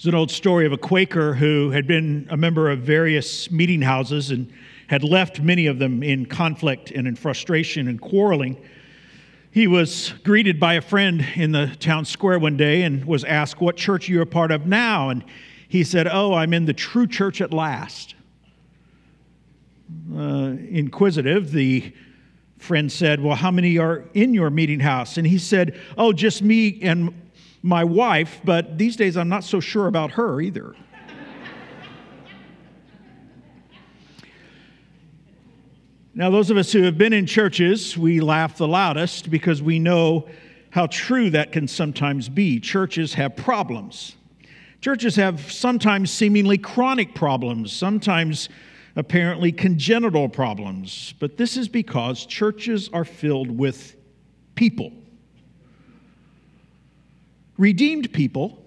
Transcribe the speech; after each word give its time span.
It's 0.00 0.06
an 0.06 0.14
old 0.14 0.30
story 0.30 0.64
of 0.64 0.72
a 0.72 0.78
Quaker 0.78 1.34
who 1.34 1.72
had 1.72 1.86
been 1.86 2.26
a 2.30 2.36
member 2.38 2.70
of 2.70 2.78
various 2.78 3.50
meeting 3.50 3.82
houses 3.82 4.30
and 4.30 4.50
had 4.86 5.04
left 5.04 5.42
many 5.42 5.66
of 5.66 5.78
them 5.78 6.02
in 6.02 6.24
conflict 6.24 6.90
and 6.90 7.06
in 7.06 7.14
frustration 7.14 7.86
and 7.86 8.00
quarreling. 8.00 8.56
He 9.50 9.66
was 9.66 10.14
greeted 10.24 10.58
by 10.58 10.72
a 10.72 10.80
friend 10.80 11.22
in 11.34 11.52
the 11.52 11.76
town 11.80 12.06
square 12.06 12.38
one 12.38 12.56
day 12.56 12.80
and 12.80 13.04
was 13.04 13.24
asked, 13.24 13.60
What 13.60 13.76
church 13.76 14.08
are 14.08 14.12
you 14.12 14.22
a 14.22 14.26
part 14.26 14.50
of 14.52 14.66
now? 14.66 15.10
And 15.10 15.22
he 15.68 15.84
said, 15.84 16.08
Oh, 16.10 16.32
I'm 16.32 16.54
in 16.54 16.64
the 16.64 16.72
true 16.72 17.06
church 17.06 17.42
at 17.42 17.52
last. 17.52 18.14
Uh, 20.10 20.54
inquisitive, 20.70 21.52
the 21.52 21.92
friend 22.56 22.90
said, 22.90 23.22
Well, 23.22 23.36
how 23.36 23.50
many 23.50 23.76
are 23.76 24.06
in 24.14 24.32
your 24.32 24.48
meeting 24.48 24.80
house? 24.80 25.18
And 25.18 25.26
he 25.26 25.36
said, 25.36 25.78
Oh, 25.98 26.14
just 26.14 26.40
me 26.40 26.80
and 26.80 27.12
my 27.62 27.84
wife, 27.84 28.40
but 28.44 28.78
these 28.78 28.96
days 28.96 29.16
I'm 29.16 29.28
not 29.28 29.44
so 29.44 29.60
sure 29.60 29.86
about 29.86 30.12
her 30.12 30.40
either. 30.40 30.74
now, 36.14 36.30
those 36.30 36.50
of 36.50 36.56
us 36.56 36.72
who 36.72 36.82
have 36.82 36.96
been 36.96 37.12
in 37.12 37.26
churches, 37.26 37.98
we 37.98 38.20
laugh 38.20 38.56
the 38.56 38.68
loudest 38.68 39.30
because 39.30 39.62
we 39.62 39.78
know 39.78 40.28
how 40.70 40.86
true 40.86 41.30
that 41.30 41.52
can 41.52 41.68
sometimes 41.68 42.28
be. 42.28 42.60
Churches 42.60 43.14
have 43.14 43.36
problems. 43.36 44.16
Churches 44.80 45.16
have 45.16 45.52
sometimes 45.52 46.10
seemingly 46.10 46.56
chronic 46.56 47.14
problems, 47.14 47.72
sometimes 47.72 48.48
apparently 48.96 49.52
congenital 49.52 50.28
problems, 50.28 51.14
but 51.20 51.36
this 51.36 51.56
is 51.56 51.68
because 51.68 52.24
churches 52.24 52.88
are 52.92 53.04
filled 53.04 53.50
with 53.50 53.96
people 54.54 54.92
redeemed 57.60 58.12
people. 58.12 58.64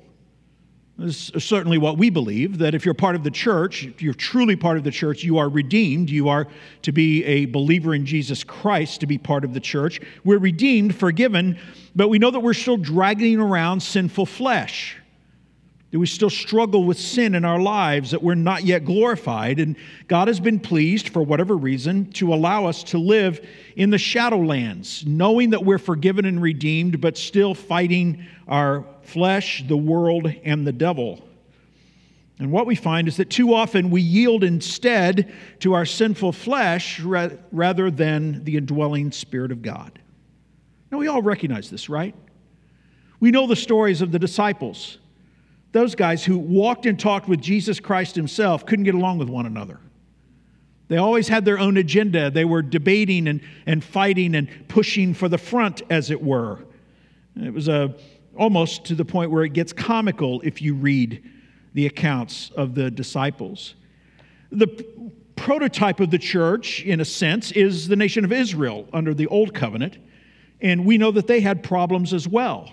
This 1.00 1.32
is 1.32 1.44
certainly 1.44 1.80
what 1.80 1.98
we 1.98 2.12
believe 2.12 2.60
that 2.60 2.76
if 2.76 2.86
you're 2.86 2.94
part 2.94 3.16
of 3.16 3.24
the 3.24 3.32
church, 3.32 3.84
if 3.84 4.04
you're 4.04 4.14
truly 4.14 4.56
part 4.56 4.77
of 4.77 4.84
the 4.84 4.91
church, 4.91 5.24
you 5.24 5.40
are 5.40 5.50
redeemed. 5.50 6.12
You 6.12 6.30
are 6.30 6.48
to 6.84 6.91
be 6.91 7.26
a 7.26 7.46
believer 7.46 7.96
in 7.96 8.05
Jesus 8.05 8.44
Christ 8.44 9.00
to 9.00 9.08
be 9.08 9.18
part 9.18 9.44
of 9.44 9.55
the 9.55 9.60
church. 9.60 10.00
We're 10.24 10.38
redeemed, 10.38 10.96
forgiven, 10.96 11.58
but 11.96 12.10
we 12.10 12.20
know 12.20 12.30
that 12.30 12.41
we're 12.41 12.54
still 12.54 12.77
dragging 12.77 13.40
around 13.40 13.82
sinful 13.82 14.27
flesh 14.27 14.98
that 15.94 15.99
we 15.99 16.08
still 16.08 16.32
struggle 16.32 16.86
with 16.86 16.98
sin 16.98 17.36
in 17.36 17.46
our 17.46 17.60
lives, 17.60 18.10
that 18.10 18.24
we're 18.24 18.34
not 18.34 18.63
yet 18.63 18.84
glorified. 18.84 19.60
And 19.60 19.76
God 20.08 20.27
has 20.27 20.40
been 20.40 20.60
pleased, 20.60 21.10
for 21.10 21.22
whatever 21.22 21.55
reason, 21.55 22.12
to 22.13 22.34
allow 22.34 22.66
us 22.66 22.82
to 22.85 22.98
live 22.98 23.48
in 23.76 23.91
the 23.91 23.98
shadowlands, 23.98 25.05
knowing 25.05 25.52
that 25.52 25.63
we're 25.63 25.77
forgiven 25.77 26.26
and 26.26 26.41
redeemed, 26.41 27.00
but 27.00 27.16
still 27.16 27.54
fighting 27.54 28.26
our 28.48 28.85
flesh, 29.04 29.63
the 29.68 29.77
world, 29.77 30.34
and 30.44 30.66
the 30.66 30.72
devil. 30.72 31.24
And 32.40 32.52
what 32.52 32.66
we 32.66 32.74
find 32.74 33.07
is 33.07 33.18
that 33.18 33.30
too 33.30 33.54
often 33.54 33.91
we 33.91 34.02
yield 34.02 34.44
instead 34.44 35.32
to 35.60 35.74
our 35.74 35.85
sinful 35.85 36.32
flesh 36.32 37.02
rather 37.02 37.91
than 37.91 38.44
the 38.44 38.57
indwelling 38.57 39.12
Spirit 39.12 39.52
of 39.52 39.62
God. 39.62 40.00
Now, 40.91 40.98
we 40.98 41.05
all 41.05 41.22
recognize 41.22 41.70
this, 41.70 41.88
right? 41.88 42.16
We 43.20 43.30
know 43.30 43.46
the 43.46 43.55
stories 43.55 44.02
of 44.02 44.12
the 44.12 44.18
disciples 44.18 44.98
those 45.74 45.96
guys 45.96 46.24
who 46.24 46.38
walked 46.38 46.85
and 46.85 46.99
talked 46.99 47.27
with 47.27 47.41
Jesus 47.41 47.79
Christ 47.79 48.16
himself 48.16 48.66
couldn't 48.66 48.85
get 48.85 48.96
along 48.96 49.18
with 49.18 49.27
one 49.27 49.46
another. 49.46 49.79
They 50.88 50.98
always 50.98 51.27
had 51.27 51.46
their 51.46 51.57
own 51.57 51.77
agenda. 51.77 52.29
They 52.29 52.46
were 52.46 52.62
debating 52.62 53.27
and, 53.27 53.41
and 53.66 53.84
fighting 53.84 54.35
and 54.35 54.48
pushing 54.68 55.16
for 55.16 55.27
the 55.27 55.40
front, 55.40 55.82
as 55.90 56.12
it 56.12 56.21
were. 56.21 56.60
It 57.35 57.51
was 57.51 57.68
a, 57.68 57.96
almost 58.38 58.85
to 58.85 58.96
the 58.96 59.04
point 59.04 59.32
where 59.32 59.44
it 59.44 59.54
gets 59.54 59.74
comical 59.74 60.41
if 60.41 60.62
you 60.62 60.76
read 60.76 61.24
the 61.74 61.88
accounts 61.88 62.51
of 62.55 62.76
the 62.76 62.91
disciples. 62.91 63.74
The 64.51 64.85
prototype 65.35 66.00
of 66.00 66.12
the 66.12 66.19
church, 66.19 66.84
in 66.84 67.00
a 67.00 67.06
sense, 67.06 67.51
is 67.51 67.88
the 67.88 67.96
nation 67.96 68.24
of 68.24 68.31
Israel 68.31 68.88
under 68.94 69.16
the 69.16 69.25
Old 69.28 69.55
Covenant. 69.55 69.97
And 70.61 70.85
we 70.85 71.00
know 71.00 71.09
that 71.09 71.25
they 71.25 71.41
had 71.41 71.63
problems 71.63 72.13
as 72.13 72.28
well. 72.28 72.69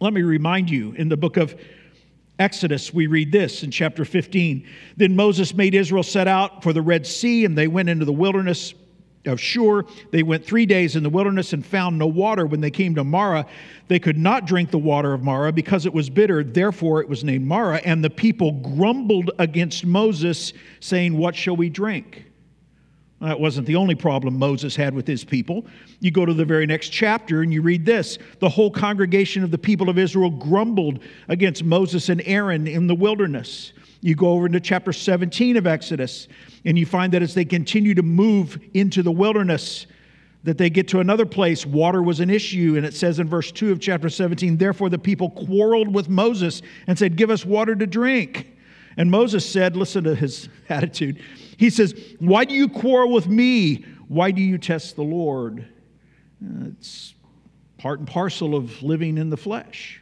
Let 0.00 0.12
me 0.12 0.22
remind 0.22 0.70
you 0.70 0.92
in 0.92 1.08
the 1.08 1.16
book 1.16 1.36
of 1.36 1.60
Exodus, 2.38 2.94
we 2.94 3.08
read 3.08 3.32
this 3.32 3.64
in 3.64 3.72
chapter 3.72 4.04
15. 4.04 4.64
Then 4.96 5.16
Moses 5.16 5.52
made 5.54 5.74
Israel 5.74 6.04
set 6.04 6.28
out 6.28 6.62
for 6.62 6.72
the 6.72 6.82
Red 6.82 7.04
Sea, 7.04 7.44
and 7.44 7.58
they 7.58 7.66
went 7.66 7.88
into 7.88 8.04
the 8.04 8.12
wilderness 8.12 8.74
of 9.26 9.40
Shur. 9.40 9.82
They 10.12 10.22
went 10.22 10.44
three 10.44 10.66
days 10.66 10.94
in 10.94 11.02
the 11.02 11.10
wilderness 11.10 11.52
and 11.52 11.66
found 11.66 11.98
no 11.98 12.06
water. 12.06 12.46
When 12.46 12.60
they 12.60 12.70
came 12.70 12.94
to 12.94 13.02
Marah, 13.02 13.44
they 13.88 13.98
could 13.98 14.16
not 14.16 14.46
drink 14.46 14.70
the 14.70 14.78
water 14.78 15.12
of 15.12 15.24
Marah 15.24 15.52
because 15.52 15.84
it 15.84 15.92
was 15.92 16.08
bitter. 16.08 16.44
Therefore, 16.44 17.00
it 17.00 17.08
was 17.08 17.24
named 17.24 17.44
Marah. 17.44 17.80
And 17.84 18.04
the 18.04 18.10
people 18.10 18.52
grumbled 18.52 19.32
against 19.40 19.84
Moses, 19.84 20.52
saying, 20.78 21.16
What 21.16 21.34
shall 21.34 21.56
we 21.56 21.68
drink? 21.68 22.24
That 23.20 23.40
wasn't 23.40 23.66
the 23.66 23.76
only 23.76 23.96
problem 23.96 24.38
Moses 24.38 24.76
had 24.76 24.94
with 24.94 25.06
his 25.06 25.24
people. 25.24 25.66
You 25.98 26.12
go 26.12 26.24
to 26.24 26.34
the 26.34 26.44
very 26.44 26.66
next 26.66 26.90
chapter 26.90 27.42
and 27.42 27.52
you 27.52 27.62
read 27.62 27.84
this 27.84 28.18
The 28.38 28.48
whole 28.48 28.70
congregation 28.70 29.42
of 29.42 29.50
the 29.50 29.58
people 29.58 29.88
of 29.88 29.98
Israel 29.98 30.30
grumbled 30.30 31.00
against 31.26 31.64
Moses 31.64 32.08
and 32.08 32.22
Aaron 32.24 32.66
in 32.66 32.86
the 32.86 32.94
wilderness. 32.94 33.72
You 34.00 34.14
go 34.14 34.30
over 34.30 34.46
into 34.46 34.60
chapter 34.60 34.92
17 34.92 35.56
of 35.56 35.66
Exodus 35.66 36.28
and 36.64 36.78
you 36.78 36.86
find 36.86 37.12
that 37.12 37.22
as 37.22 37.34
they 37.34 37.44
continue 37.44 37.94
to 37.94 38.02
move 38.02 38.60
into 38.74 39.02
the 39.02 39.10
wilderness, 39.10 39.86
that 40.44 40.56
they 40.56 40.70
get 40.70 40.86
to 40.88 41.00
another 41.00 41.26
place, 41.26 41.66
water 41.66 42.00
was 42.00 42.20
an 42.20 42.30
issue. 42.30 42.74
And 42.76 42.86
it 42.86 42.94
says 42.94 43.18
in 43.18 43.28
verse 43.28 43.50
2 43.50 43.72
of 43.72 43.80
chapter 43.80 44.08
17, 44.08 44.56
therefore 44.56 44.88
the 44.88 44.98
people 44.98 45.30
quarreled 45.30 45.92
with 45.92 46.08
Moses 46.08 46.62
and 46.86 46.96
said, 46.96 47.16
Give 47.16 47.30
us 47.30 47.44
water 47.44 47.74
to 47.74 47.86
drink. 47.86 48.54
And 48.96 49.10
Moses 49.10 49.48
said, 49.48 49.76
Listen 49.76 50.04
to 50.04 50.14
his 50.14 50.48
attitude. 50.68 51.20
He 51.58 51.70
says, 51.70 51.94
Why 52.20 52.44
do 52.44 52.54
you 52.54 52.68
quarrel 52.68 53.12
with 53.12 53.26
me? 53.26 53.84
Why 54.06 54.30
do 54.30 54.40
you 54.40 54.56
test 54.56 54.96
the 54.96 55.02
Lord? 55.02 55.66
Uh, 56.42 56.68
it's 56.68 57.14
part 57.78 57.98
and 57.98 58.08
parcel 58.08 58.54
of 58.54 58.80
living 58.82 59.18
in 59.18 59.28
the 59.28 59.36
flesh. 59.36 60.00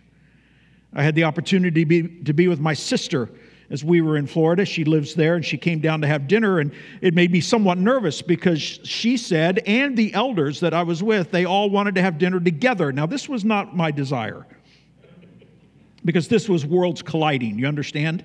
I 0.94 1.02
had 1.02 1.14
the 1.14 1.24
opportunity 1.24 1.80
to 1.80 1.86
be, 1.86 2.02
to 2.24 2.34
be 2.34 2.46
with 2.46 2.60
my 2.60 2.74
sister 2.74 3.30
as 3.70 3.82
we 3.82 4.02
were 4.02 4.18
in 4.18 4.26
Florida. 4.26 4.66
She 4.66 4.84
lives 4.84 5.14
there 5.14 5.34
and 5.34 5.44
she 5.44 5.56
came 5.56 5.80
down 5.80 6.02
to 6.02 6.06
have 6.06 6.28
dinner, 6.28 6.60
and 6.60 6.72
it 7.00 7.14
made 7.14 7.32
me 7.32 7.40
somewhat 7.40 7.78
nervous 7.78 8.20
because 8.20 8.60
she 8.60 9.16
said, 9.16 9.60
and 9.66 9.96
the 9.96 10.12
elders 10.12 10.60
that 10.60 10.74
I 10.74 10.82
was 10.82 11.02
with, 11.02 11.30
they 11.30 11.46
all 11.46 11.70
wanted 11.70 11.94
to 11.94 12.02
have 12.02 12.18
dinner 12.18 12.38
together. 12.38 12.92
Now, 12.92 13.06
this 13.06 13.30
was 13.30 13.46
not 13.46 13.74
my 13.74 13.90
desire 13.90 14.46
because 16.04 16.28
this 16.28 16.50
was 16.50 16.66
worlds 16.66 17.00
colliding. 17.00 17.58
You 17.58 17.66
understand? 17.66 18.24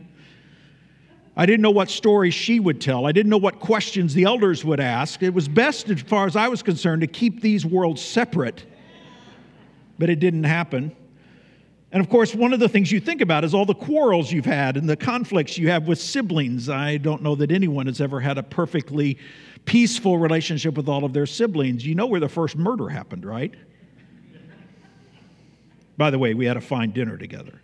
I 1.35 1.45
didn't 1.45 1.61
know 1.61 1.71
what 1.71 1.89
stories 1.89 2.33
she 2.33 2.59
would 2.59 2.81
tell. 2.81 3.05
I 3.05 3.13
didn't 3.13 3.29
know 3.29 3.37
what 3.37 3.59
questions 3.59 4.13
the 4.13 4.25
elders 4.25 4.65
would 4.65 4.81
ask. 4.81 5.23
It 5.23 5.33
was 5.33 5.47
best, 5.47 5.89
as 5.89 6.01
far 6.01 6.25
as 6.25 6.35
I 6.35 6.49
was 6.49 6.61
concerned, 6.61 7.01
to 7.01 7.07
keep 7.07 7.41
these 7.41 7.65
worlds 7.65 8.01
separate. 8.01 8.65
But 9.97 10.09
it 10.09 10.19
didn't 10.19 10.43
happen. 10.43 10.95
And 11.93 12.01
of 12.01 12.09
course, 12.09 12.33
one 12.33 12.53
of 12.53 12.59
the 12.59 12.69
things 12.69 12.91
you 12.91 12.99
think 12.99 13.21
about 13.21 13.43
is 13.43 13.53
all 13.53 13.65
the 13.65 13.73
quarrels 13.73 14.31
you've 14.31 14.45
had 14.45 14.77
and 14.77 14.89
the 14.89 14.95
conflicts 14.95 15.57
you 15.57 15.69
have 15.69 15.87
with 15.87 15.99
siblings. 16.01 16.69
I 16.69 16.97
don't 16.97 17.21
know 17.21 17.35
that 17.35 17.51
anyone 17.51 17.87
has 17.87 18.01
ever 18.01 18.19
had 18.19 18.37
a 18.37 18.43
perfectly 18.43 19.17
peaceful 19.65 20.17
relationship 20.17 20.75
with 20.75 20.87
all 20.87 21.03
of 21.03 21.13
their 21.13 21.25
siblings. 21.25 21.85
You 21.85 21.95
know 21.95 22.07
where 22.07 22.19
the 22.19 22.29
first 22.29 22.55
murder 22.55 22.89
happened, 22.89 23.25
right? 23.25 23.53
By 25.97 26.09
the 26.09 26.17
way, 26.17 26.33
we 26.33 26.45
had 26.45 26.57
a 26.57 26.61
fine 26.61 26.91
dinner 26.91 27.17
together. 27.17 27.61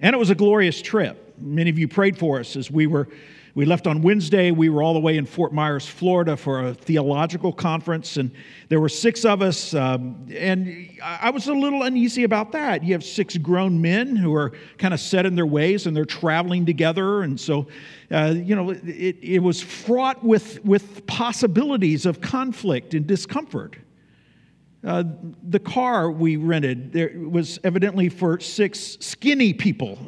And 0.00 0.14
it 0.14 0.18
was 0.18 0.30
a 0.30 0.34
glorious 0.34 0.80
trip. 0.80 1.23
Many 1.38 1.70
of 1.70 1.78
you 1.78 1.88
prayed 1.88 2.18
for 2.18 2.40
us 2.40 2.56
as 2.56 2.70
we 2.70 2.86
were 2.86 3.08
we 3.56 3.64
left 3.64 3.86
on 3.86 4.02
Wednesday. 4.02 4.50
We 4.50 4.68
were 4.68 4.82
all 4.82 4.94
the 4.94 5.00
way 5.00 5.16
in 5.16 5.26
Fort 5.26 5.52
Myers, 5.52 5.86
Florida 5.86 6.36
for 6.36 6.66
a 6.66 6.74
theological 6.74 7.52
conference, 7.52 8.16
and 8.16 8.32
there 8.68 8.80
were 8.80 8.88
six 8.88 9.24
of 9.24 9.42
us. 9.42 9.74
Um, 9.74 10.26
and 10.34 10.90
I 11.00 11.30
was 11.30 11.46
a 11.46 11.54
little 11.54 11.84
uneasy 11.84 12.24
about 12.24 12.50
that. 12.50 12.82
You 12.82 12.94
have 12.94 13.04
six 13.04 13.36
grown 13.36 13.80
men 13.80 14.16
who 14.16 14.34
are 14.34 14.52
kind 14.78 14.92
of 14.92 14.98
set 14.98 15.24
in 15.24 15.36
their 15.36 15.46
ways 15.46 15.86
and 15.86 15.96
they're 15.96 16.04
traveling 16.04 16.66
together. 16.66 17.22
And 17.22 17.38
so, 17.38 17.68
uh, 18.10 18.34
you 18.36 18.56
know, 18.56 18.70
it, 18.70 19.18
it 19.22 19.38
was 19.38 19.62
fraught 19.62 20.24
with, 20.24 20.64
with 20.64 21.06
possibilities 21.06 22.06
of 22.06 22.20
conflict 22.20 22.92
and 22.94 23.06
discomfort. 23.06 23.76
Uh, 24.82 25.04
the 25.48 25.60
car 25.60 26.10
we 26.10 26.36
rented 26.36 26.92
there 26.92 27.12
was 27.16 27.58
evidently 27.64 28.08
for 28.08 28.38
six 28.40 28.98
skinny 29.00 29.54
people 29.54 29.98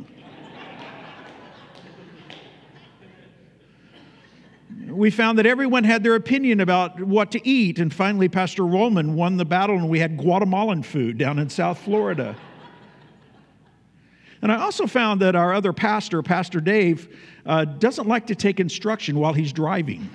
we 4.97 5.11
found 5.11 5.39
that 5.39 5.47
everyone 5.47 5.85
had 5.85 6.03
their 6.03 6.15
opinion 6.15 6.61
about 6.61 7.01
what 7.01 7.31
to 7.33 7.49
eat. 7.49 7.79
And 7.79 7.93
finally, 7.93 8.29
Pastor 8.29 8.65
Roman 8.65 9.15
won 9.15 9.37
the 9.37 9.45
battle, 9.45 9.77
and 9.77 9.89
we 9.89 9.99
had 9.99 10.17
Guatemalan 10.17 10.83
food 10.83 11.19
down 11.19 11.39
in 11.39 11.49
South 11.51 11.79
Florida. 11.79 12.37
And 14.43 14.53
I 14.53 14.57
also 14.57 14.87
found 14.87 15.21
that 15.21 15.35
our 15.35 15.53
other 15.55 15.73
pastor, 15.73 16.23
Pastor 16.23 16.61
Dave, 16.61 17.17
uh, 17.45 17.65
doesn't 17.65 18.07
like 18.07 18.27
to 18.29 18.35
take 18.35 18.61
instruction 18.61 19.19
while 19.19 19.33
he's 19.33 19.53
driving. 19.53 20.09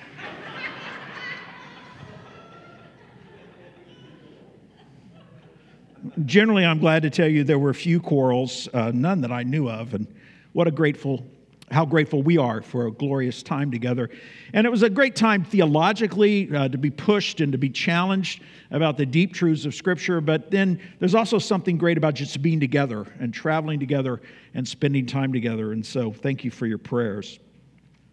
generally, 6.26 6.66
I'm 6.66 6.80
glad 6.80 7.04
to 7.04 7.10
tell 7.10 7.28
you 7.28 7.44
there 7.44 7.60
were 7.60 7.74
few 7.74 8.00
quarrels, 8.00 8.68
uh, 8.74 8.92
none 8.94 9.22
that 9.22 9.32
I 9.32 9.44
knew 9.44 9.70
of, 9.70 9.94
and 9.94 10.08
what 10.54 10.68
a 10.68 10.72
grateful, 10.72 11.26
how 11.72 11.86
grateful 11.86 12.22
we 12.22 12.38
are 12.38 12.62
for 12.62 12.88
a 12.88 12.92
glorious 12.92 13.42
time 13.42 13.72
together. 13.72 14.10
And 14.54 14.68
it 14.68 14.70
was 14.70 14.84
a 14.84 14.90
great 14.90 15.16
time 15.16 15.44
theologically 15.44 16.54
uh, 16.54 16.68
to 16.68 16.78
be 16.78 16.92
pushed 16.92 17.40
and 17.40 17.52
to 17.54 17.58
be 17.58 17.70
challenged 17.70 18.44
about 18.72 18.98
the 18.98 19.06
deep 19.06 19.34
truths 19.34 19.66
of 19.66 19.74
Scripture. 19.74 20.22
But 20.22 20.52
then 20.52 20.80
there's 21.00 21.16
also 21.16 21.40
something 21.40 21.78
great 21.78 21.98
about 21.98 22.14
just 22.14 22.42
being 22.42 22.60
together 22.60 23.06
and 23.20 23.34
traveling 23.34 23.80
together 23.80 24.22
and 24.54 24.68
spending 24.68 25.06
time 25.06 25.32
together. 25.32 25.72
And 25.72 25.86
so, 25.86 26.12
thank 26.12 26.44
you 26.44 26.52
for 26.52 26.66
your 26.66 26.78
prayers. 26.78 27.40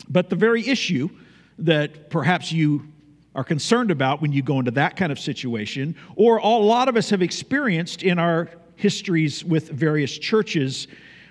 But 0.09 0.31
the 0.31 0.37
very 0.37 0.67
issue 0.67 1.11
that 1.59 2.11
perhaps 2.11 2.53
you 2.53 2.87
are 3.35 3.45
concerned 3.45 3.91
about 3.91 4.23
when 4.23 4.33
you 4.33 4.43
go 4.43 4.59
into 4.59 4.71
that 4.73 4.97
kind 4.97 5.13
of 5.13 5.19
situation, 5.19 5.95
or 6.17 6.39
a 6.39 6.47
lot 6.47 6.89
of 6.89 6.97
us 6.97 7.11
have 7.11 7.23
experienced 7.23 8.03
in 8.03 8.19
our 8.19 8.49
histories 8.77 9.45
with 9.45 9.69
various 9.71 10.17
churches, 10.17 10.87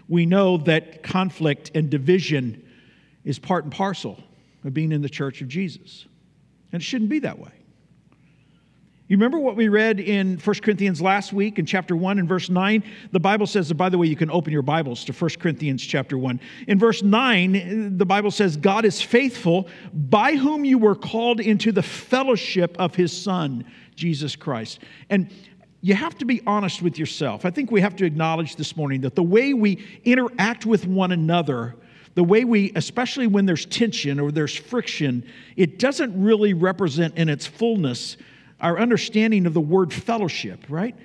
we 0.07 0.25
know 0.25 0.57
that 0.57 1.03
conflict 1.03 1.71
and 1.75 1.89
division 1.89 2.63
is 3.23 3.39
part 3.39 3.63
and 3.63 3.73
parcel 3.73 4.21
of 4.63 4.73
being 4.73 4.91
in 4.91 5.01
the 5.01 5.09
church 5.09 5.41
of 5.41 5.47
Jesus. 5.47 6.05
And 6.71 6.81
it 6.81 6.85
shouldn't 6.85 7.09
be 7.09 7.19
that 7.19 7.39
way. 7.39 7.51
You 9.09 9.15
remember 9.15 9.39
what 9.39 9.55
we 9.55 9.69
read 9.69 10.01
in 10.01 10.37
1 10.37 10.55
Corinthians 10.57 11.01
last 11.01 11.31
week 11.31 11.59
in 11.59 11.65
chapter 11.65 11.95
1 11.95 12.19
and 12.19 12.27
verse 12.27 12.49
9? 12.49 12.83
The 13.13 13.19
Bible 13.21 13.47
says, 13.47 13.69
that, 13.69 13.75
by 13.75 13.87
the 13.87 13.97
way, 13.97 14.07
you 14.07 14.17
can 14.17 14.29
open 14.29 14.51
your 14.51 14.63
Bibles 14.63 15.05
to 15.05 15.13
1 15.13 15.29
Corinthians 15.39 15.81
chapter 15.81 16.17
1. 16.17 16.41
In 16.67 16.77
verse 16.77 17.01
9, 17.01 17.97
the 17.97 18.05
Bible 18.05 18.31
says, 18.31 18.57
God 18.57 18.83
is 18.83 19.01
faithful, 19.01 19.69
by 19.93 20.35
whom 20.35 20.65
you 20.65 20.77
were 20.77 20.95
called 20.95 21.39
into 21.39 21.71
the 21.71 21.83
fellowship 21.83 22.75
of 22.79 22.95
his 22.95 23.15
Son, 23.15 23.63
Jesus 23.95 24.35
Christ. 24.35 24.79
And 25.09 25.31
you 25.81 25.93
have 25.93 26.17
to 26.17 26.25
be 26.25 26.41
honest 26.47 26.81
with 26.81 26.97
yourself. 26.97 27.45
I 27.45 27.51
think 27.51 27.71
we 27.71 27.81
have 27.81 27.95
to 27.97 28.05
acknowledge 28.05 28.55
this 28.55 28.75
morning 28.75 29.01
that 29.01 29.15
the 29.15 29.23
way 29.23 29.53
we 29.53 29.85
interact 30.03 30.65
with 30.65 30.87
one 30.87 31.11
another, 31.11 31.75
the 32.15 32.23
way 32.23 32.45
we, 32.45 32.71
especially 32.75 33.27
when 33.27 33.45
there's 33.45 33.65
tension 33.65 34.19
or 34.19 34.31
there's 34.31 34.55
friction, 34.55 35.23
it 35.55 35.77
doesn't 35.77 36.19
really 36.21 36.53
represent 36.53 37.15
in 37.17 37.29
its 37.29 37.45
fullness 37.45 38.17
our 38.59 38.79
understanding 38.79 39.45
of 39.45 39.53
the 39.53 39.61
word 39.61 39.93
fellowship, 39.93 40.65
right? 40.67 40.95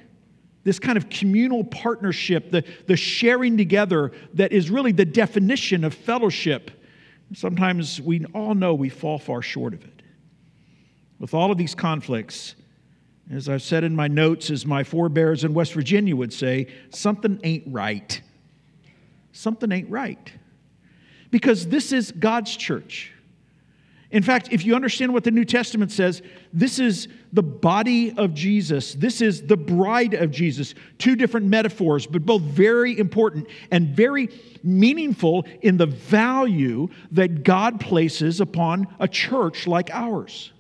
This 0.65 0.79
kind 0.79 0.97
of 0.97 1.11
communal 1.11 1.65
partnership, 1.65 2.51
the, 2.51 2.65
the 2.87 2.97
sharing 2.97 3.59
together 3.59 4.13
that 4.35 4.53
is 4.53 4.71
really 4.71 4.93
the 4.93 5.05
definition 5.05 5.85
of 5.85 5.93
fellowship. 5.93 6.71
Sometimes 7.35 8.01
we 8.01 8.25
all 8.35 8.55
know 8.55 8.73
we 8.73 8.89
fall 8.89 9.19
far 9.19 9.43
short 9.43 9.75
of 9.75 9.85
it. 9.85 10.03
With 11.19 11.35
all 11.35 11.53
of 11.53 11.59
these 11.59 11.75
conflicts, 11.75 12.55
as 13.33 13.49
I've 13.49 13.63
said 13.63 13.83
in 13.83 13.97
my 13.97 14.09
notes, 14.09 14.51
as 14.51 14.67
my 14.67 14.85
forebears 14.85 15.45
in 15.45 15.55
West 15.55 15.73
Virginia 15.73 16.15
would 16.15 16.33
say, 16.33 16.67
something 16.91 17.41
ain't 17.43 17.65
right. 17.67 18.21
Something 19.33 19.73
ain't 19.73 19.91
right. 19.91 20.33
Because 21.31 21.69
this 21.69 21.93
is 21.93 22.13
God's 22.13 22.55
church. 22.55 23.11
In 24.11 24.23
fact, 24.23 24.49
if 24.53 24.67
you 24.67 24.75
understand 24.75 25.15
what 25.15 25.25
the 25.25 25.31
New 25.31 25.47
Testament 25.47 25.91
says, 25.91 26.21
this 26.53 26.79
is 26.79 27.09
the 27.33 27.43
body 27.43 28.13
of 28.19 28.35
Jesus. 28.35 28.93
This 28.93 29.23
is 29.23 29.47
the 29.47 29.57
bride 29.57 30.13
of 30.13 30.31
Jesus. 30.31 30.75
Two 30.99 31.17
different 31.17 31.47
metaphors, 31.47 32.07
but 32.07 32.27
both 32.27 32.43
very 32.43 32.99
important 32.99 33.49
and 33.71 33.89
very 33.97 34.29
meaningful 34.63 35.47
in 35.63 35.79
the 35.79 35.87
value 35.87 36.89
that 37.13 37.43
God 37.43 37.81
places 37.81 38.43
upon 38.43 38.87
a 39.01 39.09
church 39.09 39.67
like 39.67 39.89
ours. 39.91 40.53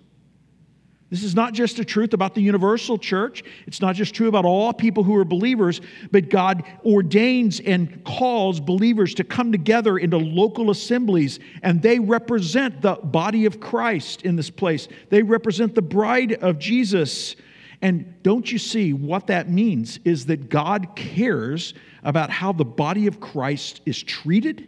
This 1.12 1.25
is 1.25 1.35
not 1.35 1.53
just 1.53 1.79
a 1.79 1.85
truth 1.85 2.14
about 2.14 2.35
the 2.35 2.41
universal 2.41 2.97
church. 2.97 3.44
It's 3.67 3.82
not 3.82 3.97
just 3.97 4.14
true 4.14 4.29
about 4.29 4.47
all 4.47 4.73
people 4.73 5.05
who 5.05 5.14
are 5.17 5.26
believers, 5.26 5.82
but 6.11 6.31
God 6.31 6.64
ordains 6.87 7.61
and 7.61 8.03
calls 8.03 8.61
believers 8.61 9.12
to 9.17 9.25
come 9.25 9.53
together 9.53 9.99
into 9.99 10.17
local 10.17 10.70
assemblies, 10.70 11.38
and 11.62 11.82
they 11.82 11.99
represent 11.99 12.81
the 12.81 12.94
body 12.94 13.44
of 13.44 13.61
Christ 13.61 14.23
in 14.23 14.37
this 14.37 14.49
place. 14.49 14.88
They 15.11 15.23
represent 15.23 15.75
the 15.75 15.82
bride 15.82 16.32
of 16.32 16.59
Jesus. 16.59 17.37
And 17.82 18.14
don't 18.23 18.50
you 18.50 18.56
see 18.56 18.94
what 18.94 19.26
that 19.26 19.50
means 19.50 20.00
is 20.06 20.25
that 20.26 20.49
God 20.49 20.97
cares 20.97 21.75
about 22.05 22.31
how 22.31 22.53
the 22.53 22.64
body 22.64 23.06
of 23.06 23.20
Christ 23.20 23.82
is 23.85 24.03
treated? 24.03 24.67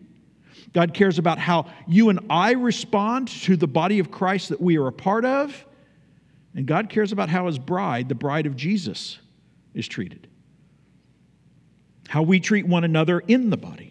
God 0.75 0.93
cares 0.93 1.19
about 1.19 1.39
how 1.39 1.73
you 1.89 2.11
and 2.11 2.21
I 2.29 2.53
respond 2.53 3.29
to 3.29 3.57
the 3.57 3.67
body 3.67 3.99
of 3.99 4.11
Christ 4.11 4.51
that 4.51 4.61
we 4.61 4.77
are 4.77 4.89
a 4.89 4.93
part 4.93 5.25
of. 5.25 5.65
And 6.55 6.67
God 6.67 6.89
cares 6.89 7.13
about 7.13 7.29
how 7.29 7.47
his 7.47 7.59
bride, 7.59 8.09
the 8.09 8.15
bride 8.15 8.47
of 8.47 8.57
Jesus, 8.57 9.19
is 9.75 9.89
treated. 9.89 10.29
How 12.09 12.23
we 12.23 12.39
treat 12.39 12.67
one 12.67 12.85
another 12.85 13.21
in 13.21 13.51
the 13.51 13.57
body. 13.57 13.91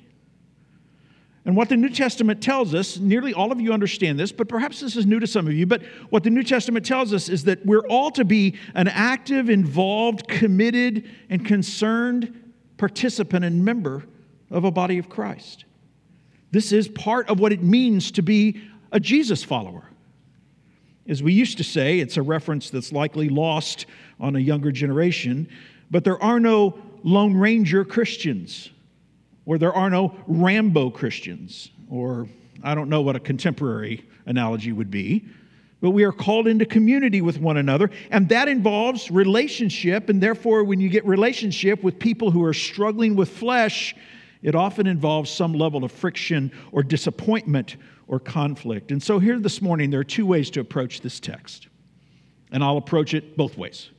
And 1.46 1.58
what 1.58 1.68
the 1.68 1.76
New 1.76 1.90
Testament 1.90 2.42
tells 2.42 2.74
us, 2.74 2.98
nearly 2.98 3.34
all 3.34 3.52
of 3.52 3.60
you 3.60 3.74
understand 3.74 4.18
this, 4.18 4.32
but 4.32 4.48
perhaps 4.48 4.80
this 4.80 4.96
is 4.96 5.06
new 5.06 5.20
to 5.20 5.28
some 5.28 5.46
of 5.46 5.54
you, 5.54 5.66
but 5.66 5.84
what 6.10 6.24
the 6.24 6.30
New 6.30 6.44
Testament 6.44 6.86
tells 6.86 7.12
us 7.14 7.28
is 7.28 7.44
that 7.44 7.66
we're 7.66 7.86
all 7.88 8.12
to 8.12 8.24
be 8.24 8.56
an 8.76 8.88
active, 8.88 9.50
involved, 9.50 10.28
committed, 10.30 11.10
and 11.30 11.46
concerned 11.46 12.54
participant 12.78 13.44
and 13.44 13.66
member 13.66 14.06
of 14.52 14.64
a 14.64 14.72
body 14.72 14.98
of 14.98 15.10
Christ. 15.10 15.66
This 16.52 16.72
is 16.72 16.88
part 16.88 17.28
of 17.28 17.42
what 17.42 17.52
it 17.52 17.62
means 17.62 18.12
to 18.12 18.22
be 18.22 18.62
a 18.94 19.00
Jesus 19.00 19.44
follower. 19.44 19.90
As 21.08 21.22
we 21.22 21.34
used 21.34 21.58
to 21.58 21.64
say, 21.64 22.00
it's 22.00 22.18
a 22.18 22.22
reference 22.22 22.70
that's 22.70 22.92
likely 22.92 23.28
lost 23.28 23.86
on 24.20 24.36
a 24.36 24.40
younger 24.40 24.72
generation, 24.72 25.50
but 25.92 26.04
there 26.04 26.22
are 26.24 26.40
no 26.40 26.78
Lone 27.04 27.36
Ranger 27.36 27.84
Christians, 27.84 28.70
or 29.46 29.58
there 29.58 29.74
are 29.74 29.90
no 29.90 30.16
Rambo 30.28 30.92
Christians, 30.92 31.72
or 31.90 32.28
I 32.64 32.74
don't 32.74 32.88
know 32.88 33.02
what 33.02 33.18
a 33.18 33.20
contemporary 33.20 34.06
analogy 34.26 34.72
would 34.72 34.90
be. 34.90 35.26
But 35.82 35.92
we 35.92 36.06
are 36.06 36.14
called 36.14 36.48
into 36.48 36.66
community 36.66 37.20
with 37.20 37.42
one 37.42 37.58
another, 37.58 37.90
and 38.10 38.30
that 38.30 38.48
involves 38.48 39.12
relationship. 39.12 40.08
And 40.08 40.24
therefore, 40.24 40.64
when 40.64 40.80
you 40.80 40.88
get 40.88 41.06
relationship 41.06 41.84
with 41.84 42.00
people 42.00 42.32
who 42.32 42.42
are 42.46 42.54
struggling 42.54 43.18
with 43.18 43.28
flesh, 43.28 43.94
it 44.42 44.56
often 44.56 44.88
involves 44.88 45.30
some 45.30 45.54
level 45.54 45.84
of 45.84 45.92
friction 45.92 46.54
or 46.72 46.84
disappointment 46.84 47.76
or 48.08 48.20
conflict. 48.20 48.92
And 48.92 49.02
so, 49.02 49.20
here 49.20 49.40
this 49.40 49.62
morning, 49.62 49.90
there 49.90 50.00
are 50.00 50.06
two 50.06 50.26
ways 50.26 50.50
to 50.52 50.60
approach 50.60 51.02
this 51.02 51.20
text, 51.20 51.68
and 52.52 52.64
I'll 52.64 52.78
approach 52.78 53.14
it 53.14 53.38
both 53.38 53.58
ways. 53.58 53.90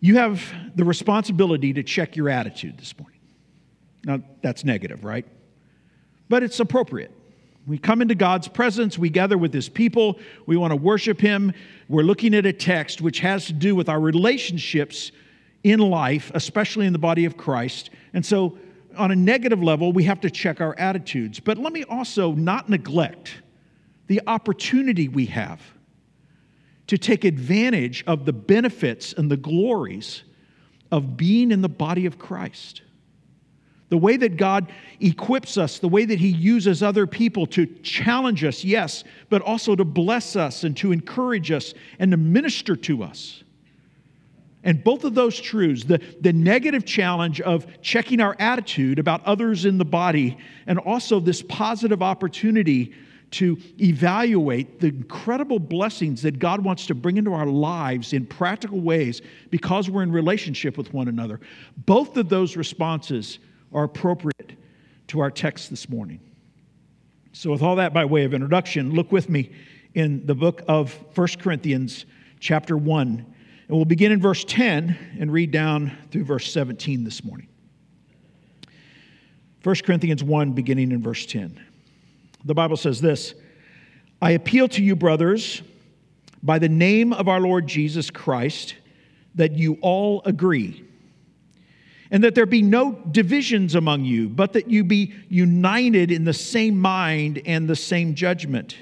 You 0.00 0.16
have 0.16 0.42
the 0.74 0.84
responsibility 0.84 1.72
to 1.72 1.82
check 1.82 2.16
your 2.16 2.28
attitude 2.28 2.78
this 2.78 2.98
morning. 2.98 3.20
Now, 4.04 4.20
that's 4.42 4.64
negative, 4.64 5.04
right? 5.04 5.26
But 6.28 6.42
it's 6.42 6.60
appropriate. 6.60 7.12
We 7.66 7.78
come 7.78 8.00
into 8.00 8.14
God's 8.14 8.46
presence, 8.46 8.96
we 8.96 9.10
gather 9.10 9.36
with 9.36 9.52
His 9.52 9.68
people, 9.68 10.20
we 10.46 10.56
want 10.56 10.70
to 10.70 10.76
worship 10.76 11.20
Him. 11.20 11.52
We're 11.88 12.02
looking 12.02 12.34
at 12.34 12.46
a 12.46 12.52
text 12.52 13.00
which 13.00 13.18
has 13.20 13.46
to 13.46 13.52
do 13.52 13.74
with 13.74 13.88
our 13.88 13.98
relationships 13.98 15.10
in 15.64 15.80
life, 15.80 16.30
especially 16.34 16.86
in 16.86 16.92
the 16.92 16.98
body 17.00 17.24
of 17.24 17.36
Christ. 17.36 17.90
And 18.12 18.24
so 18.24 18.56
on 18.96 19.10
a 19.10 19.16
negative 19.16 19.62
level, 19.62 19.92
we 19.92 20.04
have 20.04 20.20
to 20.22 20.30
check 20.30 20.60
our 20.60 20.74
attitudes. 20.78 21.40
But 21.40 21.58
let 21.58 21.72
me 21.72 21.84
also 21.84 22.32
not 22.32 22.68
neglect 22.68 23.42
the 24.06 24.20
opportunity 24.26 25.08
we 25.08 25.26
have 25.26 25.60
to 26.86 26.96
take 26.96 27.24
advantage 27.24 28.04
of 28.06 28.24
the 28.24 28.32
benefits 28.32 29.12
and 29.12 29.30
the 29.30 29.36
glories 29.36 30.22
of 30.92 31.16
being 31.16 31.50
in 31.50 31.62
the 31.62 31.68
body 31.68 32.06
of 32.06 32.18
Christ. 32.18 32.82
The 33.88 33.98
way 33.98 34.16
that 34.16 34.36
God 34.36 34.72
equips 35.00 35.56
us, 35.56 35.78
the 35.78 35.88
way 35.88 36.04
that 36.04 36.18
He 36.18 36.28
uses 36.28 36.82
other 36.82 37.06
people 37.06 37.46
to 37.46 37.66
challenge 37.82 38.44
us, 38.44 38.64
yes, 38.64 39.04
but 39.28 39.42
also 39.42 39.76
to 39.76 39.84
bless 39.84 40.36
us 40.36 40.64
and 40.64 40.76
to 40.78 40.92
encourage 40.92 41.50
us 41.50 41.74
and 41.98 42.10
to 42.10 42.16
minister 42.16 42.74
to 42.76 43.02
us. 43.02 43.44
And 44.66 44.82
both 44.82 45.04
of 45.04 45.14
those 45.14 45.40
truths, 45.40 45.84
the, 45.84 46.00
the 46.20 46.32
negative 46.32 46.84
challenge 46.84 47.40
of 47.40 47.66
checking 47.82 48.20
our 48.20 48.34
attitude 48.40 48.98
about 48.98 49.24
others 49.24 49.64
in 49.64 49.78
the 49.78 49.84
body, 49.84 50.36
and 50.66 50.80
also 50.80 51.20
this 51.20 51.40
positive 51.40 52.02
opportunity 52.02 52.92
to 53.30 53.56
evaluate 53.80 54.80
the 54.80 54.88
incredible 54.88 55.60
blessings 55.60 56.20
that 56.22 56.40
God 56.40 56.64
wants 56.64 56.86
to 56.86 56.96
bring 56.96 57.16
into 57.16 57.32
our 57.32 57.46
lives 57.46 58.12
in 58.12 58.26
practical 58.26 58.80
ways 58.80 59.22
because 59.50 59.88
we're 59.88 60.02
in 60.02 60.10
relationship 60.10 60.76
with 60.76 60.92
one 60.92 61.06
another. 61.06 61.38
Both 61.76 62.16
of 62.16 62.28
those 62.28 62.56
responses 62.56 63.38
are 63.72 63.84
appropriate 63.84 64.54
to 65.08 65.20
our 65.20 65.30
text 65.30 65.70
this 65.70 65.88
morning. 65.88 66.18
So, 67.32 67.52
with 67.52 67.62
all 67.62 67.76
that 67.76 67.94
by 67.94 68.04
way 68.04 68.24
of 68.24 68.34
introduction, 68.34 68.94
look 68.94 69.12
with 69.12 69.28
me 69.28 69.52
in 69.94 70.26
the 70.26 70.34
book 70.34 70.62
of 70.66 70.92
1 71.14 71.28
Corinthians, 71.38 72.04
chapter 72.40 72.76
1 72.76 73.34
and 73.68 73.76
we'll 73.76 73.84
begin 73.84 74.12
in 74.12 74.20
verse 74.20 74.44
10 74.44 75.16
and 75.18 75.32
read 75.32 75.50
down 75.50 75.96
through 76.10 76.24
verse 76.24 76.52
17 76.52 77.04
this 77.04 77.24
morning. 77.24 77.48
1 79.62 79.76
Corinthians 79.84 80.22
1, 80.22 80.52
beginning 80.52 80.92
in 80.92 81.02
verse 81.02 81.26
10. 81.26 81.60
The 82.44 82.54
Bible 82.54 82.76
says 82.76 83.00
this 83.00 83.34
I 84.22 84.32
appeal 84.32 84.68
to 84.68 84.82
you, 84.82 84.94
brothers, 84.94 85.62
by 86.42 86.58
the 86.58 86.68
name 86.68 87.12
of 87.12 87.28
our 87.28 87.40
Lord 87.40 87.66
Jesus 87.66 88.10
Christ, 88.10 88.76
that 89.34 89.52
you 89.52 89.78
all 89.82 90.22
agree 90.24 90.86
and 92.10 92.22
that 92.24 92.34
there 92.34 92.46
be 92.46 92.62
no 92.62 92.92
divisions 93.10 93.74
among 93.74 94.04
you, 94.04 94.28
but 94.28 94.52
that 94.52 94.70
you 94.70 94.84
be 94.84 95.14
united 95.28 96.10
in 96.10 96.24
the 96.24 96.32
same 96.32 96.78
mind 96.78 97.42
and 97.46 97.68
the 97.68 97.76
same 97.76 98.14
judgment. 98.14 98.76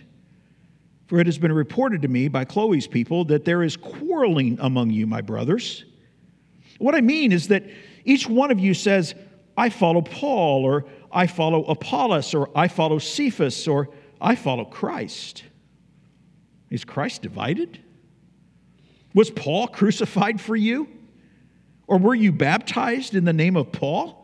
For 1.06 1.20
it 1.20 1.26
has 1.26 1.38
been 1.38 1.52
reported 1.52 2.02
to 2.02 2.08
me 2.08 2.28
by 2.28 2.44
Chloe's 2.44 2.86
people 2.86 3.24
that 3.26 3.44
there 3.44 3.62
is 3.62 3.76
quarreling 3.76 4.58
among 4.60 4.90
you, 4.90 5.06
my 5.06 5.20
brothers. 5.20 5.84
What 6.78 6.94
I 6.94 7.00
mean 7.00 7.30
is 7.30 7.48
that 7.48 7.64
each 8.04 8.28
one 8.28 8.50
of 8.50 8.58
you 8.58 8.74
says, 8.74 9.14
I 9.56 9.68
follow 9.68 10.00
Paul, 10.00 10.64
or 10.64 10.86
I 11.12 11.26
follow 11.26 11.64
Apollos, 11.64 12.34
or 12.34 12.50
I 12.56 12.68
follow 12.68 12.98
Cephas, 12.98 13.68
or 13.68 13.90
I 14.20 14.34
follow 14.34 14.64
Christ. 14.64 15.44
Is 16.70 16.84
Christ 16.84 17.22
divided? 17.22 17.78
Was 19.12 19.30
Paul 19.30 19.68
crucified 19.68 20.40
for 20.40 20.56
you? 20.56 20.88
Or 21.86 21.98
were 21.98 22.14
you 22.14 22.32
baptized 22.32 23.14
in 23.14 23.24
the 23.24 23.32
name 23.32 23.56
of 23.56 23.70
Paul? 23.70 24.23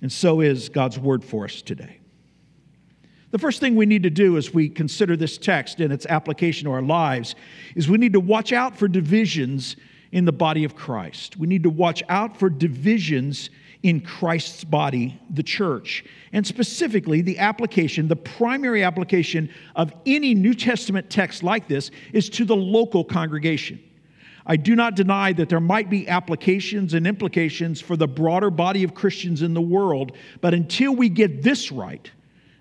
And 0.00 0.12
so 0.12 0.40
is 0.40 0.68
God's 0.68 0.98
word 0.98 1.24
for 1.24 1.44
us 1.44 1.62
today. 1.62 1.98
The 3.30 3.38
first 3.38 3.60
thing 3.60 3.76
we 3.76 3.84
need 3.84 4.04
to 4.04 4.10
do 4.10 4.38
as 4.38 4.54
we 4.54 4.68
consider 4.68 5.16
this 5.16 5.36
text 5.36 5.80
and 5.80 5.92
its 5.92 6.06
application 6.06 6.64
to 6.64 6.72
our 6.72 6.82
lives 6.82 7.34
is 7.74 7.88
we 7.88 7.98
need 7.98 8.14
to 8.14 8.20
watch 8.20 8.52
out 8.52 8.76
for 8.76 8.88
divisions 8.88 9.76
in 10.12 10.24
the 10.24 10.32
body 10.32 10.64
of 10.64 10.74
Christ. 10.74 11.36
We 11.36 11.46
need 11.46 11.62
to 11.64 11.70
watch 11.70 12.02
out 12.08 12.38
for 12.38 12.48
divisions 12.48 13.50
in 13.82 14.00
Christ's 14.00 14.64
body, 14.64 15.20
the 15.30 15.42
church. 15.42 16.04
And 16.32 16.46
specifically, 16.46 17.20
the 17.20 17.38
application, 17.38 18.08
the 18.08 18.16
primary 18.16 18.82
application 18.82 19.50
of 19.76 19.92
any 20.06 20.34
New 20.34 20.54
Testament 20.54 21.10
text 21.10 21.42
like 21.42 21.68
this 21.68 21.90
is 22.12 22.30
to 22.30 22.44
the 22.44 22.56
local 22.56 23.04
congregation. 23.04 23.78
I 24.48 24.56
do 24.56 24.74
not 24.74 24.96
deny 24.96 25.34
that 25.34 25.50
there 25.50 25.60
might 25.60 25.90
be 25.90 26.08
applications 26.08 26.94
and 26.94 27.06
implications 27.06 27.82
for 27.82 27.96
the 27.96 28.08
broader 28.08 28.50
body 28.50 28.82
of 28.82 28.94
Christians 28.94 29.42
in 29.42 29.52
the 29.52 29.60
world, 29.60 30.12
but 30.40 30.54
until 30.54 30.96
we 30.96 31.10
get 31.10 31.42
this 31.42 31.70
right, 31.70 32.10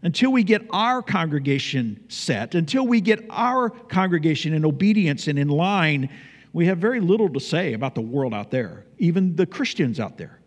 until 0.03 0.33
we 0.33 0.43
get 0.43 0.67
our 0.71 1.01
congregation 1.01 2.03
set, 2.09 2.55
until 2.55 2.85
we 2.85 2.99
get 2.99 3.25
our 3.29 3.69
congregation 3.69 4.53
in 4.53 4.65
obedience 4.65 5.27
and 5.29 5.39
in 5.39 5.47
line, 5.47 6.09
we 6.51 6.65
have 6.65 6.77
very 6.77 6.99
little 6.99 7.29
to 7.29 7.39
say 7.39 7.71
about 7.71 7.95
the 7.95 8.01
world 8.01 8.33
out 8.33 8.51
there, 8.51 8.85
even 8.97 9.35
the 9.37 9.45
Christians 9.45 9.97
out 9.97 10.17
there. 10.17 10.39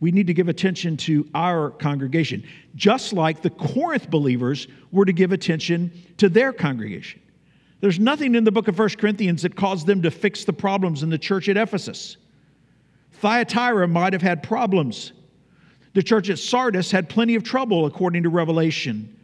We 0.00 0.12
need 0.12 0.28
to 0.28 0.34
give 0.34 0.48
attention 0.48 0.96
to 0.98 1.28
our 1.34 1.70
congregation, 1.70 2.46
just 2.74 3.12
like 3.12 3.42
the 3.42 3.50
Corinth 3.50 4.08
believers 4.08 4.66
were 4.92 5.04
to 5.04 5.12
give 5.12 5.32
attention 5.32 5.92
to 6.18 6.28
their 6.28 6.52
congregation. 6.52 7.20
There's 7.80 8.00
nothing 8.00 8.34
in 8.34 8.44
the 8.44 8.50
book 8.50 8.68
of 8.68 8.78
1 8.78 8.88
Corinthians 8.98 9.42
that 9.42 9.54
caused 9.54 9.86
them 9.86 10.02
to 10.02 10.10
fix 10.10 10.44
the 10.44 10.52
problems 10.52 11.02
in 11.02 11.10
the 11.10 11.18
church 11.18 11.48
at 11.48 11.56
Ephesus. 11.56 12.16
Thyatira 13.12 13.86
might 13.86 14.12
have 14.12 14.22
had 14.22 14.42
problems. 14.42 15.12
The 15.94 16.02
church 16.02 16.28
at 16.30 16.38
Sardis 16.38 16.90
had 16.90 17.08
plenty 17.08 17.34
of 17.34 17.44
trouble, 17.44 17.86
according 17.86 18.24
to 18.24 18.28
Revelation. 18.28 19.16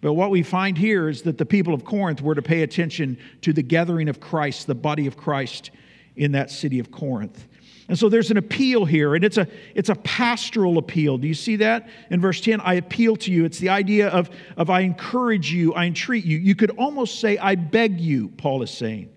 But 0.00 0.12
what 0.12 0.30
we 0.30 0.42
find 0.44 0.78
here 0.78 1.08
is 1.08 1.22
that 1.22 1.38
the 1.38 1.46
people 1.46 1.74
of 1.74 1.84
Corinth 1.84 2.22
were 2.22 2.34
to 2.34 2.42
pay 2.42 2.62
attention 2.62 3.18
to 3.42 3.52
the 3.52 3.62
gathering 3.62 4.08
of 4.08 4.20
Christ, 4.20 4.66
the 4.66 4.74
body 4.74 5.06
of 5.06 5.16
Christ 5.16 5.72
in 6.16 6.32
that 6.32 6.50
city 6.50 6.78
of 6.78 6.90
Corinth. 6.90 7.48
And 7.88 7.98
so 7.98 8.10
there's 8.10 8.30
an 8.30 8.36
appeal 8.36 8.84
here, 8.84 9.14
and 9.14 9.24
it's 9.24 9.38
a, 9.38 9.48
it's 9.74 9.88
a 9.88 9.94
pastoral 9.94 10.76
appeal. 10.76 11.16
Do 11.16 11.26
you 11.26 11.34
see 11.34 11.56
that? 11.56 11.88
In 12.10 12.20
verse 12.20 12.38
10, 12.42 12.60
I 12.60 12.74
appeal 12.74 13.16
to 13.16 13.32
you. 13.32 13.46
It's 13.46 13.58
the 13.58 13.70
idea 13.70 14.08
of, 14.08 14.28
of 14.58 14.68
I 14.68 14.80
encourage 14.80 15.50
you, 15.50 15.72
I 15.72 15.86
entreat 15.86 16.26
you. 16.26 16.36
You 16.36 16.54
could 16.54 16.70
almost 16.72 17.18
say, 17.18 17.38
I 17.38 17.54
beg 17.54 17.98
you, 17.98 18.28
Paul 18.28 18.62
is 18.62 18.70
saying. 18.70 19.08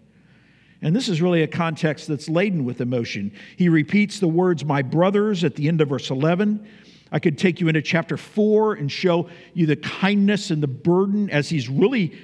And 0.81 0.95
this 0.95 1.09
is 1.09 1.21
really 1.21 1.43
a 1.43 1.47
context 1.47 2.07
that's 2.07 2.29
laden 2.29 2.63
with 2.63 2.79
emotion. 2.79 3.33
He 3.57 3.67
repeats 3.67 4.19
the 4.19 4.29
words, 4.29 4.63
my 4.63 4.81
brothers, 4.81 5.43
at 5.43 5.55
the 5.55 5.67
end 5.67 5.81
of 5.81 5.89
verse 5.89 6.09
11. 6.09 6.65
I 7.11 7.19
could 7.19 7.37
take 7.37 7.59
you 7.59 7.67
into 7.67 7.81
chapter 7.81 8.15
4 8.15 8.75
and 8.75 8.89
show 8.89 9.29
you 9.53 9.65
the 9.65 9.75
kindness 9.75 10.49
and 10.49 10.63
the 10.63 10.67
burden 10.67 11.29
as 11.29 11.49
he's 11.49 11.67
really 11.67 12.17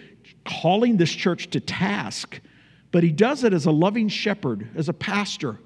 calling 0.46 0.96
this 0.96 1.12
church 1.12 1.50
to 1.50 1.60
task. 1.60 2.40
But 2.92 3.04
he 3.04 3.12
does 3.12 3.44
it 3.44 3.52
as 3.54 3.66
a 3.66 3.72
loving 3.72 4.08
shepherd, 4.08 4.70
as 4.76 4.88
a 4.88 4.94
pastor 4.94 5.60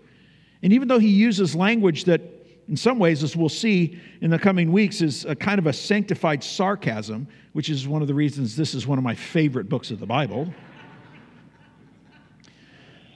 and 0.64 0.74
even 0.74 0.88
though 0.88 1.00
he 1.00 1.10
uses 1.10 1.56
language 1.56 2.06
that, 2.06 2.22
in 2.68 2.78
some 2.78 3.00
ways, 3.00 3.24
as 3.24 3.36
we'll 3.36 3.50
see 3.50 4.00
in 4.22 4.30
the 4.30 4.40
coming 4.40 4.72
weeks, 4.72 5.02
is 5.02 5.26
a 5.26 5.36
kind 5.36 5.60
of 5.60 5.68
a 5.68 5.74
sanctified 5.74 6.44
sarcasm, 6.44 7.28
which 7.54 7.70
is 7.70 7.88
one 7.88 8.02
of 8.02 8.08
the 8.08 8.14
reasons 8.14 8.56
this 8.56 8.74
is 8.74 8.86
one 8.86 8.98
of 8.98 9.04
my 9.04 9.16
favorite 9.16 9.68
books 9.68 9.92
of 9.92 10.00
the 10.00 10.06
Bible. 10.06 10.54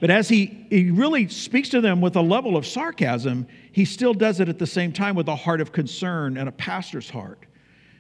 But 0.02 0.10
as 0.10 0.28
he, 0.28 0.68
he 0.70 0.92
really 0.92 1.30
speaks 1.30 1.70
to 1.70 1.82
them 1.82 2.02
with 2.02 2.16
a 2.16 2.22
level 2.22 2.58
of 2.58 2.68
sarcasm, 2.68 3.48
he 3.72 3.86
still 3.86 4.14
does 4.14 4.40
it 4.40 4.50
at 4.50 4.60
the 4.60 4.68
same 4.68 4.92
time 4.92 5.16
with 5.16 5.28
a 5.30 5.36
heart 5.36 5.62
of 5.62 5.72
concern 5.72 6.38
and 6.38 6.50
a 6.50 6.52
pastor's 6.52 7.10
heart. 7.10 7.40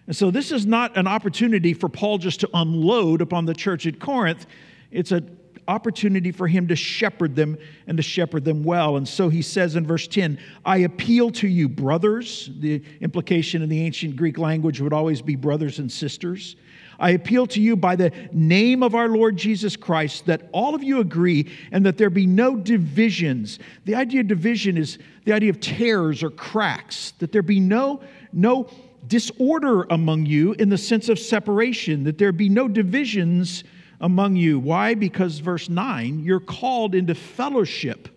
And 0.07 0.15
so 0.15 0.29
this 0.29 0.51
is 0.51 0.65
not 0.65 0.97
an 0.97 1.07
opportunity 1.07 1.73
for 1.73 1.89
Paul 1.89 2.17
just 2.17 2.41
to 2.41 2.49
unload 2.53 3.21
upon 3.21 3.45
the 3.45 3.53
church 3.53 3.87
at 3.87 3.99
Corinth. 3.99 4.45
It's 4.91 5.11
a 5.11 5.23
opportunity 5.67 6.31
for 6.31 6.47
him 6.47 6.67
to 6.67 6.75
shepherd 6.75 7.35
them 7.35 7.57
and 7.87 7.97
to 7.97 8.03
shepherd 8.03 8.45
them 8.45 8.63
well. 8.63 8.97
And 8.97 9.07
so 9.07 9.29
he 9.29 9.41
says 9.41 9.75
in 9.75 9.85
verse 9.85 10.07
10, 10.07 10.39
I 10.65 10.77
appeal 10.77 11.31
to 11.31 11.47
you, 11.47 11.67
brothers. 11.67 12.49
The 12.59 12.83
implication 13.01 13.61
in 13.61 13.69
the 13.69 13.81
ancient 13.81 14.15
Greek 14.15 14.37
language 14.37 14.81
would 14.81 14.93
always 14.93 15.21
be 15.21 15.35
brothers 15.35 15.79
and 15.79 15.91
sisters. 15.91 16.55
I 16.99 17.11
appeal 17.11 17.45
to 17.47 17.61
you 17.61 17.75
by 17.75 17.95
the 17.95 18.11
name 18.31 18.81
of 18.83 18.95
our 18.95 19.09
Lord 19.09 19.37
Jesus 19.37 19.75
Christ 19.75 20.25
that 20.27 20.49
all 20.53 20.75
of 20.75 20.83
you 20.83 20.99
agree 20.99 21.51
and 21.71 21.85
that 21.85 21.97
there 21.97 22.09
be 22.09 22.25
no 22.25 22.55
divisions. 22.55 23.59
The 23.85 23.95
idea 23.95 24.21
of 24.21 24.27
division 24.27 24.77
is 24.77 24.97
the 25.25 25.33
idea 25.33 25.49
of 25.49 25.59
tears 25.59 26.23
or 26.23 26.29
cracks, 26.29 27.13
that 27.19 27.31
there 27.31 27.41
be 27.41 27.59
no, 27.59 28.01
no 28.31 28.67
disorder 29.07 29.83
among 29.89 30.25
you 30.25 30.53
in 30.53 30.69
the 30.69 30.77
sense 30.77 31.09
of 31.09 31.19
separation, 31.19 32.03
that 32.05 32.17
there 32.17 32.31
be 32.31 32.49
no 32.49 32.67
divisions 32.67 33.63
among 33.99 34.35
you. 34.35 34.59
Why? 34.59 34.93
Because, 34.93 35.39
verse 35.39 35.69
9, 35.69 36.19
you're 36.19 36.39
called 36.39 36.95
into 36.95 37.15
fellowship. 37.15 38.09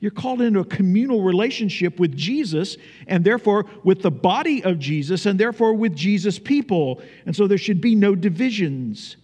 You're 0.00 0.10
called 0.10 0.42
into 0.42 0.60
a 0.60 0.64
communal 0.66 1.22
relationship 1.22 1.98
with 1.98 2.14
Jesus 2.14 2.76
and 3.06 3.24
therefore 3.24 3.64
with 3.84 4.02
the 4.02 4.10
body 4.10 4.62
of 4.62 4.78
Jesus 4.78 5.24
and 5.24 5.40
therefore 5.40 5.72
with 5.72 5.96
Jesus' 5.96 6.38
people. 6.38 7.00
And 7.24 7.34
so 7.34 7.46
there 7.46 7.56
should 7.56 7.80
be 7.80 7.94
no 7.94 8.14
divisions. 8.14 9.16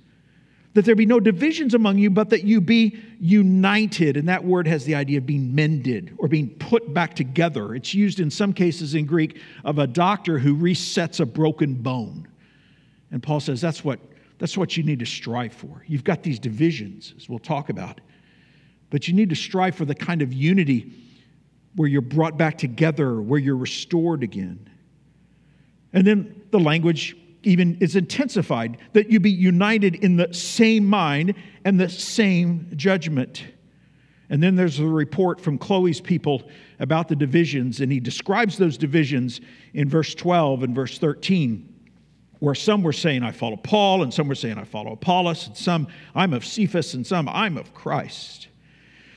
That 0.72 0.84
there 0.84 0.94
be 0.94 1.04
no 1.04 1.20
divisions 1.20 1.75
among 1.75 1.99
you, 1.99 2.08
but 2.10 2.30
that 2.30 2.44
you 2.44 2.62
be 2.62 2.99
united. 3.20 4.16
And 4.16 4.28
that 4.28 4.44
word 4.44 4.66
has 4.68 4.84
the 4.84 4.94
idea 4.94 5.18
of 5.18 5.26
being 5.26 5.54
mended 5.54 6.14
or 6.16 6.28
being 6.28 6.49
put 6.49 6.94
back 6.94 7.14
together. 7.14 7.75
It's 7.75 7.92
used 7.92 8.20
in 8.20 8.30
some 8.30 8.54
cases 8.54 8.94
in 8.94 9.04
Greek 9.04 9.38
of 9.64 9.78
a 9.78 9.87
doctor 9.87 10.38
who 10.38 10.56
resets 10.56 11.20
a 11.20 11.26
broken 11.26 11.75
bone. 11.75 12.26
And 13.10 13.22
Paul 13.22 13.40
says 13.40 13.60
that's 13.60 13.84
what 13.84 14.00
that's 14.40 14.56
what 14.56 14.75
you 14.75 14.82
need 14.82 14.99
to 14.99 15.06
strive 15.06 15.52
for. 15.52 15.85
You've 15.87 16.02
got 16.02 16.23
these 16.23 16.38
divisions, 16.38 17.14
as 17.16 17.28
we'll 17.28 17.38
talk 17.38 17.68
about, 17.68 18.00
but 18.88 19.06
you 19.06 19.12
need 19.12 19.28
to 19.28 19.37
strive 19.37 19.76
for 19.76 19.85
the 19.85 19.94
kind 19.94 20.23
of 20.23 20.32
unity 20.32 20.92
where 21.76 21.87
you're 21.87 22.00
brought 22.00 22.38
back 22.38 22.56
together, 22.56 23.20
where 23.20 23.38
you're 23.38 23.54
restored 23.54 24.23
again. 24.23 24.68
And 25.92 26.06
then 26.06 26.42
the 26.50 26.59
language 26.59 27.16
even 27.42 27.76
is 27.80 27.97
intensified 27.97 28.78
that 28.94 29.11
you 29.11 29.20
be 29.20 29.30
united 29.30 29.97
in 29.97 30.16
the 30.16 30.32
same 30.32 30.87
mind 30.87 31.35
and 31.66 31.78
the 31.78 31.90
same 31.90 32.73
judgment. 32.76 33.44
And 34.30 34.42
then 34.42 34.56
there's 34.56 34.78
a 34.78 34.87
report 34.87 35.38
from 35.40 35.59
Chloe's 35.59 36.00
people 36.00 36.49
about 36.78 37.09
the 37.09 37.16
divisions, 37.16 37.80
and 37.80 37.92
he 37.92 38.00
describes 38.00 38.56
those 38.56 38.78
divisions 38.78 39.42
in 39.75 39.88
verse 39.88 40.14
12 40.14 40.62
and 40.62 40.75
verse 40.75 40.99
13 40.99 41.69
where 42.40 42.54
some 42.54 42.82
were 42.82 42.92
saying, 42.92 43.23
I 43.23 43.30
follow 43.32 43.56
Paul, 43.56 44.02
and 44.02 44.12
some 44.12 44.26
were 44.26 44.35
saying, 44.35 44.59
I 44.59 44.64
follow 44.64 44.92
Apollos, 44.92 45.47
and 45.47 45.56
some, 45.56 45.87
I'm 46.14 46.32
of 46.32 46.44
Cephas, 46.44 46.94
and 46.94 47.06
some, 47.06 47.28
I'm 47.28 47.56
of 47.56 47.73
Christ. 47.75 48.49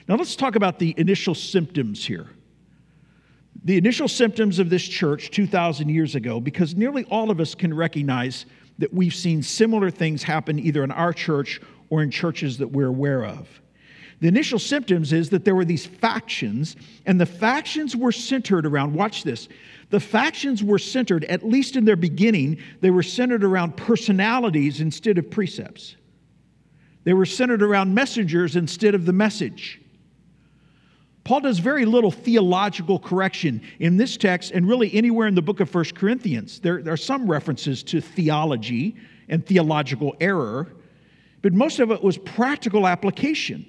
Now 0.08 0.16
let's 0.16 0.36
talk 0.36 0.56
about 0.56 0.78
the 0.78 0.94
initial 0.98 1.34
symptoms 1.34 2.06
here. 2.06 2.28
The 3.64 3.78
initial 3.78 4.10
symptoms 4.10 4.60
of 4.60 4.70
this 4.70 4.84
church 4.84 5.32
2,000 5.32 5.88
years 5.88 6.16
ago, 6.16 6.42
because 6.42 6.76
nearly 6.76 7.06
all 7.06 7.32
of 7.32 7.40
us 7.40 7.56
can 7.56 7.74
recognize 7.74 8.46
that 8.78 8.94
we've 8.94 9.16
seen 9.16 9.42
similar 9.42 9.90
things 9.90 10.24
happen 10.24 10.60
either 10.60 10.84
in 10.84 10.92
our 10.92 11.14
church 11.14 11.62
or 11.90 12.04
in 12.04 12.12
churches 12.12 12.58
that 12.58 12.68
we're 12.68 12.88
aware 12.88 13.26
of. 13.26 13.48
The 14.20 14.28
initial 14.28 14.60
symptoms 14.60 15.12
is 15.12 15.30
that 15.30 15.44
there 15.44 15.56
were 15.56 15.66
these 15.66 15.86
factions, 15.86 16.76
and 17.06 17.20
the 17.20 17.26
factions 17.26 17.96
were 17.96 18.12
centered 18.12 18.66
around, 18.66 18.94
watch 18.94 19.24
this, 19.24 19.50
the 19.90 20.00
factions 20.00 20.64
were 20.64 20.80
centered, 20.80 21.24
at 21.26 21.46
least 21.46 21.76
in 21.76 21.86
their 21.86 21.96
beginning, 21.96 22.58
they 22.82 22.90
were 22.90 23.04
centered 23.04 23.44
around 23.44 23.78
personalities 23.78 24.82
instead 24.82 25.18
of 25.18 25.30
precepts. 25.30 25.96
They 27.04 27.14
were 27.14 27.26
centered 27.26 27.62
around 27.62 27.94
messengers 27.94 28.56
instead 28.56 28.96
of 28.96 29.06
the 29.06 29.14
message. 29.14 29.82
Paul 31.24 31.42
does 31.42 31.60
very 31.60 31.86
little 31.86 32.12
theological 32.12 33.00
correction 33.00 33.62
in 33.80 33.98
this 33.98 34.18
text 34.18 34.52
and 34.52 34.68
really 34.68 34.94
anywhere 34.94 35.28
in 35.28 35.36
the 35.36 35.42
book 35.42 35.60
of 35.60 35.70
First 35.70 35.96
Corinthians. 35.96 36.60
There, 36.60 36.82
there, 36.82 36.94
are 36.94 36.98
some 36.98 37.30
references 37.30 37.82
to 37.84 38.02
theology 38.02 38.96
and 39.30 39.46
theological 39.46 40.16
error, 40.20 40.74
but 41.42 41.54
most 41.54 41.80
of 41.80 41.92
it 41.92 42.04
was 42.04 42.18
practical 42.18 42.88
application. 42.88 43.66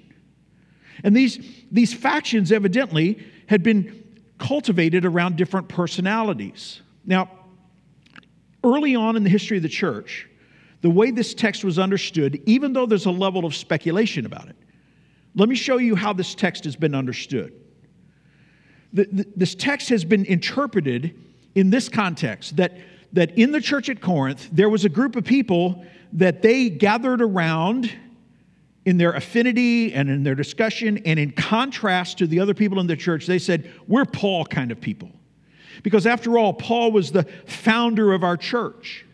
And 1.03 1.15
these, 1.15 1.39
these 1.71 1.93
factions 1.93 2.51
evidently 2.51 3.23
had 3.47 3.63
been 3.63 4.03
cultivated 4.37 5.05
around 5.05 5.35
different 5.35 5.67
personalities. 5.67 6.81
Now, 7.05 7.29
early 8.63 8.95
on 8.95 9.15
in 9.15 9.23
the 9.23 9.29
history 9.29 9.57
of 9.57 9.63
the 9.63 9.69
church, 9.69 10.27
the 10.81 10.89
way 10.89 11.11
this 11.11 11.33
text 11.33 11.63
was 11.63 11.79
understood, 11.79 12.41
even 12.45 12.73
though 12.73 12.85
there's 12.85 13.05
a 13.05 13.11
level 13.11 13.45
of 13.45 13.55
speculation 13.55 14.25
about 14.25 14.47
it, 14.49 14.55
let 15.35 15.49
me 15.49 15.55
show 15.55 15.77
you 15.77 15.95
how 15.95 16.13
this 16.13 16.33
text 16.33 16.63
has 16.63 16.75
been 16.75 16.95
understood. 16.95 17.53
The, 18.93 19.07
the, 19.11 19.27
this 19.35 19.55
text 19.55 19.89
has 19.89 20.05
been 20.05 20.25
interpreted 20.25 21.19
in 21.55 21.69
this 21.69 21.89
context 21.89 22.55
that, 22.57 22.77
that 23.13 23.37
in 23.37 23.51
the 23.51 23.59
church 23.61 23.89
at 23.89 24.01
Corinth, 24.01 24.49
there 24.51 24.69
was 24.69 24.85
a 24.85 24.89
group 24.89 25.15
of 25.15 25.25
people 25.25 25.85
that 26.13 26.41
they 26.41 26.69
gathered 26.69 27.21
around 27.21 27.91
in 28.85 28.97
their 28.97 29.13
affinity 29.13 29.93
and 29.93 30.09
in 30.09 30.23
their 30.23 30.35
discussion, 30.35 30.99
and 31.05 31.19
in 31.19 31.31
contrast 31.31 32.19
to 32.19 32.27
the 32.27 32.39
other 32.39 32.53
people 32.53 32.79
in 32.79 32.87
the 32.87 32.95
church, 32.95 33.25
they 33.25 33.39
said, 33.39 33.71
We're 33.87 34.05
Paul 34.05 34.45
kind 34.45 34.71
of 34.71 34.79
people. 34.79 35.09
Because 35.83 36.07
after 36.07 36.37
all, 36.37 36.53
Paul 36.53 36.91
was 36.91 37.11
the 37.11 37.23
founder 37.45 38.13
of 38.13 38.23
our 38.23 38.37
church. 38.37 39.05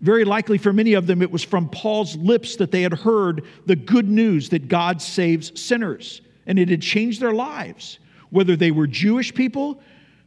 Very 0.00 0.24
likely 0.24 0.58
for 0.58 0.72
many 0.72 0.94
of 0.94 1.06
them, 1.06 1.22
it 1.22 1.30
was 1.30 1.42
from 1.42 1.68
Paul's 1.68 2.16
lips 2.16 2.56
that 2.56 2.70
they 2.70 2.82
had 2.82 2.92
heard 2.92 3.44
the 3.66 3.76
good 3.76 4.08
news 4.08 4.48
that 4.50 4.68
God 4.68 5.00
saves 5.00 5.58
sinners, 5.60 6.20
and 6.46 6.58
it 6.58 6.68
had 6.68 6.82
changed 6.82 7.20
their 7.20 7.32
lives. 7.32 7.98
Whether 8.30 8.56
they 8.56 8.70
were 8.70 8.86
Jewish 8.86 9.32
people 9.32 9.80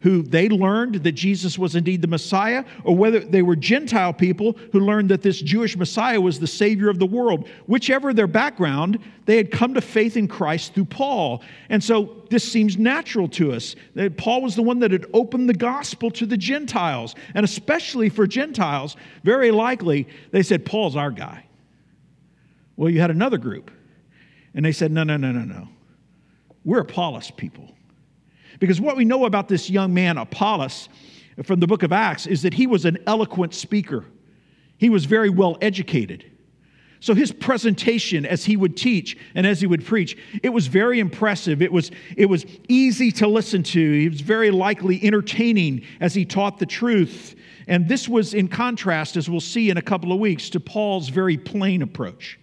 who 0.05 0.21
they 0.21 0.47
learned 0.47 0.93
that 1.03 1.13
Jesus 1.13 1.57
was 1.57 1.75
indeed 1.75 1.99
the 1.99 2.07
Messiah, 2.07 2.63
or 2.83 2.95
whether 2.95 3.19
they 3.19 3.41
were 3.41 3.55
Gentile 3.55 4.13
people 4.13 4.55
who 4.71 4.79
learned 4.79 5.09
that 5.09 5.23
this 5.23 5.41
Jewish 5.41 5.75
Messiah 5.75 6.21
was 6.21 6.39
the 6.39 6.45
Savior 6.45 6.89
of 6.89 6.99
the 6.99 7.07
world. 7.07 7.49
Whichever 7.65 8.13
their 8.13 8.27
background, 8.27 8.99
they 9.25 9.35
had 9.35 9.49
come 9.49 9.73
to 9.73 9.81
faith 9.81 10.15
in 10.15 10.27
Christ 10.27 10.75
through 10.75 10.85
Paul. 10.85 11.41
And 11.69 11.83
so 11.83 12.21
this 12.29 12.43
seems 12.43 12.77
natural 12.77 13.27
to 13.29 13.53
us. 13.53 13.75
That 13.95 14.15
Paul 14.15 14.43
was 14.43 14.55
the 14.55 14.61
one 14.61 14.77
that 14.81 14.91
had 14.91 15.07
opened 15.11 15.49
the 15.49 15.55
gospel 15.55 16.11
to 16.11 16.27
the 16.27 16.37
Gentiles, 16.37 17.15
and 17.33 17.43
especially 17.43 18.09
for 18.09 18.27
Gentiles, 18.27 18.95
very 19.23 19.49
likely 19.49 20.07
they 20.29 20.43
said, 20.43 20.67
Paul's 20.67 20.95
our 20.95 21.09
guy. 21.09 21.47
Well, 22.75 22.91
you 22.91 23.01
had 23.01 23.09
another 23.09 23.39
group, 23.39 23.71
and 24.53 24.63
they 24.63 24.71
said, 24.71 24.91
No, 24.91 25.03
no, 25.03 25.17
no, 25.17 25.31
no, 25.31 25.45
no. 25.45 25.67
We're 26.63 26.81
Apollos 26.81 27.31
people. 27.31 27.74
Because 28.59 28.79
what 28.79 28.97
we 28.97 29.05
know 29.05 29.25
about 29.25 29.47
this 29.47 29.69
young 29.69 29.93
man, 29.93 30.17
Apollos, 30.17 30.89
from 31.43 31.59
the 31.59 31.67
book 31.67 31.83
of 31.83 31.91
Acts, 31.91 32.25
is 32.25 32.41
that 32.43 32.53
he 32.53 32.67
was 32.67 32.85
an 32.85 32.97
eloquent 33.07 33.53
speaker. 33.53 34.05
He 34.77 34.89
was 34.89 35.05
very 35.05 35.29
well 35.29 35.57
educated. 35.61 36.31
So 36.99 37.13
his 37.13 37.31
presentation 37.31 38.25
as 38.25 38.45
he 38.45 38.57
would 38.57 38.75
teach 38.75 39.17
and 39.35 39.45
as 39.45 39.61
he 39.61 39.67
would 39.67 39.85
preach, 39.85 40.17
it 40.41 40.49
was 40.49 40.67
very 40.67 40.99
impressive. 40.99 41.61
It 41.61 41.71
was, 41.71 41.91
it 42.17 42.25
was 42.25 42.45
easy 42.67 43.11
to 43.11 43.27
listen 43.27 43.61
to. 43.63 43.99
He 43.99 44.09
was 44.09 44.21
very 44.21 44.49
likely 44.49 45.03
entertaining 45.03 45.83
as 45.99 46.15
he 46.15 46.25
taught 46.25 46.57
the 46.57 46.65
truth. 46.65 47.35
And 47.67 47.87
this 47.87 48.07
was 48.07 48.33
in 48.33 48.47
contrast, 48.47 49.17
as 49.17 49.29
we'll 49.29 49.39
see 49.39 49.69
in 49.69 49.77
a 49.77 49.81
couple 49.81 50.13
of 50.13 50.19
weeks, 50.19 50.49
to 50.51 50.59
Paul's 50.59 51.09
very 51.09 51.37
plain 51.37 51.81
approach. 51.81 52.39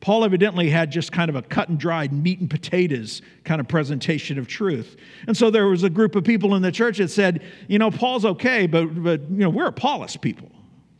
Paul 0.00 0.24
evidently 0.24 0.68
had 0.68 0.90
just 0.90 1.10
kind 1.10 1.28
of 1.28 1.36
a 1.36 1.42
cut 1.42 1.68
and 1.68 1.78
dried 1.78 2.12
meat 2.12 2.40
and 2.40 2.50
potatoes 2.50 3.22
kind 3.44 3.60
of 3.60 3.68
presentation 3.68 4.38
of 4.38 4.46
truth. 4.46 4.96
And 5.26 5.36
so 5.36 5.50
there 5.50 5.66
was 5.66 5.82
a 5.82 5.90
group 5.90 6.14
of 6.14 6.24
people 6.24 6.54
in 6.54 6.62
the 6.62 6.70
church 6.70 6.98
that 6.98 7.08
said, 7.08 7.42
you 7.66 7.78
know, 7.78 7.90
Paul's 7.90 8.24
okay, 8.24 8.66
but, 8.66 9.02
but 9.02 9.22
you 9.22 9.38
know, 9.38 9.50
we're 9.50 9.66
Apollos 9.66 10.16
people. 10.16 10.50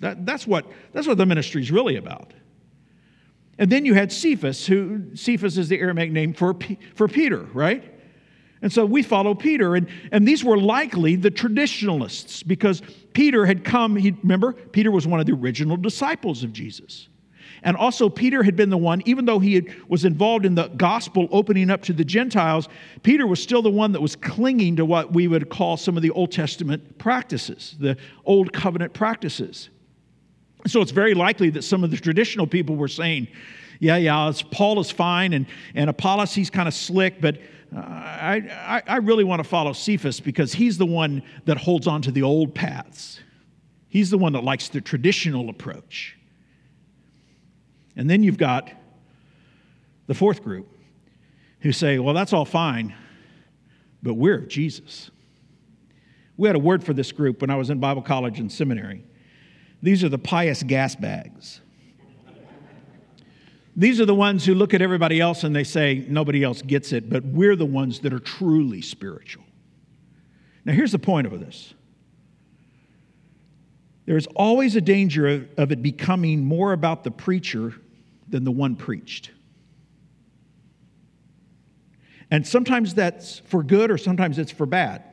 That, 0.00 0.26
that's, 0.26 0.46
what, 0.46 0.66
that's 0.92 1.06
what 1.06 1.18
the 1.18 1.26
ministry 1.26 1.62
is 1.62 1.70
really 1.70 1.96
about. 1.96 2.32
And 3.58 3.70
then 3.70 3.86
you 3.86 3.94
had 3.94 4.12
Cephas, 4.12 4.66
who 4.66 5.14
Cephas 5.14 5.56
is 5.56 5.68
the 5.68 5.78
Aramaic 5.78 6.12
name 6.12 6.34
for, 6.34 6.56
for 6.94 7.08
Peter, 7.08 7.46
right? 7.54 7.84
And 8.62 8.72
so 8.72 8.84
we 8.84 9.02
follow 9.02 9.34
Peter. 9.34 9.76
And, 9.76 9.88
and 10.12 10.26
these 10.26 10.42
were 10.42 10.58
likely 10.58 11.16
the 11.16 11.30
traditionalists 11.30 12.42
because 12.42 12.82
Peter 13.12 13.46
had 13.46 13.64
come, 13.64 13.96
he, 13.96 14.10
remember, 14.22 14.52
Peter 14.52 14.90
was 14.90 15.06
one 15.06 15.20
of 15.20 15.26
the 15.26 15.32
original 15.32 15.76
disciples 15.76 16.42
of 16.42 16.52
Jesus. 16.52 17.08
And 17.66 17.76
also, 17.76 18.08
Peter 18.08 18.44
had 18.44 18.54
been 18.54 18.70
the 18.70 18.78
one, 18.78 19.02
even 19.06 19.24
though 19.24 19.40
he 19.40 19.56
had, 19.56 19.74
was 19.88 20.04
involved 20.04 20.46
in 20.46 20.54
the 20.54 20.68
gospel 20.68 21.26
opening 21.32 21.68
up 21.68 21.82
to 21.82 21.92
the 21.92 22.04
Gentiles, 22.04 22.68
Peter 23.02 23.26
was 23.26 23.42
still 23.42 23.60
the 23.60 23.72
one 23.72 23.90
that 23.90 24.00
was 24.00 24.14
clinging 24.14 24.76
to 24.76 24.84
what 24.84 25.12
we 25.12 25.26
would 25.26 25.50
call 25.50 25.76
some 25.76 25.96
of 25.96 26.02
the 26.04 26.10
Old 26.10 26.30
Testament 26.30 26.96
practices, 26.98 27.74
the 27.80 27.96
Old 28.24 28.52
Covenant 28.52 28.92
practices. 28.92 29.70
So 30.68 30.80
it's 30.80 30.92
very 30.92 31.12
likely 31.12 31.50
that 31.50 31.62
some 31.62 31.82
of 31.82 31.90
the 31.90 31.96
traditional 31.96 32.46
people 32.46 32.76
were 32.76 32.86
saying, 32.86 33.26
yeah, 33.80 33.96
yeah, 33.96 34.32
Paul 34.52 34.78
is 34.78 34.92
fine, 34.92 35.32
and, 35.32 35.44
and 35.74 35.90
Apollos, 35.90 36.32
he's 36.32 36.50
kind 36.50 36.68
of 36.68 36.74
slick, 36.74 37.20
but 37.20 37.38
uh, 37.76 37.80
I, 37.80 38.80
I, 38.86 38.94
I 38.94 38.96
really 38.98 39.24
want 39.24 39.42
to 39.42 39.48
follow 39.48 39.72
Cephas 39.72 40.20
because 40.20 40.52
he's 40.52 40.78
the 40.78 40.86
one 40.86 41.20
that 41.46 41.56
holds 41.56 41.88
on 41.88 42.00
to 42.02 42.12
the 42.12 42.22
old 42.22 42.54
paths. 42.54 43.18
He's 43.88 44.08
the 44.08 44.18
one 44.18 44.34
that 44.34 44.44
likes 44.44 44.68
the 44.68 44.80
traditional 44.80 45.50
approach. 45.50 46.16
And 47.96 48.08
then 48.08 48.22
you've 48.22 48.38
got 48.38 48.70
the 50.06 50.14
fourth 50.14 50.42
group 50.42 50.68
who 51.60 51.72
say, 51.72 51.98
well, 51.98 52.14
that's 52.14 52.32
all 52.32 52.44
fine, 52.44 52.94
but 54.02 54.14
we're 54.14 54.38
of 54.38 54.48
Jesus. 54.48 55.10
We 56.36 56.48
had 56.48 56.56
a 56.56 56.60
word 56.60 56.84
for 56.84 56.92
this 56.92 57.10
group 57.12 57.40
when 57.40 57.50
I 57.50 57.56
was 57.56 57.70
in 57.70 57.80
Bible 57.80 58.02
college 58.02 58.38
and 58.38 58.52
seminary. 58.52 59.04
These 59.82 60.04
are 60.04 60.08
the 60.08 60.18
pious 60.18 60.62
gas 60.62 60.94
bags. 60.94 61.60
These 63.74 64.00
are 64.00 64.06
the 64.06 64.14
ones 64.14 64.44
who 64.44 64.54
look 64.54 64.72
at 64.72 64.80
everybody 64.80 65.20
else 65.20 65.44
and 65.44 65.54
they 65.54 65.64
say, 65.64 66.04
nobody 66.08 66.42
else 66.42 66.62
gets 66.62 66.92
it, 66.92 67.10
but 67.10 67.24
we're 67.24 67.56
the 67.56 67.66
ones 67.66 68.00
that 68.00 68.12
are 68.12 68.18
truly 68.18 68.80
spiritual. 68.80 69.44
Now, 70.64 70.72
here's 70.72 70.92
the 70.92 70.98
point 70.98 71.26
of 71.26 71.38
this 71.38 71.74
there 74.06 74.16
is 74.16 74.26
always 74.36 74.76
a 74.76 74.80
danger 74.80 75.46
of 75.58 75.72
it 75.72 75.82
becoming 75.82 76.44
more 76.44 76.72
about 76.72 77.02
the 77.02 77.10
preacher 77.10 77.74
than 78.28 78.44
the 78.44 78.50
one 78.50 78.76
preached. 78.76 79.30
And 82.30 82.46
sometimes 82.46 82.94
that's 82.94 83.38
for 83.40 83.62
good 83.62 83.90
or 83.90 83.98
sometimes 83.98 84.38
it's 84.38 84.52
for 84.52 84.66
bad. 84.66 85.04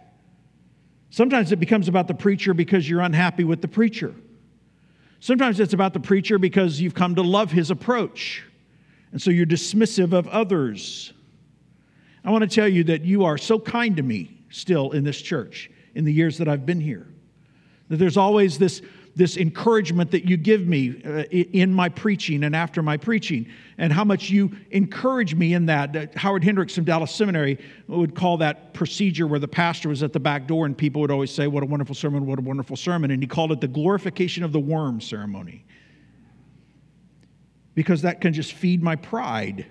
Sometimes 1.10 1.52
it 1.52 1.58
becomes 1.60 1.88
about 1.88 2.08
the 2.08 2.15
preacher 2.15 2.54
because 2.56 2.89
you're 2.89 3.02
unhappy 3.02 3.43
with 3.43 3.62
the 3.62 3.67
preacher. 3.67 4.15
Sometimes 5.19 5.60
it's 5.60 5.73
about 5.73 5.93
the 5.93 5.99
preacher 5.99 6.39
because 6.39 6.82
you've 6.82 6.95
come 6.95 7.15
to 7.15 7.21
love 7.21 7.52
his 7.52 7.69
approach. 7.69 8.43
And 9.12 9.21
so 9.21 9.30
you're 9.30 9.45
dismissive 9.45 10.12
of 10.12 10.28
others. 10.28 11.13
I 12.26 12.32
want 12.32 12.49
to 12.49 12.54
tell 12.54 12.67
you 12.67 12.84
that 12.86 13.04
you 13.04 13.26
are 13.26 13.38
so 13.38 13.60
kind 13.60 13.95
to 13.97 14.04
me 14.04 14.39
still 14.49 14.91
in 14.91 15.04
this 15.04 15.21
church 15.21 15.69
in 15.93 16.04
the 16.04 16.12
years 16.12 16.39
that 16.39 16.47
I've 16.47 16.65
been 16.65 16.82
here. 16.82 17.08
That 17.89 17.97
there's 17.97 18.17
always 18.17 18.58
this 18.58 18.82
this 19.15 19.38
encouragement 19.38 20.10
that 20.12 20.28
you 20.28 20.38
give 20.38 20.65
me 20.65 21.02
uh, 21.06 21.23
in 21.30 21.71
my 21.71 21.88
preaching 21.88 22.43
and 22.43 22.56
after 22.56 22.82
my 22.82 22.97
preaching, 22.97 23.47
and 23.78 23.93
how 23.93 24.04
much 24.04 24.30
you 24.30 24.52
encourage 24.71 25.36
me 25.36 25.54
in 25.54 25.67
that. 25.67 26.15
Howard 26.15 26.43
Hendricks 26.43 26.73
from 26.73 26.84
Dallas 26.84 27.13
Seminary 27.13 27.60
would 27.88 28.15
call 28.15 28.38
that 28.38 28.73
procedure 28.73 29.28
where 29.28 29.39
the 29.39 29.47
pastor 29.47 29.89
was 29.89 30.02
at 30.02 30.13
the 30.13 30.19
back 30.19 30.47
door 30.47 30.65
and 30.65 30.76
people 30.76 31.02
would 31.02 31.12
always 31.12 31.32
say, 31.32 31.47
What 31.47 31.63
a 31.63 31.65
wonderful 31.65 31.95
sermon, 31.95 32.26
what 32.26 32.39
a 32.39 32.41
wonderful 32.41 32.76
sermon. 32.76 33.12
And 33.12 33.21
he 33.21 33.28
called 33.28 33.52
it 33.52 33.62
the 33.62 33.67
glorification 33.67 34.43
of 34.43 34.52
the 34.52 34.60
worm 34.60 34.99
ceremony. 34.99 35.65
Because 37.76 38.02
that 38.04 38.21
can 38.21 38.34
just 38.34 38.54
feed 38.54 38.82
my 38.82 38.95
pride. 38.95 39.65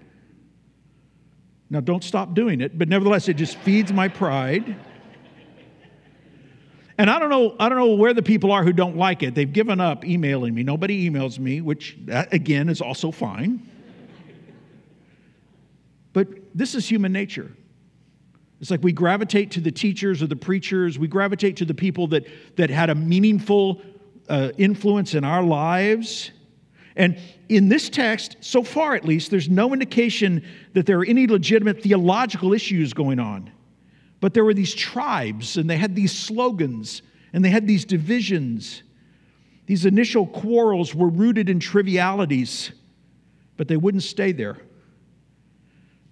Now, 1.70 1.80
don't 1.80 2.04
stop 2.04 2.34
doing 2.34 2.60
it, 2.60 2.76
but 2.76 2.88
nevertheless, 2.88 3.28
it 3.28 3.34
just 3.34 3.56
feeds 3.58 3.92
my 3.92 4.06
pride. 4.06 4.76
And 6.98 7.08
I 7.08 7.18
don't 7.18 7.30
know, 7.30 7.56
I 7.58 7.68
don't 7.68 7.78
know 7.78 7.94
where 7.94 8.12
the 8.12 8.22
people 8.22 8.52
are 8.52 8.62
who 8.62 8.72
don't 8.72 8.96
like 8.96 9.22
it. 9.22 9.34
They've 9.34 9.52
given 9.52 9.80
up 9.80 10.04
emailing 10.04 10.54
me. 10.54 10.62
Nobody 10.62 11.08
emails 11.08 11.38
me, 11.38 11.60
which 11.60 11.96
that, 12.04 12.32
again 12.32 12.68
is 12.68 12.80
also 12.80 13.10
fine. 13.10 13.66
But 16.12 16.28
this 16.54 16.74
is 16.74 16.86
human 16.88 17.12
nature. 17.12 17.50
It's 18.60 18.70
like 18.70 18.82
we 18.82 18.92
gravitate 18.92 19.50
to 19.52 19.60
the 19.60 19.72
teachers 19.72 20.22
or 20.22 20.26
the 20.26 20.36
preachers, 20.36 20.98
we 20.98 21.08
gravitate 21.08 21.56
to 21.56 21.64
the 21.64 21.74
people 21.74 22.06
that, 22.08 22.26
that 22.56 22.70
had 22.70 22.90
a 22.90 22.94
meaningful 22.94 23.82
uh, 24.28 24.50
influence 24.56 25.14
in 25.14 25.24
our 25.24 25.42
lives. 25.42 26.30
And 26.94 27.18
in 27.48 27.68
this 27.68 27.88
text, 27.88 28.36
so 28.40 28.62
far 28.62 28.94
at 28.94 29.04
least, 29.04 29.30
there's 29.30 29.48
no 29.48 29.72
indication 29.72 30.44
that 30.74 30.86
there 30.86 31.00
are 31.00 31.04
any 31.04 31.26
legitimate 31.26 31.82
theological 31.82 32.52
issues 32.52 32.92
going 32.92 33.18
on. 33.18 33.50
But 34.22 34.34
there 34.34 34.44
were 34.44 34.54
these 34.54 34.72
tribes, 34.72 35.56
and 35.56 35.68
they 35.68 35.76
had 35.76 35.96
these 35.96 36.16
slogans, 36.16 37.02
and 37.32 37.44
they 37.44 37.50
had 37.50 37.66
these 37.66 37.84
divisions. 37.84 38.84
These 39.66 39.84
initial 39.84 40.28
quarrels 40.28 40.94
were 40.94 41.08
rooted 41.08 41.48
in 41.48 41.58
trivialities, 41.58 42.70
but 43.56 43.66
they 43.66 43.76
wouldn't 43.76 44.04
stay 44.04 44.30
there. 44.30 44.58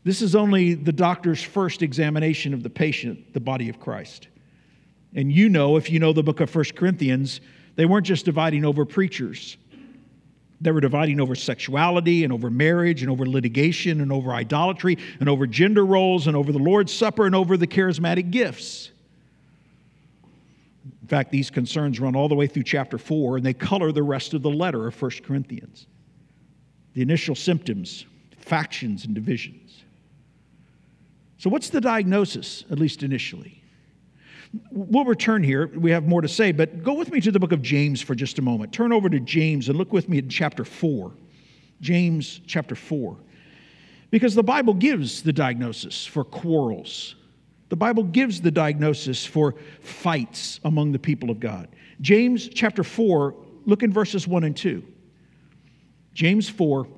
This 0.02 0.22
is 0.22 0.34
only 0.34 0.74
the 0.74 0.92
doctor's 0.92 1.40
first 1.40 1.82
examination 1.82 2.52
of 2.52 2.64
the 2.64 2.70
patient, 2.70 3.32
the 3.32 3.38
body 3.38 3.68
of 3.68 3.78
Christ. 3.78 4.26
And 5.14 5.30
you 5.30 5.48
know, 5.48 5.76
if 5.76 5.88
you 5.88 6.00
know 6.00 6.12
the 6.12 6.24
book 6.24 6.40
of 6.40 6.52
1 6.52 6.64
Corinthians, 6.74 7.40
they 7.76 7.86
weren't 7.86 8.06
just 8.06 8.24
dividing 8.24 8.64
over 8.64 8.84
preachers. 8.84 9.56
They 10.60 10.70
were 10.70 10.80
dividing 10.80 11.20
over 11.20 11.34
sexuality 11.34 12.22
and 12.22 12.32
over 12.32 12.50
marriage 12.50 13.02
and 13.02 13.10
over 13.10 13.26
litigation 13.26 14.00
and 14.00 14.12
over 14.12 14.32
idolatry 14.32 14.98
and 15.18 15.28
over 15.28 15.46
gender 15.46 15.86
roles 15.86 16.26
and 16.26 16.36
over 16.36 16.52
the 16.52 16.58
Lord's 16.58 16.92
Supper 16.92 17.24
and 17.24 17.34
over 17.34 17.56
the 17.56 17.66
charismatic 17.66 18.30
gifts. 18.30 18.90
In 21.02 21.08
fact, 21.08 21.30
these 21.30 21.50
concerns 21.50 21.98
run 21.98 22.14
all 22.14 22.28
the 22.28 22.34
way 22.34 22.46
through 22.46 22.64
chapter 22.64 22.98
4 22.98 23.38
and 23.38 23.46
they 23.46 23.54
color 23.54 23.90
the 23.90 24.02
rest 24.02 24.34
of 24.34 24.42
the 24.42 24.50
letter 24.50 24.86
of 24.86 25.00
1 25.00 25.10
Corinthians. 25.24 25.86
The 26.94 27.02
initial 27.02 27.34
symptoms, 27.34 28.04
factions, 28.36 29.06
and 29.06 29.14
divisions. 29.14 29.82
So, 31.38 31.48
what's 31.48 31.70
the 31.70 31.80
diagnosis, 31.80 32.64
at 32.70 32.78
least 32.78 33.02
initially? 33.02 33.59
We'll 34.72 35.04
return 35.04 35.42
here. 35.44 35.68
We 35.68 35.92
have 35.92 36.06
more 36.06 36.20
to 36.20 36.28
say, 36.28 36.50
but 36.50 36.82
go 36.82 36.94
with 36.94 37.12
me 37.12 37.20
to 37.20 37.30
the 37.30 37.38
book 37.38 37.52
of 37.52 37.62
James 37.62 38.00
for 38.00 38.14
just 38.14 38.38
a 38.38 38.42
moment. 38.42 38.72
Turn 38.72 38.92
over 38.92 39.08
to 39.08 39.20
James 39.20 39.68
and 39.68 39.78
look 39.78 39.92
with 39.92 40.08
me 40.08 40.18
in 40.18 40.28
chapter 40.28 40.64
4. 40.64 41.12
James 41.80 42.40
chapter 42.46 42.74
4. 42.74 43.16
Because 44.10 44.34
the 44.34 44.42
Bible 44.42 44.74
gives 44.74 45.22
the 45.22 45.32
diagnosis 45.32 46.04
for 46.04 46.24
quarrels, 46.24 47.14
the 47.68 47.76
Bible 47.76 48.02
gives 48.02 48.40
the 48.40 48.50
diagnosis 48.50 49.24
for 49.24 49.54
fights 49.80 50.58
among 50.64 50.90
the 50.90 50.98
people 50.98 51.30
of 51.30 51.38
God. 51.38 51.68
James 52.00 52.48
chapter 52.48 52.82
4, 52.82 53.34
look 53.66 53.84
in 53.84 53.92
verses 53.92 54.26
1 54.26 54.42
and 54.42 54.56
2. 54.56 54.82
James 56.12 56.48
4, 56.48 56.88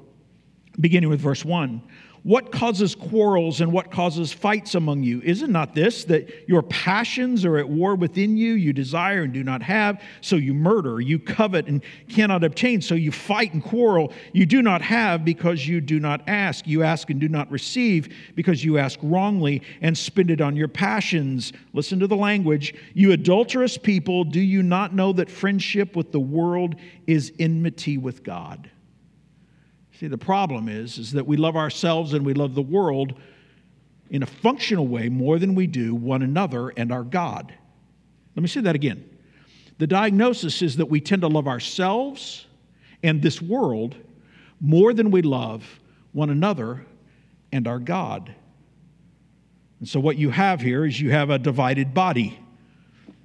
beginning 0.80 1.10
with 1.10 1.20
verse 1.20 1.44
1. 1.44 1.82
What 2.24 2.52
causes 2.52 2.94
quarrels 2.94 3.61
and 3.61 3.72
what 3.72 3.90
causes 3.90 4.32
fights 4.32 4.76
among 4.76 5.02
you? 5.02 5.20
Is 5.22 5.42
it 5.42 5.50
not 5.50 5.74
this, 5.74 6.04
that 6.04 6.48
your 6.48 6.62
passions 6.62 7.44
are 7.44 7.58
at 7.58 7.68
war 7.68 7.96
within 7.96 8.37
you? 8.37 8.52
You 8.52 8.72
desire 8.72 9.22
and 9.22 9.32
do 9.32 9.42
not 9.42 9.61
have, 9.62 10.00
so 10.20 10.37
you 10.37 10.54
murder. 10.54 11.00
You 11.00 11.18
covet 11.18 11.66
and 11.66 11.82
cannot 12.08 12.44
obtain, 12.44 12.80
so 12.80 12.94
you 12.94 13.11
fight 13.11 13.54
and 13.54 13.62
quarrel. 13.62 14.12
You 14.32 14.46
do 14.46 14.62
not 14.62 14.82
have 14.82 15.24
because 15.24 15.66
you 15.66 15.80
do 15.80 15.98
not 15.98 16.22
ask. 16.28 16.64
You 16.68 16.85
ask 16.85 17.11
and 17.11 17.20
do 17.20 17.28
not 17.28 17.50
receive 17.50 18.14
because 18.37 18.64
you 18.64 18.78
ask 18.78 19.00
wrongly 19.02 19.62
and 19.80 19.98
spend 19.98 20.30
it 20.30 20.40
on 20.40 20.54
your 20.54 20.68
passions. 20.68 21.52
Listen 21.72 21.98
to 21.98 22.06
the 22.06 22.16
language. 22.16 22.72
You 22.94 23.11
adulterous 23.11 23.76
people, 23.76 24.22
do 24.22 24.40
you 24.40 24.62
not 24.62 24.94
know 24.94 25.12
that 25.14 25.28
friendship 25.28 25.96
with 25.96 26.12
the 26.12 26.20
world 26.20 26.76
is 27.08 27.32
enmity 27.40 27.98
with 27.98 28.22
God? 28.22 28.70
See, 30.02 30.08
the 30.08 30.18
problem 30.18 30.68
is, 30.68 30.98
is 30.98 31.12
that 31.12 31.28
we 31.28 31.36
love 31.36 31.54
ourselves 31.54 32.12
and 32.12 32.26
we 32.26 32.34
love 32.34 32.56
the 32.56 32.60
world 32.60 33.14
in 34.10 34.24
a 34.24 34.26
functional 34.26 34.88
way 34.88 35.08
more 35.08 35.38
than 35.38 35.54
we 35.54 35.68
do 35.68 35.94
one 35.94 36.22
another 36.22 36.70
and 36.70 36.90
our 36.90 37.04
God. 37.04 37.54
Let 38.34 38.42
me 38.42 38.48
say 38.48 38.62
that 38.62 38.74
again. 38.74 39.08
The 39.78 39.86
diagnosis 39.86 40.60
is 40.60 40.78
that 40.78 40.86
we 40.86 41.00
tend 41.00 41.22
to 41.22 41.28
love 41.28 41.46
ourselves 41.46 42.46
and 43.04 43.22
this 43.22 43.40
world 43.40 43.94
more 44.60 44.92
than 44.92 45.12
we 45.12 45.22
love 45.22 45.64
one 46.10 46.30
another 46.30 46.84
and 47.52 47.68
our 47.68 47.78
God. 47.78 48.34
And 49.78 49.88
so, 49.88 50.00
what 50.00 50.16
you 50.16 50.30
have 50.30 50.60
here 50.60 50.84
is 50.84 51.00
you 51.00 51.12
have 51.12 51.30
a 51.30 51.38
divided 51.38 51.94
body, 51.94 52.40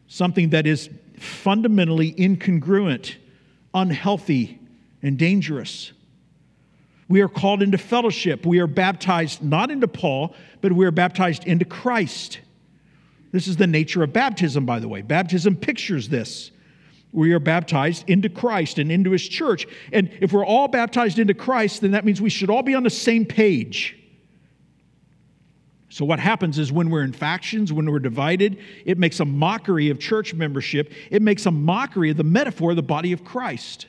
something 0.08 0.52
that 0.52 0.68
is 0.68 0.92
fundamentally 1.18 2.14
incongruent, 2.14 3.16
unhealthy, 3.74 4.60
and 5.02 5.18
dangerous. 5.18 5.94
We 7.10 7.22
are 7.22 7.30
called 7.30 7.64
into 7.64 7.78
fellowship. 7.78 8.46
We 8.46 8.60
are 8.60 8.68
baptized 8.68 9.42
not 9.42 9.72
into 9.72 9.88
Paul, 9.88 10.36
but 10.62 10.74
we 10.74 10.86
are 10.86 10.92
baptized 10.92 11.46
into 11.46 11.66
Christ. 11.66 12.40
This 13.32 13.48
is 13.48 13.58
the 13.58 13.68
nature 13.68 14.04
of 14.04 14.14
baptism, 14.14 14.66
by 14.66 14.80
the 14.80 14.88
way. 14.88 15.02
Baptism 15.02 15.56
pictures 15.56 16.10
this. 16.10 16.52
We 17.14 17.32
are 17.34 17.40
baptized 17.40 18.10
into 18.10 18.30
Christ 18.30 18.80
and 18.80 18.92
into 18.92 19.12
his 19.12 19.28
church. 19.28 19.66
And 19.94 20.10
if 20.22 20.34
we're 20.34 20.46
all 20.46 20.68
baptized 20.68 21.20
into 21.20 21.34
Christ, 21.34 21.82
then 21.82 21.92
that 21.92 22.06
means 22.06 22.22
we 22.22 22.30
should 22.30 22.50
all 22.50 22.64
be 22.64 22.76
on 22.76 22.84
the 22.84 22.90
same 22.90 23.26
page. 23.26 23.98
So, 25.90 26.04
what 26.04 26.20
happens 26.20 26.60
is 26.60 26.72
when 26.72 26.90
we're 26.90 27.04
in 27.04 27.14
factions, 27.14 27.72
when 27.72 27.90
we're 27.90 28.00
divided, 28.00 28.60
it 28.86 28.98
makes 28.98 29.20
a 29.22 29.26
mockery 29.26 29.90
of 29.90 30.00
church 30.00 30.34
membership. 30.34 30.92
It 31.10 31.22
makes 31.22 31.46
a 31.46 31.52
mockery 31.52 32.12
of 32.12 32.18
the 32.18 32.24
metaphor 32.24 32.72
of 32.72 32.76
the 32.76 32.84
body 32.84 33.14
of 33.14 33.24
Christ. 33.24 33.88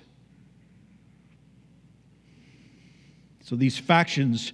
So 3.48 3.56
these 3.56 3.78
factions, 3.78 4.52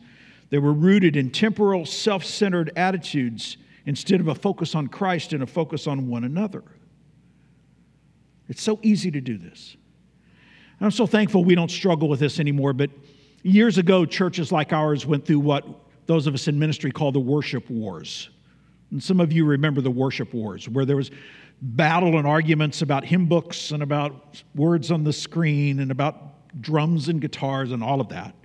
they 0.50 0.58
were 0.58 0.72
rooted 0.72 1.16
in 1.16 1.30
temporal, 1.30 1.84
self 1.84 2.24
centered 2.24 2.70
attitudes 2.76 3.56
instead 3.86 4.20
of 4.20 4.28
a 4.28 4.36
focus 4.36 4.76
on 4.76 4.86
Christ 4.86 5.32
and 5.32 5.42
a 5.42 5.48
focus 5.48 5.88
on 5.88 6.06
one 6.06 6.22
another. 6.22 6.62
It's 8.48 8.62
so 8.62 8.78
easy 8.82 9.10
to 9.10 9.20
do 9.20 9.36
this. 9.36 9.76
I'm 10.80 10.92
so 10.92 11.08
thankful 11.08 11.44
we 11.44 11.56
don't 11.56 11.72
struggle 11.72 12.08
with 12.08 12.20
this 12.20 12.38
anymore, 12.38 12.72
but 12.72 12.88
years 13.42 13.78
ago, 13.78 14.04
churches 14.06 14.52
like 14.52 14.72
ours 14.72 15.04
went 15.04 15.26
through 15.26 15.40
what 15.40 15.66
those 16.06 16.28
of 16.28 16.34
us 16.34 16.46
in 16.46 16.56
ministry 16.56 16.92
call 16.92 17.10
the 17.10 17.18
worship 17.18 17.68
wars. 17.68 18.30
And 18.92 19.02
some 19.02 19.18
of 19.18 19.32
you 19.32 19.44
remember 19.44 19.80
the 19.80 19.90
worship 19.90 20.32
wars, 20.32 20.68
where 20.68 20.84
there 20.84 20.96
was 20.96 21.10
battle 21.60 22.16
and 22.16 22.28
arguments 22.28 22.80
about 22.80 23.04
hymn 23.04 23.26
books 23.26 23.72
and 23.72 23.82
about 23.82 24.40
words 24.54 24.92
on 24.92 25.02
the 25.02 25.12
screen 25.12 25.80
and 25.80 25.90
about 25.90 26.60
drums 26.60 27.08
and 27.08 27.20
guitars 27.20 27.72
and 27.72 27.82
all 27.82 28.00
of 28.00 28.08
that. 28.10 28.36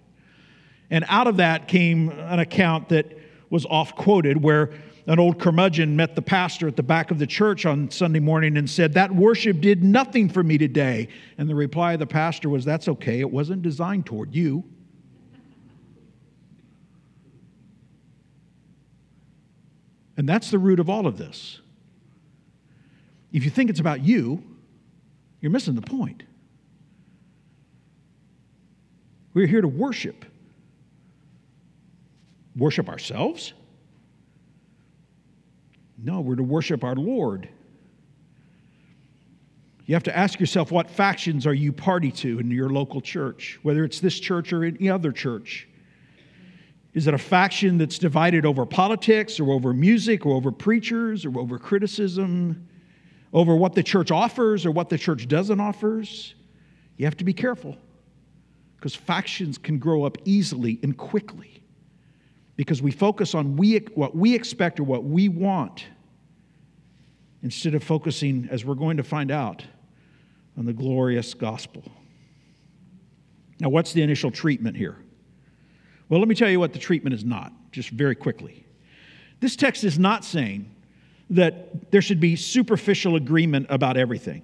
And 0.92 1.06
out 1.08 1.28
of 1.28 1.38
that 1.38 1.68
came 1.68 2.10
an 2.10 2.40
account 2.40 2.90
that 2.90 3.18
was 3.50 3.66
oft 3.66 3.96
quoted 3.96 4.42
where 4.42 4.72
an 5.08 5.20
old 5.20 5.40
curmudgeon 5.40 5.96
met 5.96 6.16
the 6.16 6.22
pastor 6.22 6.68
at 6.68 6.76
the 6.76 6.84
back 6.84 7.10
of 7.10 7.18
the 7.18 7.26
church 7.26 7.66
on 7.66 7.90
Sunday 7.90 8.20
morning 8.20 8.58
and 8.58 8.70
said, 8.70 8.94
That 8.94 9.14
worship 9.14 9.60
did 9.60 9.84
nothing 9.84 10.30
for 10.30 10.44
me 10.44 10.58
today. 10.58 11.08
And 11.38 11.50
the 11.50 11.56
reply 11.56 11.94
of 11.94 12.00
the 12.00 12.08
pastor 12.08 12.50
was, 12.50 12.64
That's 12.64 12.88
okay, 12.88 13.20
it 13.20 13.32
wasn't 13.32 13.64
designed 13.64 14.06
toward 14.06 14.36
you. 14.36 14.64
And 20.16 20.28
that's 20.28 20.52
the 20.52 20.60
root 20.60 20.80
of 20.80 20.90
all 20.90 21.08
of 21.08 21.18
this. 21.18 21.62
If 23.32 23.46
you 23.46 23.50
think 23.50 23.70
it's 23.70 23.80
about 23.80 24.04
you, 24.04 24.44
you're 25.40 25.52
missing 25.52 25.76
the 25.76 25.82
point. 25.82 26.24
We're 29.34 29.48
here 29.48 29.62
to 29.62 29.68
worship 29.68 30.26
worship 32.60 32.90
ourselves? 32.90 33.54
No, 36.02 36.22
we're 36.22 36.36
to 36.36 36.44
worship 36.44 36.84
our 36.84 36.96
Lord. 36.96 37.50
You 39.86 39.96
have 39.96 40.04
to 40.04 40.16
ask 40.16 40.40
yourself 40.40 40.72
what 40.72 40.90
factions 40.90 41.48
are 41.48 41.54
you 41.54 41.74
party 41.74 42.12
to 42.12 42.40
in 42.40 42.52
your 42.52 42.70
local 42.70 43.02
church, 43.02 43.60
whether 43.64 43.84
it's 43.84 44.00
this 44.00 44.20
church 44.20 44.54
or 44.54 44.64
any 44.64 44.88
other 44.88 45.12
church. 45.12 45.68
Is 46.94 47.08
it 47.08 47.14
a 47.14 47.18
faction 47.18 47.78
that's 47.78 47.98
divided 47.98 48.46
over 48.46 48.66
politics 48.66 49.40
or 49.40 49.52
over 49.52 49.74
music 49.74 50.26
or 50.26 50.36
over 50.36 50.52
preachers 50.52 51.26
or 51.26 51.40
over 51.40 51.58
criticism, 51.58 52.68
over 53.34 53.56
what 53.56 53.74
the 53.74 53.84
church 53.84 54.12
offers 54.12 54.66
or 54.66 54.72
what 54.72 54.90
the 54.90 54.98
church 54.98 55.28
doesn't 55.28 55.60
offers? 55.60 56.36
You 56.98 57.06
have 57.06 57.18
to 57.18 57.24
be 57.24 57.34
careful 57.34 57.78
because 58.76 58.96
factions 58.96 59.58
can 59.58 59.80
grow 59.80 60.04
up 60.04 60.18
easily 60.24 60.80
and 60.84 60.96
quickly 60.96 61.59
because 62.60 62.82
we 62.82 62.92
focus 62.92 63.36
on 63.36 63.56
we, 63.56 63.78
what 63.96 64.14
we 64.14 64.36
expect 64.36 64.82
or 64.82 64.84
what 64.84 65.06
we 65.06 65.30
want 65.30 65.86
instead 67.42 67.74
of 67.74 67.82
focusing, 67.82 68.50
as 68.52 68.66
we're 68.66 68.76
going 68.76 68.98
to 68.98 69.04
find 69.04 69.32
out, 69.32 69.64
on 70.58 70.66
the 70.66 70.74
glorious 70.74 71.34
gospel. 71.34 71.82
Now, 73.62 73.70
what's 73.70 73.94
the 73.94 74.02
initial 74.02 74.30
treatment 74.30 74.76
here? 74.76 74.98
Well, 76.10 76.20
let 76.20 76.28
me 76.28 76.36
tell 76.36 76.50
you 76.50 76.60
what 76.60 76.74
the 76.74 76.80
treatment 76.80 77.14
is 77.14 77.24
not, 77.24 77.54
just 77.72 77.92
very 77.92 78.14
quickly. 78.14 78.66
This 79.40 79.56
text 79.56 79.86
is 79.86 79.98
not 79.98 80.26
saying 80.26 80.70
that 81.30 81.92
there 81.92 82.02
should 82.02 82.20
be 82.20 82.36
superficial 82.36 83.16
agreement 83.16 83.68
about 83.70 83.96
everything. 83.96 84.42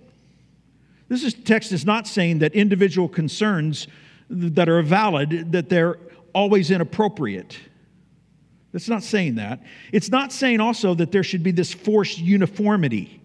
This 1.10 1.21
is, 1.21 1.34
text 1.34 1.73
is 1.73 1.84
not 1.84 2.08
saying 2.08 2.39
that 2.39 2.56
individual 2.56 3.10
concerns 3.10 3.89
that 4.30 4.69
are 4.69 4.82
valid, 4.82 5.51
that 5.51 5.67
they're 5.67 5.97
always 6.34 6.71
inappropriate. 6.71 7.58
It's 8.75 8.89
not 8.89 9.03
saying 9.03 9.35
that. 9.35 9.61
It's 9.93 10.09
not 10.09 10.33
saying 10.33 10.59
also 10.59 10.93
that 10.95 11.11
there 11.11 11.23
should 11.23 11.43
be 11.43 11.51
this 11.51 11.73
forced 11.73 12.19
uniformity. 12.19 13.21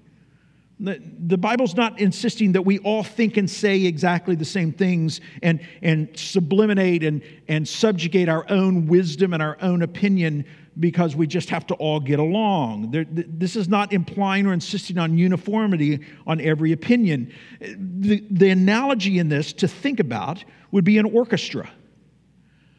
The, 0.78 1.02
the 1.26 1.36
Bible's 1.36 1.74
not 1.74 2.00
insisting 2.00 2.52
that 2.52 2.62
we 2.62 2.78
all 2.78 3.02
think 3.02 3.36
and 3.36 3.50
say 3.50 3.84
exactly 3.84 4.34
the 4.34 4.46
same 4.46 4.72
things 4.72 5.20
and, 5.42 5.60
and 5.82 6.08
subliminate 6.16 7.04
and, 7.04 7.22
and 7.48 7.68
subjugate 7.68 8.28
our 8.28 8.46
own 8.48 8.86
wisdom 8.86 9.34
and 9.34 9.42
our 9.42 9.58
own 9.60 9.82
opinion 9.82 10.46
because 10.78 11.16
we 11.16 11.26
just 11.26 11.50
have 11.50 11.66
to 11.66 11.74
all 11.74 12.00
get 12.00 12.18
along. 12.18 12.92
There, 12.92 13.04
this 13.10 13.56
is 13.56 13.68
not 13.68 13.92
implying 13.92 14.46
or 14.46 14.54
insisting 14.54 14.96
on 14.96 15.18
uniformity 15.18 16.00
on 16.26 16.40
every 16.40 16.72
opinion. 16.72 17.34
The, 17.60 18.24
the 18.30 18.50
analogy 18.50 19.18
in 19.18 19.28
this 19.28 19.52
to 19.54 19.68
think 19.68 20.00
about 20.00 20.44
would 20.70 20.84
be 20.84 20.96
an 20.96 21.04
orchestra. 21.06 21.68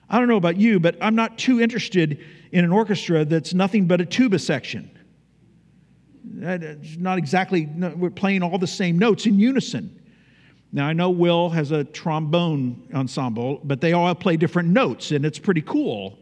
I 0.10 0.20
don't 0.20 0.28
know 0.28 0.38
about 0.38 0.58
you, 0.58 0.80
but 0.80 0.98
I'm 1.02 1.16
not 1.16 1.38
too 1.38 1.62
interested 1.62 2.20
in 2.52 2.66
an 2.66 2.72
orchestra 2.72 3.26
that's 3.26 3.54
nothing 3.54 3.86
but 3.86 4.02
a 4.02 4.06
tuba 4.06 4.40
section. 4.40 4.90
It's 6.40 6.98
not 6.98 7.18
exactly, 7.18 7.66
we're 7.66 8.10
playing 8.10 8.44
all 8.44 8.58
the 8.58 8.68
same 8.68 8.98
notes 8.98 9.26
in 9.26 9.40
unison. 9.40 10.02
Now, 10.74 10.88
I 10.88 10.94
know 10.94 11.10
Will 11.10 11.50
has 11.50 11.72
a 11.72 11.84
trombone 11.84 12.88
ensemble, 12.94 13.60
but 13.64 13.82
they 13.82 13.94
all 13.94 14.14
play 14.16 14.38
different 14.38 14.70
notes, 14.70 15.12
and 15.12 15.26
it's 15.26 15.40
pretty 15.40 15.62
cool. 15.62 16.18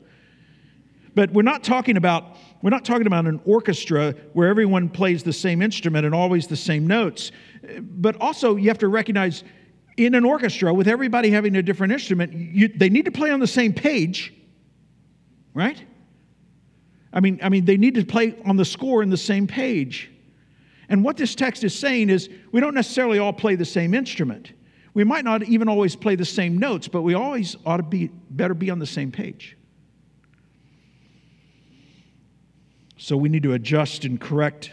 But 1.13 1.31
we're 1.31 1.41
not 1.43 1.63
talking 1.63 1.97
about 1.97 2.37
we're 2.61 2.69
not 2.71 2.83
talking 2.83 3.07
about 3.07 3.25
an 3.25 3.39
orchestra 3.45 4.13
where 4.33 4.49
everyone 4.49 4.89
plays 4.89 5.23
the 5.23 5.31
same 5.31 5.61
instrument 5.61 6.05
and 6.05 6.13
always 6.13 6.45
the 6.45 6.57
same 6.57 6.87
notes. 6.87 7.31
But 7.79 8.19
also, 8.19 8.57
you 8.57 8.67
have 8.67 8.79
to 8.79 8.89
recognize 8.89 9.43
in 9.95 10.15
an 10.15 10.25
orchestra 10.25 10.73
with 10.73 10.87
everybody 10.87 11.29
having 11.29 11.55
a 11.55 11.61
different 11.61 11.93
instrument, 11.93 12.33
you, 12.33 12.67
they 12.67 12.89
need 12.89 13.05
to 13.05 13.11
play 13.11 13.31
on 13.31 13.39
the 13.39 13.47
same 13.47 13.73
page, 13.73 14.33
right? 15.53 15.81
I 17.11 17.19
mean, 17.19 17.39
I 17.41 17.49
mean, 17.49 17.65
they 17.65 17.77
need 17.77 17.95
to 17.95 18.05
play 18.05 18.35
on 18.45 18.55
the 18.55 18.65
score 18.65 19.01
in 19.01 19.09
the 19.09 19.17
same 19.17 19.47
page. 19.47 20.11
And 20.89 21.03
what 21.03 21.17
this 21.17 21.35
text 21.35 21.63
is 21.63 21.77
saying 21.77 22.09
is 22.09 22.29
we 22.51 22.59
don't 22.59 22.73
necessarily 22.73 23.19
all 23.19 23.33
play 23.33 23.55
the 23.55 23.65
same 23.65 23.93
instrument. 23.93 24.53
We 24.93 25.03
might 25.03 25.23
not 25.23 25.43
even 25.43 25.69
always 25.69 25.95
play 25.95 26.15
the 26.15 26.25
same 26.25 26.57
notes, 26.57 26.87
but 26.87 27.03
we 27.03 27.13
always 27.13 27.55
ought 27.65 27.77
to 27.77 27.83
be 27.83 28.09
better 28.29 28.53
be 28.53 28.69
on 28.69 28.79
the 28.79 28.87
same 28.87 29.11
page. 29.11 29.55
So 32.97 33.15
we 33.15 33.29
need 33.29 33.43
to 33.43 33.53
adjust 33.53 34.03
and 34.03 34.19
correct 34.19 34.71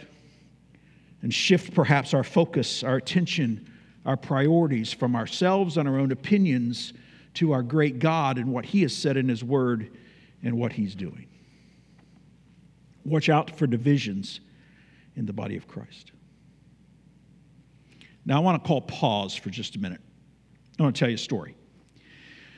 and 1.21 1.33
shift 1.33 1.73
perhaps 1.73 2.13
our 2.13 2.23
focus, 2.23 2.83
our 2.83 2.97
attention, 2.97 3.71
our 4.05 4.17
priorities 4.17 4.91
from 4.91 5.15
ourselves 5.15 5.77
and 5.77 5.87
our 5.87 5.97
own 5.97 6.11
opinions 6.11 6.93
to 7.35 7.51
our 7.51 7.63
great 7.63 7.99
God 7.99 8.37
and 8.37 8.51
what 8.51 8.65
He 8.65 8.81
has 8.81 8.95
said 8.95 9.17
in 9.17 9.29
His 9.29 9.43
Word 9.43 9.95
and 10.43 10.57
what 10.57 10.73
He's 10.73 10.95
doing. 10.95 11.27
Watch 13.07 13.29
out 13.29 13.55
for 13.55 13.67
divisions 13.67 14.41
in 15.15 15.25
the 15.25 15.33
body 15.33 15.55
of 15.55 15.67
Christ. 15.67 16.11
Now, 18.25 18.35
I 18.35 18.39
want 18.39 18.61
to 18.61 18.67
call 18.67 18.81
pause 18.81 19.33
for 19.33 19.49
just 19.49 19.77
a 19.77 19.79
minute. 19.79 20.01
I 20.77 20.83
want 20.83 20.93
to 20.93 20.99
tell 20.99 21.09
you 21.09 21.15
a 21.15 21.17
story. 21.17 21.55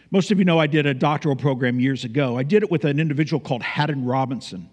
Most 0.09 0.31
of 0.31 0.39
you 0.39 0.45
know 0.45 0.59
I 0.59 0.65
did 0.65 0.87
a 0.87 0.93
doctoral 0.95 1.35
program 1.35 1.79
years 1.79 2.03
ago. 2.03 2.35
I 2.35 2.41
did 2.41 2.63
it 2.63 2.71
with 2.71 2.83
an 2.83 2.99
individual 2.99 3.39
called 3.39 3.61
Haddon 3.61 4.03
Robinson. 4.03 4.67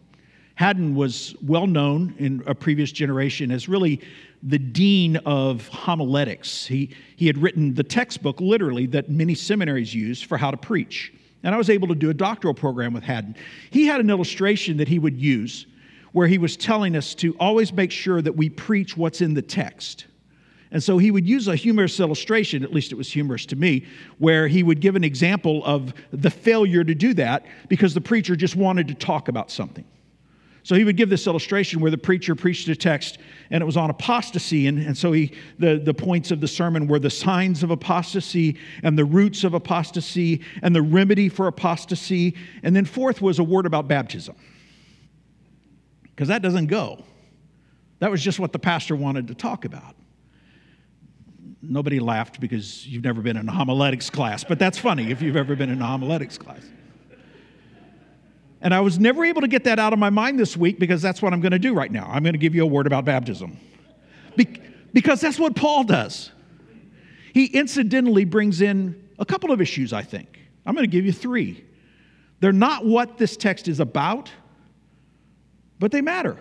Haddon 0.55 0.95
was 0.95 1.37
well 1.43 1.67
known 1.67 2.15
in 2.19 2.43
a 2.47 2.55
previous 2.55 2.91
generation 2.91 3.51
as 3.51 3.69
really 3.69 4.01
the 4.43 4.59
dean 4.59 5.17
of 5.27 5.69
homiletics. 5.69 6.65
He, 6.65 6.97
he 7.17 7.27
had 7.27 7.37
written 7.37 7.75
the 7.75 7.85
textbook, 7.85 8.41
literally, 8.41 8.87
that 8.87 9.11
many 9.11 9.35
seminaries 9.35 9.95
use 9.95 10.23
for 10.23 10.39
how 10.39 10.51
to 10.51 10.57
preach. 10.57 11.13
And 11.47 11.55
I 11.55 11.59
was 11.59 11.71
able 11.71 11.87
to 11.87 11.95
do 11.95 12.11
a 12.11 12.15
doctoral 12.15 12.55
program 12.55 12.93
with 12.93 13.05
Haddon. 13.05 13.37
He 13.71 13.87
had 13.87 14.01
an 14.01 14.11
illustration 14.11 14.79
that 14.79 14.89
he 14.89 14.99
would 14.99 15.17
use 15.17 15.67
where 16.11 16.27
he 16.27 16.39
was 16.39 16.57
telling 16.57 16.97
us 16.97 17.15
to 17.15 17.37
always 17.39 17.73
make 17.73 17.93
sure 17.93 18.21
that 18.21 18.37
we 18.37 18.51
preach 18.51 18.97
what's 18.97 19.21
in 19.21 19.33
the 19.33 19.43
text. 19.43 20.07
And 20.73 20.83
so 20.83 20.99
he 20.99 21.13
would 21.13 21.25
use 21.25 21.47
a 21.47 21.55
humorous 21.55 22.01
illustration, 22.01 22.65
at 22.65 22.73
least 22.73 22.91
it 22.91 22.97
was 22.97 23.13
humorous 23.13 23.47
to 23.47 23.55
me, 23.55 23.87
where 24.19 24.49
he 24.49 24.65
would 24.65 24.81
give 24.81 24.97
an 24.97 25.05
example 25.05 25.65
of 25.65 25.95
the 26.11 26.31
failure 26.31 26.83
to 26.83 26.97
do 26.97 27.15
that 27.15 27.47
because 27.69 27.95
the 27.95 28.01
preacher 28.01 28.35
just 28.35 28.57
wanted 28.57 28.89
to 28.89 28.95
talk 28.95 29.29
about 29.29 29.49
something. 29.53 29.85
So 30.67 30.75
he 30.75 30.83
would 30.83 30.97
give 30.97 31.11
this 31.11 31.29
illustration 31.29 31.81
where 31.81 31.93
the 31.93 31.97
preacher 31.97 32.35
preached 32.35 32.67
a 32.67 32.75
text 32.75 33.19
and 33.51 33.63
it 33.63 33.65
was 33.65 33.77
on 33.77 33.89
apostasy. 33.89 34.67
And, 34.67 34.81
and 34.81 34.99
so 34.99 35.13
he, 35.13 35.33
the, 35.61 35.79
the 35.79 35.95
points 35.95 36.33
of 36.33 36.41
the 36.41 36.49
sermon 36.49 36.89
were 36.89 36.99
the 36.99 37.09
signs 37.09 37.63
of 37.63 37.71
apostasy 37.71 38.59
and 38.83 38.99
the 38.99 39.05
roots 39.05 39.45
of 39.45 39.55
apostasy 39.55 40.41
and 40.65 40.75
the 40.75 40.83
remedy 40.83 41.29
for 41.29 41.47
apostasy. 41.47 42.35
And 42.65 42.75
then 42.75 42.85
fourth 42.85 43.23
was 43.23 43.39
a 43.39 43.45
word 43.45 43.65
about 43.65 43.87
baptism. 43.87 44.35
Because 46.03 46.27
that 46.27 46.43
doesn't 46.43 46.67
go. 46.67 47.05
That 48.01 48.11
was 48.11 48.21
just 48.21 48.41
what 48.41 48.53
the 48.53 48.59
pastor 48.59 48.97
wanted 48.97 49.29
to 49.29 49.37
talk 49.37 49.67
about. 49.67 49.95
Nobody 51.63 52.01
laughed 52.01 52.41
because 52.41 52.85
you've 52.89 53.05
never 53.05 53.21
been 53.21 53.37
in 53.37 53.49
a 53.49 53.53
homiletics 53.53 54.11
class, 54.11 54.43
but 54.43 54.59
that's 54.59 54.79
funny 54.79 55.13
if 55.13 55.23
you've 55.23 55.37
ever 55.37 55.55
been 55.55 55.71
in 55.71 55.81
a 55.81 55.87
homiletics 55.87 56.37
class. 56.37 56.63
And 58.61 58.73
I 58.73 58.81
was 58.81 58.99
never 58.99 59.25
able 59.25 59.43
to 59.43 59.49
get 59.49 59.65
that 59.65 59.79
out 59.79 59.93
of 59.93 59.99
my 59.99 60.11
mind 60.11 60.39
this 60.39 60.57
week 60.57 60.79
because 60.79 61.03
that's 61.03 61.21
what 61.21 61.33
I'm 61.33 61.41
going 61.41 61.53
to 61.53 61.59
do 61.59 61.75
right 61.75 61.91
now. 61.91 62.09
I'm 62.11 62.23
going 62.23 62.35
to 62.35 62.39
give 62.39 62.55
you 62.55 62.63
a 62.63 62.67
word 62.67 62.87
about 62.87 63.05
baptism. 63.05 63.59
Be- 64.37 64.61
because 64.93 65.21
that's 65.21 65.39
what 65.39 65.55
Paul 65.55 65.85
does. 65.85 66.31
He 67.35 67.47
incidentally 67.47 68.25
brings 68.25 68.63
in 68.63 69.09
a 69.19 69.27
couple 69.27 69.53
of 69.53 69.61
issues, 69.61 69.93
I 69.93 70.03
think. 70.03 70.41
I'm 70.65 70.75
going 70.75 70.85
to 70.85 70.91
give 70.91 71.05
you 71.05 71.13
three. 71.13 71.65
They're 72.41 72.53
not 72.53 72.85
what 72.87 73.19
this 73.19 73.37
text 73.37 73.69
is 73.69 73.79
about, 73.79 74.31
but 75.79 75.93
they 75.93 76.01
matter. 76.01 76.37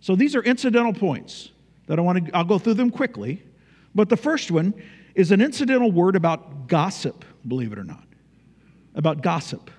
So 0.00 0.16
these 0.16 0.34
are 0.34 0.42
incidental 0.42 0.92
points 0.92 1.50
that 1.86 1.98
I 1.98 2.02
want 2.02 2.26
to 2.26 2.36
I'll 2.36 2.44
go 2.44 2.58
through 2.58 2.74
them 2.74 2.90
quickly. 2.90 3.42
But 3.94 4.08
the 4.08 4.16
first 4.16 4.50
one 4.50 4.74
is 5.14 5.30
an 5.30 5.40
incidental 5.40 5.92
word 5.92 6.16
about 6.16 6.66
gossip, 6.68 7.24
believe 7.46 7.72
it 7.72 7.78
or 7.78 7.84
not. 7.84 8.04
About 8.94 9.22
gossip. 9.22 9.70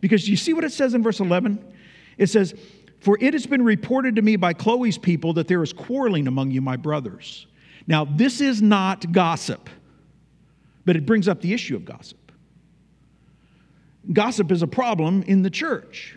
Because 0.00 0.28
you 0.28 0.36
see 0.36 0.52
what 0.52 0.64
it 0.64 0.72
says 0.72 0.94
in 0.94 1.02
verse 1.02 1.20
11? 1.20 1.74
It 2.18 2.28
says, 2.28 2.54
For 3.00 3.18
it 3.20 3.32
has 3.32 3.46
been 3.46 3.62
reported 3.62 4.16
to 4.16 4.22
me 4.22 4.36
by 4.36 4.52
Chloe's 4.52 4.98
people 4.98 5.32
that 5.34 5.48
there 5.48 5.62
is 5.62 5.72
quarreling 5.72 6.26
among 6.26 6.50
you, 6.50 6.60
my 6.60 6.76
brothers. 6.76 7.46
Now, 7.86 8.04
this 8.04 8.40
is 8.40 8.60
not 8.60 9.12
gossip, 9.12 9.70
but 10.84 10.96
it 10.96 11.06
brings 11.06 11.28
up 11.28 11.40
the 11.40 11.52
issue 11.52 11.76
of 11.76 11.84
gossip. 11.84 12.32
Gossip 14.12 14.52
is 14.52 14.62
a 14.62 14.66
problem 14.66 15.22
in 15.24 15.42
the 15.42 15.50
church. 15.50 16.16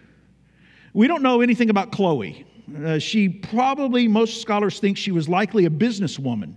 We 0.93 1.07
don't 1.07 1.21
know 1.21 1.41
anything 1.41 1.69
about 1.69 1.91
Chloe. 1.91 2.45
Uh, 2.83 2.99
she 2.99 3.29
probably, 3.29 4.07
most 4.07 4.41
scholars 4.41 4.79
think 4.79 4.97
she 4.97 5.11
was 5.11 5.27
likely 5.27 5.65
a 5.65 5.69
businesswoman 5.69 6.53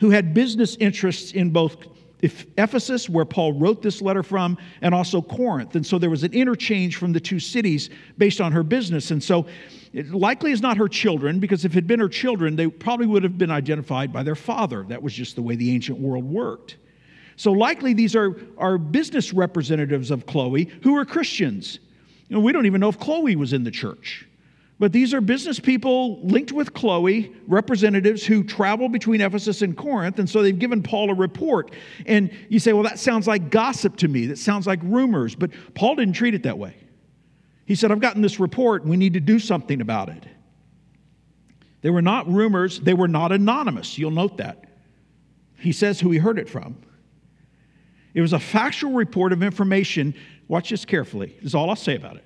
who 0.00 0.10
had 0.10 0.32
business 0.32 0.76
interests 0.76 1.32
in 1.32 1.50
both 1.50 1.76
Ephesus, 2.22 3.08
where 3.08 3.24
Paul 3.24 3.54
wrote 3.54 3.82
this 3.82 4.02
letter 4.02 4.22
from, 4.22 4.58
and 4.82 4.94
also 4.94 5.22
Corinth. 5.22 5.74
And 5.74 5.86
so 5.86 5.98
there 5.98 6.10
was 6.10 6.22
an 6.22 6.32
interchange 6.32 6.96
from 6.96 7.12
the 7.12 7.20
two 7.20 7.40
cities 7.40 7.90
based 8.18 8.40
on 8.40 8.52
her 8.52 8.62
business. 8.62 9.10
And 9.10 9.22
so 9.22 9.46
it 9.92 10.10
likely 10.10 10.52
is 10.52 10.60
not 10.60 10.76
her 10.76 10.88
children, 10.88 11.40
because 11.40 11.64
if 11.64 11.72
it 11.72 11.76
had 11.76 11.86
been 11.86 12.00
her 12.00 12.08
children, 12.08 12.56
they 12.56 12.68
probably 12.68 13.06
would 13.06 13.22
have 13.22 13.38
been 13.38 13.50
identified 13.50 14.12
by 14.12 14.22
their 14.22 14.34
father. 14.34 14.84
That 14.88 15.02
was 15.02 15.14
just 15.14 15.34
the 15.34 15.42
way 15.42 15.56
the 15.56 15.74
ancient 15.74 15.98
world 15.98 16.24
worked. 16.24 16.76
So 17.36 17.52
likely 17.52 17.94
these 17.94 18.14
are, 18.14 18.36
are 18.58 18.76
business 18.76 19.32
representatives 19.32 20.10
of 20.10 20.26
Chloe 20.26 20.64
who 20.82 20.96
are 20.96 21.06
Christians. 21.06 21.78
We 22.28 22.52
don't 22.52 22.66
even 22.66 22.80
know 22.80 22.90
if 22.90 22.98
Chloe 22.98 23.34
was 23.34 23.52
in 23.52 23.64
the 23.64 23.70
church. 23.70 24.26
But 24.80 24.92
these 24.92 25.12
are 25.12 25.20
business 25.20 25.60
people 25.60 26.18
linked 26.22 26.52
with 26.52 26.72
Chloe, 26.72 27.34
representatives 27.46 28.24
who 28.24 28.42
travel 28.42 28.88
between 28.88 29.20
Ephesus 29.20 29.60
and 29.60 29.76
Corinth. 29.76 30.18
And 30.18 30.28
so 30.28 30.42
they've 30.42 30.58
given 30.58 30.82
Paul 30.82 31.10
a 31.10 31.14
report. 31.14 31.74
And 32.06 32.32
you 32.48 32.58
say, 32.58 32.72
well, 32.72 32.84
that 32.84 32.98
sounds 32.98 33.28
like 33.28 33.50
gossip 33.50 33.96
to 33.96 34.08
me. 34.08 34.24
That 34.24 34.38
sounds 34.38 34.66
like 34.66 34.80
rumors. 34.82 35.34
But 35.34 35.50
Paul 35.74 35.96
didn't 35.96 36.14
treat 36.14 36.32
it 36.32 36.44
that 36.44 36.56
way. 36.56 36.74
He 37.66 37.74
said, 37.74 37.92
I've 37.92 38.00
gotten 38.00 38.22
this 38.22 38.40
report 38.40 38.86
we 38.86 38.96
need 38.96 39.12
to 39.12 39.20
do 39.20 39.38
something 39.38 39.82
about 39.82 40.08
it. 40.08 40.24
They 41.82 41.90
were 41.90 42.02
not 42.02 42.26
rumors, 42.26 42.80
they 42.80 42.94
were 42.94 43.06
not 43.06 43.32
anonymous. 43.32 43.98
You'll 43.98 44.10
note 44.10 44.38
that. 44.38 44.64
He 45.58 45.72
says 45.72 46.00
who 46.00 46.10
he 46.10 46.18
heard 46.18 46.38
it 46.38 46.48
from. 46.48 46.78
It 48.14 48.22
was 48.22 48.32
a 48.32 48.40
factual 48.40 48.92
report 48.92 49.34
of 49.34 49.42
information. 49.42 50.14
Watch 50.48 50.70
this 50.70 50.86
carefully. 50.86 51.34
This 51.36 51.48
is 51.48 51.54
all 51.54 51.68
I'll 51.68 51.76
say 51.76 51.96
about 51.96 52.16
it 52.16 52.24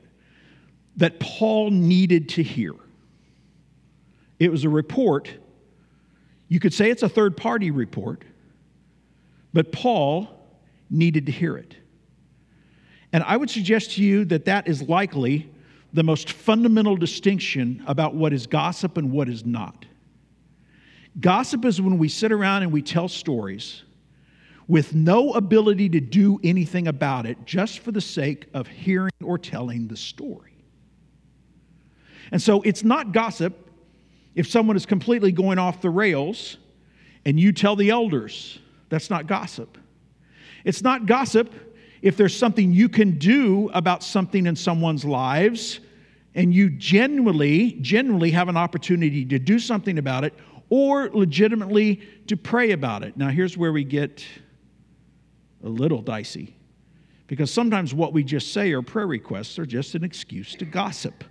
that 0.97 1.19
Paul 1.21 1.71
needed 1.71 2.29
to 2.31 2.43
hear. 2.43 2.75
It 4.39 4.51
was 4.51 4.65
a 4.65 4.69
report. 4.69 5.31
You 6.49 6.61
could 6.61 6.75
say 6.75 6.91
it's 6.91 7.03
a 7.03 7.09
third 7.09 7.37
party 7.37 7.71
report, 7.71 8.25
but 9.53 9.73
Paul 9.73 10.29
needed 10.91 11.27
to 11.27 11.33
hear 11.33 11.57
it. 11.57 11.77
And 13.13 13.23
I 13.25 13.37
would 13.37 13.51
suggest 13.51 13.93
to 13.93 14.03
you 14.03 14.25
that 14.27 14.45
that 14.47 14.69
is 14.69 14.83
likely 14.83 15.51
the 15.93 16.03
most 16.03 16.33
fundamental 16.33 16.97
distinction 16.97 17.83
about 17.87 18.15
what 18.15 18.33
is 18.33 18.47
gossip 18.47 18.97
and 18.97 19.13
what 19.13 19.29
is 19.29 19.45
not. 19.45 19.87
Gossip 21.21 21.65
is 21.65 21.81
when 21.81 21.99
we 21.99 22.09
sit 22.09 22.33
around 22.33 22.65
and 22.65 22.73
we 22.73 22.83
tell 22.83 23.09
stories 23.09 23.85
with 24.67 24.95
no 24.95 25.33
ability 25.33 25.89
to 25.91 26.01
do 26.01 26.41
anything 26.43 26.89
about 26.89 27.27
it 27.27 27.39
just 27.45 27.81
for 27.81 27.93
the 27.93 28.01
sake 28.01 28.47
of 28.55 28.67
hearing 28.67 29.13
or 29.23 29.39
telling 29.39 29.87
the 29.87 29.97
story. 29.97 30.54
And 32.35 32.43
so 32.43 32.63
it's 32.63 32.83
not 32.83 33.13
gossip 33.13 33.71
If 34.35 34.51
someone 34.51 34.77
is 34.77 34.87
completely 34.87 35.31
going 35.31 35.61
off 35.61 35.81
the 35.81 35.89
rails 35.89 36.59
and 37.25 37.39
you 37.39 37.53
tell 37.53 37.77
the 37.77 37.91
elders, 37.91 38.59
that's 38.89 39.09
not 39.09 39.29
gossip. 39.29 39.79
It's 40.65 40.83
not 40.83 41.07
gossip 41.07 41.55
if 42.03 42.17
there's 42.17 42.37
something 42.37 42.73
you 42.73 42.89
can 42.89 43.21
do 43.21 43.71
about 43.73 44.03
something 44.03 44.47
in 44.47 44.57
someone's 44.57 45.05
lives 45.05 45.79
and 46.35 46.53
you 46.53 46.71
genuinely, 46.71 47.79
genuinely 47.81 48.33
have 48.33 48.49
an 48.49 48.57
opportunity 48.57 49.25
to 49.27 49.39
do 49.39 49.61
something 49.61 49.97
about 49.99 50.25
it 50.25 50.35
or 50.71 51.11
legitimately 51.11 52.03
to 52.27 52.37
pray 52.37 52.73
about 52.73 53.05
it. 53.05 53.17
Now, 53.17 53.29
here's 53.29 53.57
where 53.57 53.73
we 53.73 53.85
get 53.85 54.27
a 55.63 55.69
little 55.69 56.03
dicey 56.03 56.57
because 57.29 57.53
sometimes 57.53 57.95
what 57.95 58.13
we 58.13 58.25
just 58.25 58.53
say 58.53 58.73
are 58.73 58.83
prayer 58.83 59.07
requests 59.07 59.57
are 59.61 59.67
just 59.67 59.95
an 59.95 60.03
excuse 60.03 60.57
to 60.57 60.65
gossip. 60.65 61.23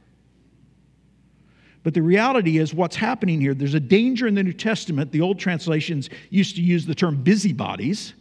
But 1.84 1.94
the 1.94 2.02
reality 2.02 2.58
is, 2.58 2.74
what's 2.74 2.96
happening 2.96 3.42
here, 3.42 3.54
there's 3.54 3.74
a 3.74 3.80
danger 3.80 4.26
in 4.26 4.36
the 4.36 4.44
New 4.44 4.54
Testament. 4.54 5.12
The 5.12 5.22
old 5.22 5.38
translations 5.38 6.10
used 6.30 6.56
to 6.56 6.62
use 6.62 6.86
the 6.86 6.96
term 6.96 7.22
busybodies. 7.22 8.14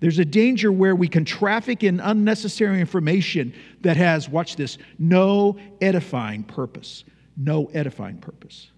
There's 0.00 0.18
a 0.18 0.26
danger 0.26 0.70
where 0.70 0.94
we 0.94 1.08
can 1.08 1.24
traffic 1.24 1.82
in 1.82 2.00
unnecessary 2.00 2.80
information 2.80 3.54
that 3.80 3.96
has, 3.96 4.28
watch 4.28 4.56
this, 4.56 4.76
no 4.98 5.56
edifying 5.80 6.44
purpose. 6.44 7.04
No 7.36 7.66
edifying 7.72 8.18
purpose. 8.18 8.70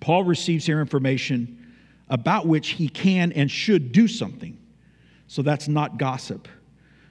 Paul 0.00 0.24
receives 0.24 0.66
here 0.66 0.80
information 0.80 1.74
about 2.10 2.46
which 2.46 2.70
he 2.70 2.88
can 2.88 3.32
and 3.32 3.50
should 3.50 3.90
do 3.90 4.06
something. 4.06 4.58
So 5.28 5.40
that's 5.40 5.66
not 5.66 5.98
gossip. 5.98 6.46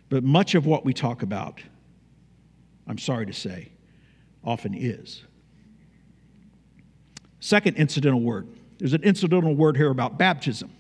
But 0.10 0.24
much 0.24 0.54
of 0.54 0.68
what 0.68 0.86
we 0.86 0.94
talk 0.94 1.24
about, 1.24 1.60
I'm 2.88 3.00
sorry 3.00 3.26
to 3.26 3.34
say, 3.34 3.73
often 4.44 4.74
is. 4.74 5.24
Second 7.40 7.78
incidental 7.78 8.22
word. 8.22 8.48
There's 8.78 8.94
an 8.94 9.04
incidental 9.04 9.56
word 9.56 9.78
here 9.78 9.90
about 9.90 10.18
baptism. 10.18 10.72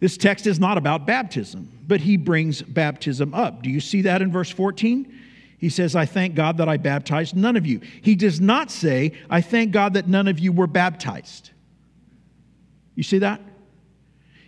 This 0.00 0.16
text 0.16 0.46
is 0.46 0.60
not 0.60 0.76
about 0.76 1.06
baptism, 1.06 1.70
but 1.86 2.00
he 2.00 2.16
brings 2.16 2.60
baptism 2.62 3.32
up. 3.32 3.62
Do 3.62 3.70
you 3.70 3.80
see 3.80 4.02
that 4.02 4.20
in 4.20 4.30
verse 4.30 4.50
14? 4.50 5.20
He 5.58 5.70
says, 5.70 5.96
I 5.96 6.04
thank 6.04 6.34
God 6.34 6.58
that 6.58 6.68
I 6.68 6.76
baptized 6.76 7.34
none 7.34 7.56
of 7.56 7.64
you. 7.66 7.80
He 8.02 8.14
does 8.14 8.40
not 8.40 8.70
say, 8.70 9.12
I 9.30 9.40
thank 9.40 9.72
God 9.72 9.94
that 9.94 10.06
none 10.06 10.28
of 10.28 10.38
you 10.38 10.52
were 10.52 10.66
baptized. 10.66 11.50
You 12.94 13.02
see 13.02 13.18
that? 13.18 13.40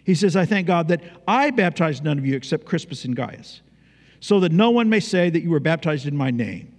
He 0.04 0.14
says, 0.14 0.36
I 0.36 0.44
thank 0.44 0.66
God 0.66 0.88
that 0.88 1.00
I 1.26 1.50
baptized 1.50 2.04
none 2.04 2.18
of 2.18 2.26
you 2.26 2.36
except 2.36 2.66
Crispus 2.66 3.04
and 3.06 3.16
Gaius, 3.16 3.62
so 4.20 4.40
that 4.40 4.52
no 4.52 4.70
one 4.70 4.90
may 4.90 5.00
say 5.00 5.30
that 5.30 5.40
you 5.40 5.50
were 5.50 5.60
baptized 5.60 6.06
in 6.06 6.16
my 6.16 6.30
name. 6.30 6.75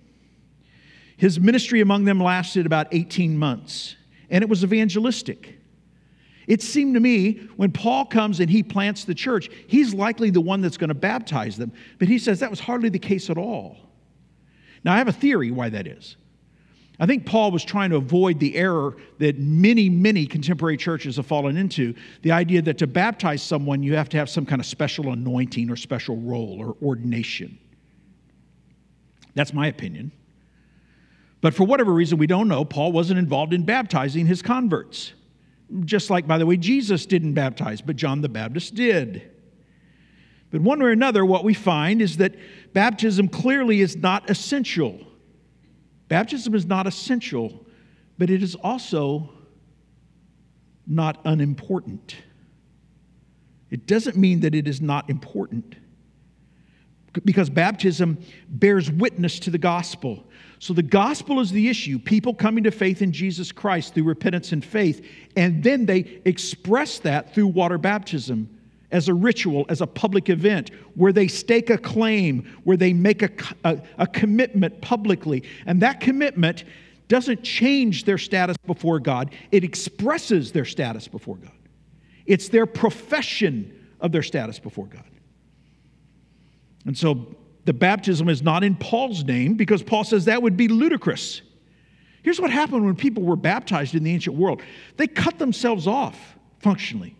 His 1.18 1.40
ministry 1.40 1.82
among 1.82 2.06
them 2.06 2.22
lasted 2.22 2.66
about 2.66 2.88
18 2.92 3.38
months, 3.38 3.96
and 4.30 4.44
it 4.44 4.50
was 4.50 4.64
evangelistic. 4.64 5.58
It 6.48 6.62
seemed 6.62 6.94
to 6.94 7.00
me 7.00 7.42
when 7.58 7.72
Paul 7.72 8.06
comes 8.06 8.40
and 8.40 8.50
he 8.50 8.64
plants 8.64 9.04
the 9.04 9.16
church, 9.16 9.50
he's 9.68 9.94
likely 9.94 10.30
the 10.30 10.40
one 10.40 10.62
that's 10.62 10.78
going 10.78 10.88
to 10.88 10.94
baptize 10.96 11.58
them. 11.58 11.74
But 12.00 12.08
he 12.08 12.20
says 12.20 12.40
that 12.40 12.50
was 12.50 12.60
hardly 12.60 12.90
the 12.90 13.00
case 13.00 13.30
at 13.30 13.38
all. 13.38 13.78
Now, 14.84 14.94
I 14.94 14.98
have 14.98 15.10
a 15.10 15.14
theory 15.14 15.52
why 15.52 15.70
that 15.70 15.88
is. 15.88 16.16
I 17.00 17.06
think 17.06 17.26
Paul 17.26 17.52
was 17.52 17.64
trying 17.64 17.92
to 17.92 17.98
avoid 17.98 18.40
the 18.40 18.56
error 18.56 18.96
that 19.20 19.38
many, 19.38 19.90
many 19.90 20.26
contemporary 20.26 20.78
churches 20.78 21.18
have 21.18 21.28
fallen 21.28 21.58
into 21.58 21.94
the 22.24 22.32
idea 22.32 22.62
that 22.64 22.78
to 22.80 22.88
baptize 22.88 23.44
someone, 23.44 23.84
you 23.84 23.96
have 23.96 24.10
to 24.10 24.18
have 24.18 24.30
some 24.30 24.46
kind 24.46 24.60
of 24.60 24.66
special 24.66 25.12
anointing 25.12 25.70
or 25.70 25.76
special 25.76 26.18
role 26.18 26.58
or 26.60 26.76
ordination. 26.82 27.60
That's 29.36 29.54
my 29.54 29.68
opinion. 29.68 30.12
But 31.48 31.54
for 31.54 31.64
whatever 31.64 31.94
reason 31.94 32.18
we 32.18 32.28
don't 32.28 32.50
know, 32.50 32.66
Paul 32.66 32.92
wasn't 32.92 33.20
involved 33.20 33.54
in 33.54 33.64
baptizing 33.64 34.26
his 34.26 34.42
converts. 34.42 35.14
Just 35.86 36.10
like, 36.10 36.28
by 36.28 36.38
the 36.38 36.46
way, 36.46 36.58
Jesus 36.58 37.06
didn't 37.06 37.36
baptize, 37.36 37.80
but 37.80 37.96
John 37.96 38.20
the 38.20 38.28
Baptist 38.28 38.76
did. 38.76 39.32
But 40.52 40.60
one 40.60 40.80
way 40.80 40.88
or 40.88 40.92
another, 40.92 41.26
what 41.26 41.46
we 41.46 41.54
find 41.54 42.02
is 42.02 42.18
that 42.18 42.36
baptism 42.74 43.30
clearly 43.30 43.80
is 43.80 43.96
not 43.96 44.30
essential. 44.30 45.00
Baptism 46.10 46.54
is 46.54 46.66
not 46.66 46.86
essential, 46.86 47.66
but 48.18 48.30
it 48.30 48.44
is 48.44 48.56
also 48.56 49.32
not 50.86 51.22
unimportant. 51.24 52.18
It 53.72 53.88
doesn't 53.88 54.18
mean 54.18 54.42
that 54.42 54.54
it 54.54 54.68
is 54.68 54.82
not 54.82 55.10
important 55.10 55.78
because 57.24 57.50
baptism 57.50 58.18
bears 58.50 58.92
witness 58.92 59.40
to 59.40 59.50
the 59.50 59.58
gospel. 59.58 60.27
So 60.60 60.74
the 60.74 60.84
gospel 60.84 61.40
is 61.40 61.52
the 61.52 61.70
issue 61.70 62.00
people 62.00 62.34
coming 62.34 62.64
to 62.64 62.72
faith 62.72 63.02
in 63.02 63.12
Jesus 63.12 63.52
Christ 63.52 63.94
through 63.94 64.06
repentance 64.06 64.52
and 64.52 64.66
faith, 64.66 65.06
and 65.36 65.64
then 65.64 65.86
they 65.86 66.22
express 66.26 67.00
that 67.00 67.34
through 67.34 67.48
water 67.48 67.78
baptism 67.78 68.50
as 68.92 69.08
a 69.08 69.14
ritual, 69.14 69.66
as 69.70 69.82
a 69.82 69.88
public 69.88 70.30
event, 70.30 70.72
where 70.96 71.12
they 71.12 71.28
stake 71.28 71.70
a 71.70 71.78
claim, 71.78 72.58
where 72.64 72.78
they 72.78 72.94
make 72.94 73.22
a, 73.22 73.30
a, 73.66 73.82
a, 73.98 74.08
commitment 74.08 74.82
publicly. 74.82 75.44
And 75.66 75.82
that 75.82 76.00
commitment 76.00 76.64
doesn't 77.10 77.44
change 77.44 78.06
their 78.06 78.18
status 78.18 78.56
before 78.66 79.00
God, 79.00 79.32
it 79.52 79.64
expresses 79.64 80.52
their 80.52 80.66
status 80.66 81.08
before 81.08 81.36
God. 81.36 81.52
It's 82.26 82.50
their 82.50 82.66
profession 82.66 83.74
of 84.00 84.12
their 84.12 84.24
status 84.24 84.60
before 84.60 84.88
God. 84.88 85.04
And 86.86 86.98
so 86.98 87.36
the 87.68 87.74
baptism 87.74 88.30
is 88.30 88.42
not 88.42 88.64
in 88.64 88.76
Paul's 88.78 89.26
name 89.26 89.56
because 89.56 89.84
Paul 89.84 90.06
says 90.06 90.24
that 90.26 90.42
would 90.42 90.56
be 90.56 90.70
ludicrous. 90.70 91.42
Here's 92.24 92.40
what 92.40 92.50
happened 92.50 92.86
when 92.86 92.96
people 92.96 93.24
were 93.24 93.36
baptized 93.36 93.94
in 93.94 94.04
the 94.04 94.14
ancient 94.14 94.38
world 94.38 94.62
they 94.96 95.06
cut 95.06 95.38
themselves 95.38 95.86
off 95.86 96.18
functionally 96.60 97.18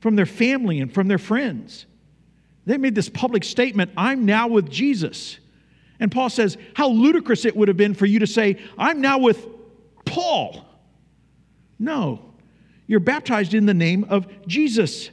from 0.00 0.16
their 0.16 0.26
family 0.26 0.80
and 0.80 0.92
from 0.92 1.06
their 1.06 1.18
friends. 1.18 1.86
They 2.66 2.76
made 2.76 2.96
this 2.96 3.08
public 3.08 3.44
statement 3.44 3.92
I'm 3.96 4.26
now 4.26 4.48
with 4.48 4.68
Jesus. 4.68 5.38
And 6.00 6.10
Paul 6.10 6.28
says, 6.28 6.58
How 6.74 6.88
ludicrous 6.88 7.44
it 7.44 7.56
would 7.56 7.68
have 7.68 7.76
been 7.76 7.94
for 7.94 8.06
you 8.06 8.18
to 8.18 8.26
say, 8.26 8.60
I'm 8.76 9.00
now 9.00 9.18
with 9.18 9.46
Paul. 10.04 10.66
No, 11.78 12.32
you're 12.88 12.98
baptized 12.98 13.54
in 13.54 13.66
the 13.66 13.74
name 13.74 14.06
of 14.08 14.26
Jesus. 14.48 15.10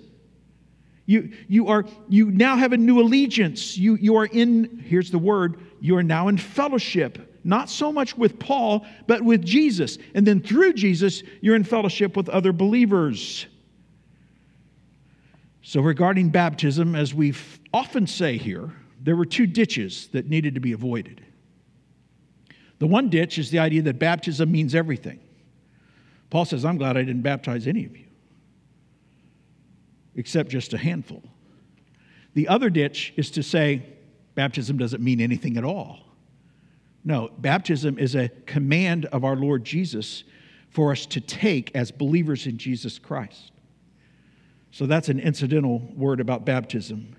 You, 1.06 1.32
you, 1.48 1.68
are, 1.68 1.86
you 2.10 2.32
now 2.32 2.56
have 2.56 2.74
a 2.74 2.78
new 2.78 3.00
allegiance. 3.00 3.78
You, 3.78 3.96
you 3.96 4.16
are 4.16 4.26
in, 4.26 4.84
here's 4.86 5.12
the 5.12 5.20
word, 5.20 5.60
you 5.80 5.96
are 5.98 6.04
now 6.04 6.30
in 6.30 6.38
fellowship, 6.38 7.40
not 7.44 7.70
so 7.70 7.92
much 7.92 8.18
with 8.18 8.40
Paul, 8.40 8.86
but 9.06 9.22
with 9.22 9.46
Jesus. 9.46 10.00
And 10.16 10.26
then 10.26 10.42
through 10.42 10.74
Jesus, 10.74 11.22
you're 11.42 11.56
in 11.56 11.64
fellowship 11.64 12.18
with 12.18 12.28
other 12.30 12.52
believers. 12.52 13.46
So, 15.62 15.82
regarding 15.82 16.30
baptism, 16.30 16.96
as 16.96 17.14
we 17.14 17.34
often 17.74 18.08
say 18.08 18.38
here, 18.38 18.72
there 19.02 19.16
were 19.16 19.26
two 19.26 19.48
ditches 19.48 20.08
that 20.08 20.28
needed 20.28 20.56
to 20.56 20.60
be 20.60 20.74
avoided. 20.74 21.24
The 22.80 22.88
one 22.88 23.10
ditch 23.10 23.38
is 23.38 23.52
the 23.52 23.60
idea 23.60 23.82
that 23.84 24.00
baptism 24.00 24.52
means 24.52 24.76
everything. 24.76 25.20
Paul 26.30 26.46
says, 26.46 26.66
I'm 26.66 26.78
glad 26.78 26.98
I 26.98 27.04
didn't 27.04 27.22
baptize 27.22 27.68
any 27.68 27.86
of 27.86 27.96
you 27.96 28.05
except 30.16 30.50
just 30.50 30.74
a 30.74 30.78
handful. 30.78 31.24
The 32.34 32.48
other 32.48 32.70
ditch 32.70 33.14
is 33.16 33.32
to 33.32 33.44
say 33.44 33.86
baptism 34.36 34.78
doesn't 34.78 35.02
mean 35.02 35.22
anything 35.22 35.58
at 35.58 35.64
all. 35.64 36.00
No, 37.04 37.30
baptism 37.38 38.00
is 38.00 38.16
a 38.16 38.30
command 38.46 39.06
of 39.06 39.24
our 39.24 39.36
Lord 39.36 39.64
Jesus 39.64 40.24
for 40.70 40.92
us 40.92 41.06
to 41.08 41.22
take 41.22 41.72
as 41.76 41.92
believers 41.92 42.48
in 42.48 42.58
Jesus 42.58 43.00
Christ. 43.00 43.52
So 44.72 44.86
that's 44.86 45.08
an 45.08 45.20
incidental 45.20 45.80
word 45.96 46.20
about 46.20 46.46
baptism. 46.46 47.16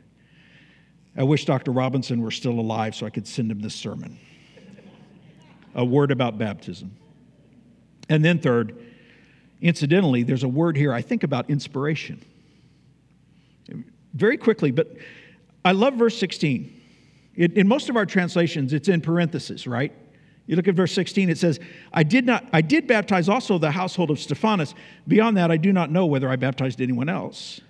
I 1.16 1.22
wish 1.22 1.46
Dr. 1.46 1.72
Robinson 1.72 2.20
were 2.20 2.30
still 2.30 2.60
alive 2.60 2.94
so 2.94 3.06
I 3.06 3.10
could 3.10 3.26
send 3.26 3.50
him 3.50 3.60
this 3.60 3.74
sermon. 3.74 4.18
a 5.74 5.84
word 5.84 6.10
about 6.10 6.36
baptism. 6.36 6.94
And 8.08 8.24
then, 8.24 8.38
third, 8.38 8.76
incidentally, 9.62 10.22
there's 10.22 10.42
a 10.42 10.48
word 10.48 10.76
here 10.76 10.92
I 10.92 11.00
think 11.00 11.22
about 11.22 11.48
inspiration 11.48 12.22
very 14.16 14.36
quickly, 14.36 14.70
but 14.70 14.96
I 15.64 15.72
love 15.72 15.94
verse 15.94 16.18
16. 16.18 16.72
It, 17.34 17.52
in 17.52 17.68
most 17.68 17.88
of 17.88 17.96
our 17.96 18.06
translations, 18.06 18.72
it's 18.72 18.88
in 18.88 19.00
parentheses, 19.00 19.66
right? 19.66 19.92
You 20.46 20.56
look 20.56 20.68
at 20.68 20.74
verse 20.74 20.92
16, 20.92 21.28
it 21.28 21.38
says, 21.38 21.60
I 21.92 22.02
did 22.02 22.24
not 22.24 22.46
I 22.52 22.60
did 22.60 22.86
baptize 22.86 23.28
also 23.28 23.58
the 23.58 23.70
household 23.70 24.10
of 24.10 24.18
Stephanas. 24.18 24.74
Beyond 25.06 25.36
that, 25.36 25.50
I 25.50 25.56
do 25.56 25.72
not 25.72 25.90
know 25.90 26.06
whether 26.06 26.28
I 26.28 26.36
baptized 26.36 26.80
anyone 26.80 27.08
else. 27.08 27.60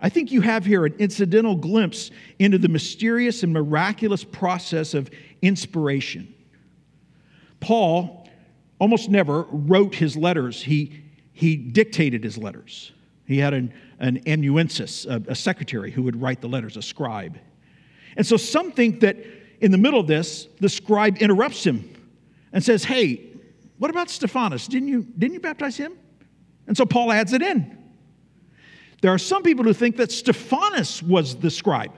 I 0.00 0.08
think 0.08 0.30
you 0.30 0.40
have 0.40 0.64
here 0.64 0.84
an 0.84 0.94
incidental 0.98 1.54
glimpse 1.54 2.10
into 2.38 2.58
the 2.58 2.68
mysterious 2.68 3.44
and 3.44 3.52
miraculous 3.52 4.24
process 4.24 4.94
of 4.94 5.10
inspiration. 5.40 6.34
Paul 7.60 8.28
almost 8.80 9.08
never 9.08 9.42
wrote 9.42 9.94
his 9.94 10.16
letters, 10.16 10.60
he, 10.60 11.02
he 11.32 11.56
dictated 11.56 12.24
his 12.24 12.36
letters. 12.36 12.92
He 13.26 13.38
had 13.38 13.54
an, 13.54 13.72
an 13.98 14.20
amanuensis, 14.26 15.06
a, 15.06 15.22
a 15.28 15.34
secretary 15.34 15.90
who 15.90 16.02
would 16.02 16.20
write 16.20 16.40
the 16.40 16.48
letters, 16.48 16.76
a 16.76 16.82
scribe. 16.82 17.38
And 18.16 18.26
so 18.26 18.36
some 18.36 18.72
think 18.72 19.00
that 19.00 19.16
in 19.60 19.70
the 19.70 19.78
middle 19.78 20.00
of 20.00 20.06
this, 20.06 20.48
the 20.60 20.68
scribe 20.68 21.18
interrupts 21.18 21.64
him 21.64 21.88
and 22.52 22.62
says, 22.62 22.84
Hey, 22.84 23.30
What 23.78 23.90
about 23.90 24.10
Stephanas? 24.10 24.68
Didn't 24.68 24.88
you, 24.88 25.02
didn't 25.18 25.34
you 25.34 25.40
baptize 25.40 25.76
him? 25.76 25.94
And 26.66 26.76
so 26.76 26.84
Paul 26.84 27.10
adds 27.10 27.32
it 27.32 27.42
in. 27.42 27.78
There 29.00 29.12
are 29.12 29.18
some 29.18 29.42
people 29.42 29.64
who 29.64 29.72
think 29.72 29.96
that 29.96 30.12
Stephanas 30.12 31.02
was 31.02 31.36
the 31.36 31.50
scribe. 31.50 31.92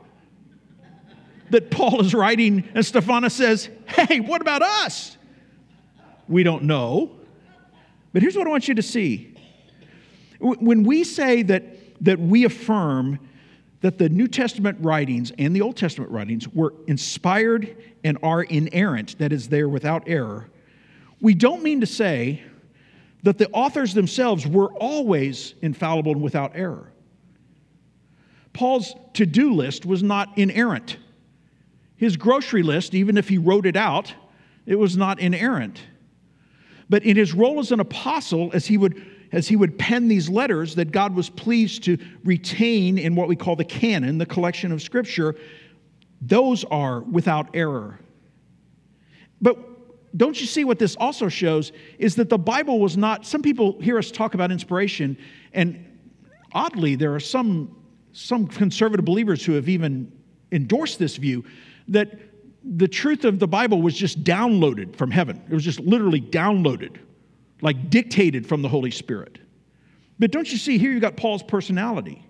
That 1.51 1.71
Paul 1.71 2.01
is 2.01 2.15
writing, 2.15 2.67
and 2.75 2.85
Stephanas 2.85 3.35
says, 3.35 3.69
Hey, 3.87 4.21
what 4.21 4.41
about 4.41 4.63
us? 4.63 5.19
We 6.29 6.43
don't 6.43 6.65
know. 6.65 7.17
But 8.13 8.23
here's 8.23 8.37
what 8.37 8.47
I 8.47 8.51
want 8.51 8.69
you 8.69 8.75
to 8.77 8.83
see. 8.83 9.34
When 10.41 10.85
we 10.85 11.05
say 11.05 11.43
that, 11.43 12.05
that 12.05 12.19
we 12.19 12.45
affirm 12.45 13.19
that 13.81 13.99
the 13.99 14.09
New 14.09 14.29
Testament 14.29 14.79
writings 14.81 15.33
and 15.39 15.55
the 15.55 15.61
Old 15.61 15.77
Testament 15.77 16.11
writings 16.11 16.49
were 16.49 16.75
inspired 16.87 17.77
and 18.03 18.19
are 18.23 18.43
inerrant, 18.43 19.19
that 19.19 19.33
is, 19.33 19.49
they're 19.49 19.69
without 19.69 20.05
error, 20.07 20.49
we 21.21 21.35
don't 21.35 21.63
mean 21.63 21.81
to 21.81 21.87
say 21.87 22.43
that 23.23 23.39
the 23.39 23.51
authors 23.51 23.95
themselves 23.95 24.47
were 24.47 24.73
always 24.75 25.55
infallible 25.63 26.13
and 26.13 26.23
without 26.23 26.53
error. 26.55 26.93
Paul's 28.53 28.95
to 29.15 29.27
do 29.27 29.53
list 29.53 29.85
was 29.85 30.03
not 30.03 30.37
inerrant. 30.37 30.99
His 31.97 32.17
grocery 32.17 32.63
list, 32.63 32.95
even 32.95 33.17
if 33.17 33.29
he 33.29 33.39
wrote 33.39 33.67
it 33.67 33.77
out, 33.77 34.15
it 34.67 34.77
was 34.77 34.97
not 34.97 35.19
inerrant. 35.21 35.81
But 36.89 37.03
in 37.05 37.17
his 37.17 37.33
role 37.35 37.61
as 37.61 37.73
an 37.73 37.81
apostle, 37.81 38.51
as 38.53 38.67
he 38.67 38.77
would 38.77 39.03
as 39.35 39.49
he 39.49 39.57
would 39.57 39.77
pen 39.77 40.07
these 40.07 40.29
letters 40.29 40.77
that 40.77 40.93
God 40.93 41.13
was 41.13 41.29
pleased 41.29 41.83
to 41.85 41.99
retain 42.23 42.99
in 42.99 43.17
what 43.17 43.27
we 43.27 43.35
call 43.35 43.57
the 43.57 43.65
canon, 43.65 44.17
the 44.17 44.25
collection 44.25 44.71
of 44.71 44.81
scripture, 44.81 45.35
those 46.23 46.63
are 46.65 47.01
without 47.01 47.49
error. 47.53 47.99
But 49.43 49.59
don't 50.17 50.41
you 50.41 50.47
see 50.47 50.63
what 50.63 50.79
this 50.79 50.95
also 50.95 51.29
shows 51.29 51.73
is 51.99 52.15
that 52.15 52.31
the 52.31 52.39
Bible 52.39 52.79
was 52.79 52.97
not, 52.97 53.27
some 53.27 53.43
people 53.43 53.81
hear 53.81 53.99
us 53.99 54.13
talk 54.13 54.35
about 54.35 54.53
inspiration, 54.53 55.19
and 55.53 55.85
oddly, 56.53 56.95
there 56.95 57.13
are 57.13 57.21
some, 57.21 57.77
some 58.13 58.47
conservative 58.47 59.05
believers 59.05 59.45
who 59.45 59.55
have 59.55 59.69
even 59.69 60.13
endorsed 60.53 61.01
this 61.01 61.17
view 61.17 61.45
that 61.89 62.21
the 62.63 62.87
truth 62.87 63.25
of 63.25 63.41
the 63.41 63.49
Bible 63.49 63.83
was 63.83 63.97
just 63.97 64.23
downloaded 64.23 64.95
from 64.95 65.11
heaven. 65.11 65.43
It 65.51 65.53
was 65.53 65.65
just 65.65 65.81
literally 65.81 66.21
downloaded 66.21 66.99
like 67.65 67.89
dictated 67.89 68.47
from 68.47 68.63
the 68.63 68.69
Holy 68.69 68.91
Spirit. 68.91 69.39
But 70.19 70.31
don't 70.31 70.53
you 70.53 70.59
see, 70.59 70.77
here 70.79 70.93
you've 70.93 71.01
got 71.01 71.17
Paul's 71.17 71.43
personality. 71.43 72.25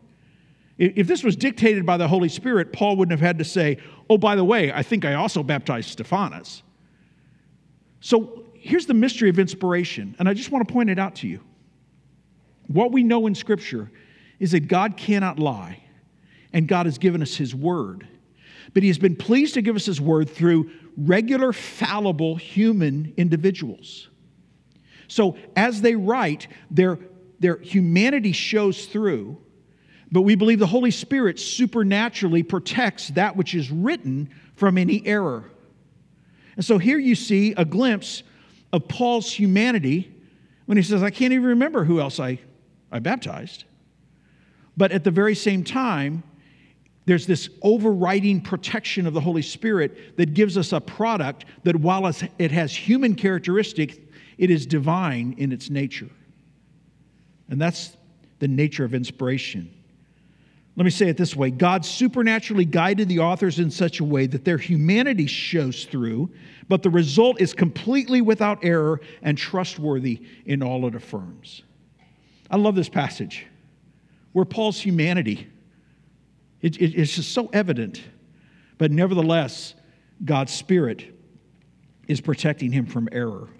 If 0.78 1.06
this 1.08 1.22
was 1.22 1.36
dictated 1.36 1.84
by 1.84 1.96
the 1.96 2.08
Holy 2.08 2.28
Spirit, 2.28 2.72
Paul 2.72 2.96
wouldn't 2.96 3.18
have 3.18 3.26
had 3.26 3.38
to 3.38 3.44
say, 3.44 3.78
Oh, 4.08 4.16
by 4.16 4.36
the 4.36 4.44
way, 4.44 4.72
I 4.72 4.82
think 4.82 5.04
I 5.04 5.14
also 5.14 5.42
baptized 5.42 5.90
Stephanas. 5.90 6.62
So 8.00 8.44
here's 8.54 8.86
the 8.86 8.94
mystery 8.94 9.28
of 9.28 9.38
inspiration, 9.38 10.14
and 10.18 10.28
I 10.28 10.34
just 10.34 10.52
want 10.52 10.66
to 10.66 10.72
point 10.72 10.88
it 10.90 10.98
out 10.98 11.16
to 11.16 11.28
you. 11.28 11.40
What 12.68 12.92
we 12.92 13.02
know 13.02 13.26
in 13.26 13.34
Scripture 13.34 13.90
is 14.38 14.52
that 14.52 14.68
God 14.68 14.96
cannot 14.96 15.38
lie, 15.38 15.82
and 16.52 16.68
God 16.68 16.86
has 16.86 16.98
given 16.98 17.22
us 17.22 17.34
His 17.34 17.54
Word. 17.54 18.06
But 18.72 18.82
He 18.82 18.88
has 18.88 18.98
been 18.98 19.16
pleased 19.16 19.54
to 19.54 19.62
give 19.62 19.74
us 19.74 19.86
His 19.86 20.00
Word 20.00 20.28
through 20.28 20.70
regular, 20.96 21.52
fallible 21.52 22.36
human 22.36 23.14
individuals. 23.16 24.08
So 25.08 25.36
as 25.56 25.80
they 25.80 25.94
write, 25.94 26.48
their, 26.70 26.98
their 27.40 27.58
humanity 27.58 28.32
shows 28.32 28.86
through, 28.86 29.38
but 30.10 30.22
we 30.22 30.34
believe 30.34 30.58
the 30.58 30.66
Holy 30.66 30.90
Spirit 30.90 31.38
supernaturally 31.40 32.42
protects 32.42 33.08
that 33.08 33.36
which 33.36 33.54
is 33.54 33.70
written 33.70 34.30
from 34.54 34.78
any 34.78 35.04
error. 35.06 35.50
And 36.56 36.64
so 36.64 36.78
here 36.78 36.98
you 36.98 37.14
see 37.14 37.52
a 37.56 37.64
glimpse 37.64 38.22
of 38.72 38.86
Paul's 38.86 39.32
humanity 39.32 40.12
when 40.66 40.76
he 40.76 40.82
says, 40.82 41.02
I 41.02 41.10
can't 41.10 41.32
even 41.32 41.46
remember 41.46 41.84
who 41.84 42.00
else 42.00 42.20
I, 42.20 42.38
I 42.92 43.00
baptized. 43.00 43.64
But 44.76 44.92
at 44.92 45.04
the 45.04 45.10
very 45.10 45.34
same 45.34 45.64
time, 45.64 46.22
there's 47.06 47.26
this 47.26 47.50
overriding 47.62 48.40
protection 48.40 49.06
of 49.06 49.12
the 49.12 49.20
Holy 49.20 49.42
Spirit 49.42 50.16
that 50.16 50.32
gives 50.32 50.56
us 50.56 50.72
a 50.72 50.80
product 50.80 51.44
that, 51.64 51.76
while 51.76 52.10
it 52.38 52.50
has 52.50 52.74
human 52.74 53.14
characteristics, 53.14 53.96
it 54.38 54.50
is 54.50 54.66
divine 54.66 55.34
in 55.38 55.52
its 55.52 55.70
nature. 55.70 56.10
And 57.48 57.60
that's 57.60 57.96
the 58.38 58.48
nature 58.48 58.84
of 58.84 58.94
inspiration. 58.94 59.72
Let 60.76 60.84
me 60.84 60.90
say 60.90 61.08
it 61.08 61.16
this 61.16 61.36
way 61.36 61.50
God 61.50 61.84
supernaturally 61.84 62.64
guided 62.64 63.08
the 63.08 63.20
authors 63.20 63.58
in 63.58 63.70
such 63.70 64.00
a 64.00 64.04
way 64.04 64.26
that 64.26 64.44
their 64.44 64.58
humanity 64.58 65.26
shows 65.26 65.84
through, 65.84 66.30
but 66.68 66.82
the 66.82 66.90
result 66.90 67.40
is 67.40 67.54
completely 67.54 68.20
without 68.20 68.64
error 68.64 69.00
and 69.22 69.38
trustworthy 69.38 70.22
in 70.46 70.62
all 70.62 70.86
it 70.86 70.94
affirms. 70.94 71.62
I 72.50 72.56
love 72.56 72.74
this 72.74 72.88
passage 72.88 73.46
where 74.32 74.44
Paul's 74.44 74.80
humanity 74.80 75.48
it, 76.64 76.80
it, 76.80 76.94
it's 76.98 77.14
just 77.14 77.32
so 77.32 77.50
evident, 77.52 78.02
but 78.78 78.90
nevertheless, 78.90 79.74
God's 80.24 80.50
Spirit 80.50 81.14
is 82.08 82.22
protecting 82.22 82.72
him 82.72 82.86
from 82.86 83.06
error. 83.12 83.50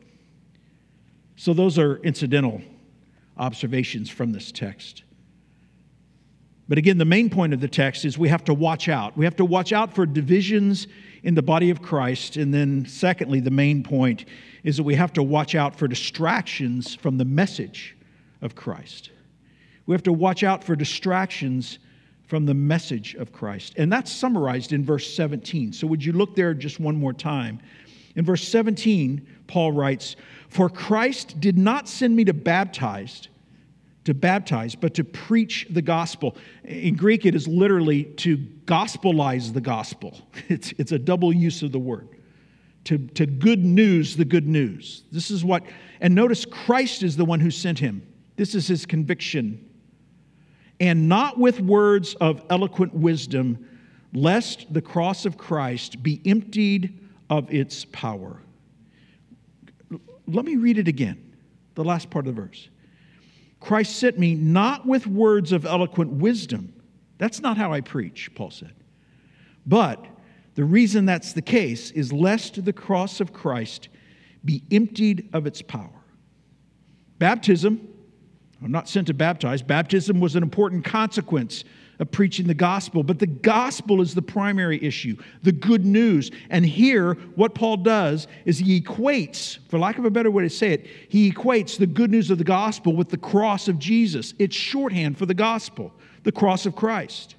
So, 1.36 1.52
those 1.52 1.78
are 1.78 1.96
incidental 1.98 2.62
observations 3.36 4.10
from 4.10 4.32
this 4.32 4.52
text. 4.52 5.02
But 6.68 6.78
again, 6.78 6.96
the 6.96 7.04
main 7.04 7.28
point 7.28 7.52
of 7.52 7.60
the 7.60 7.68
text 7.68 8.04
is 8.04 8.16
we 8.16 8.28
have 8.28 8.44
to 8.44 8.54
watch 8.54 8.88
out. 8.88 9.16
We 9.16 9.24
have 9.26 9.36
to 9.36 9.44
watch 9.44 9.72
out 9.72 9.94
for 9.94 10.06
divisions 10.06 10.86
in 11.22 11.34
the 11.34 11.42
body 11.42 11.70
of 11.70 11.82
Christ. 11.82 12.36
And 12.36 12.54
then, 12.54 12.86
secondly, 12.86 13.40
the 13.40 13.50
main 13.50 13.82
point 13.82 14.24
is 14.62 14.78
that 14.78 14.84
we 14.84 14.94
have 14.94 15.12
to 15.14 15.22
watch 15.22 15.54
out 15.54 15.76
for 15.76 15.86
distractions 15.86 16.94
from 16.94 17.18
the 17.18 17.24
message 17.24 17.96
of 18.40 18.54
Christ. 18.54 19.10
We 19.86 19.94
have 19.94 20.02
to 20.04 20.12
watch 20.12 20.42
out 20.42 20.64
for 20.64 20.74
distractions 20.74 21.78
from 22.26 22.46
the 22.46 22.54
message 22.54 23.14
of 23.16 23.32
Christ. 23.32 23.74
And 23.76 23.92
that's 23.92 24.10
summarized 24.10 24.72
in 24.72 24.82
verse 24.84 25.14
17. 25.14 25.74
So, 25.74 25.86
would 25.86 26.02
you 26.02 26.12
look 26.12 26.34
there 26.34 26.54
just 26.54 26.80
one 26.80 26.96
more 26.96 27.12
time? 27.12 27.60
In 28.16 28.24
verse 28.24 28.46
17, 28.48 29.26
Paul 29.46 29.72
writes, 29.72 30.16
For 30.54 30.68
Christ 30.68 31.40
did 31.40 31.58
not 31.58 31.88
send 31.88 32.14
me 32.14 32.24
to 32.26 32.32
baptize, 32.32 33.26
to 34.04 34.14
baptize, 34.14 34.76
but 34.76 34.94
to 34.94 35.02
preach 35.02 35.66
the 35.68 35.82
gospel. 35.82 36.36
In 36.62 36.94
Greek, 36.94 37.26
it 37.26 37.34
is 37.34 37.48
literally 37.48 38.04
to 38.04 38.38
gospelize 38.64 39.52
the 39.52 39.60
gospel. 39.60 40.16
It's, 40.48 40.72
it's 40.78 40.92
a 40.92 40.98
double 40.98 41.32
use 41.32 41.64
of 41.64 41.72
the 41.72 41.80
word. 41.80 42.08
To, 42.84 42.98
to 42.98 43.26
good 43.26 43.64
news 43.64 44.16
the 44.16 44.24
good 44.24 44.46
news. 44.46 45.02
This 45.10 45.28
is 45.28 45.44
what, 45.44 45.64
and 46.00 46.14
notice 46.14 46.44
Christ 46.44 47.02
is 47.02 47.16
the 47.16 47.24
one 47.24 47.40
who 47.40 47.50
sent 47.50 47.80
him. 47.80 48.06
This 48.36 48.54
is 48.54 48.68
his 48.68 48.86
conviction. 48.86 49.68
And 50.78 51.08
not 51.08 51.36
with 51.36 51.58
words 51.58 52.14
of 52.20 52.44
eloquent 52.48 52.94
wisdom, 52.94 53.66
lest 54.12 54.72
the 54.72 54.82
cross 54.82 55.26
of 55.26 55.36
Christ 55.36 56.00
be 56.00 56.22
emptied 56.24 56.96
of 57.28 57.52
its 57.52 57.86
power. 57.86 58.43
Let 60.26 60.44
me 60.44 60.56
read 60.56 60.78
it 60.78 60.88
again, 60.88 61.36
the 61.74 61.84
last 61.84 62.10
part 62.10 62.26
of 62.26 62.34
the 62.34 62.40
verse. 62.40 62.68
Christ 63.60 63.96
sent 63.96 64.18
me 64.18 64.34
not 64.34 64.86
with 64.86 65.06
words 65.06 65.52
of 65.52 65.64
eloquent 65.64 66.12
wisdom. 66.12 66.72
That's 67.18 67.40
not 67.40 67.56
how 67.56 67.72
I 67.72 67.80
preach, 67.80 68.30
Paul 68.34 68.50
said. 68.50 68.74
But 69.66 70.04
the 70.54 70.64
reason 70.64 71.06
that's 71.06 71.32
the 71.32 71.42
case 71.42 71.90
is 71.90 72.12
lest 72.12 72.64
the 72.64 72.72
cross 72.72 73.20
of 73.20 73.32
Christ 73.32 73.88
be 74.44 74.62
emptied 74.70 75.30
of 75.32 75.46
its 75.46 75.62
power. 75.62 76.04
Baptism, 77.18 77.88
I'm 78.62 78.70
not 78.70 78.88
sent 78.88 79.06
to 79.06 79.14
baptize, 79.14 79.62
baptism 79.62 80.20
was 80.20 80.36
an 80.36 80.42
important 80.42 80.84
consequence 80.84 81.64
of 81.98 82.10
preaching 82.10 82.46
the 82.46 82.54
gospel, 82.54 83.02
but 83.02 83.18
the 83.18 83.26
gospel 83.26 84.00
is 84.00 84.14
the 84.14 84.22
primary 84.22 84.82
issue, 84.82 85.16
the 85.42 85.52
good 85.52 85.84
news. 85.84 86.30
And 86.50 86.64
here, 86.64 87.14
what 87.36 87.54
Paul 87.54 87.78
does 87.78 88.26
is 88.44 88.58
he 88.58 88.80
equates, 88.80 89.58
for 89.68 89.78
lack 89.78 89.98
of 89.98 90.04
a 90.04 90.10
better 90.10 90.30
way 90.30 90.42
to 90.42 90.50
say 90.50 90.72
it, 90.72 90.86
he 91.08 91.30
equates 91.30 91.78
the 91.78 91.86
good 91.86 92.10
news 92.10 92.30
of 92.30 92.38
the 92.38 92.44
gospel 92.44 92.94
with 92.94 93.10
the 93.10 93.16
cross 93.16 93.68
of 93.68 93.78
Jesus. 93.78 94.34
It's 94.38 94.56
shorthand 94.56 95.18
for 95.18 95.26
the 95.26 95.34
gospel, 95.34 95.92
the 96.24 96.32
cross 96.32 96.66
of 96.66 96.74
Christ. 96.74 97.36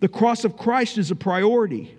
The 0.00 0.08
cross 0.08 0.44
of 0.44 0.56
Christ 0.56 0.98
is 0.98 1.10
a 1.10 1.16
priority. 1.16 1.96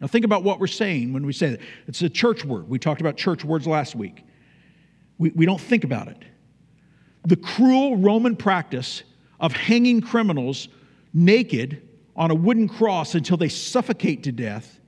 Now, 0.00 0.08
think 0.08 0.24
about 0.24 0.42
what 0.42 0.58
we're 0.60 0.66
saying 0.66 1.12
when 1.12 1.24
we 1.24 1.32
say 1.32 1.50
that. 1.50 1.60
It's 1.86 2.02
a 2.02 2.10
church 2.10 2.44
word. 2.44 2.68
We 2.68 2.78
talked 2.78 3.00
about 3.00 3.16
church 3.16 3.44
words 3.44 3.66
last 3.66 3.94
week. 3.94 4.24
We, 5.18 5.30
we 5.30 5.46
don't 5.46 5.60
think 5.60 5.84
about 5.84 6.08
it. 6.08 6.24
The 7.26 7.36
cruel 7.36 7.96
Roman 7.96 8.36
practice 8.36 9.02
of 9.44 9.52
hanging 9.52 10.00
criminals 10.00 10.68
naked 11.12 11.86
on 12.16 12.30
a 12.30 12.34
wooden 12.34 12.66
cross 12.66 13.14
until 13.14 13.36
they 13.36 13.50
suffocate 13.50 14.22
to 14.22 14.32
death, 14.32 14.80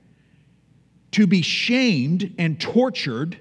to 1.11 1.27
be 1.27 1.43
shamed 1.43 2.33
and 2.39 2.59
tortured, 2.59 3.37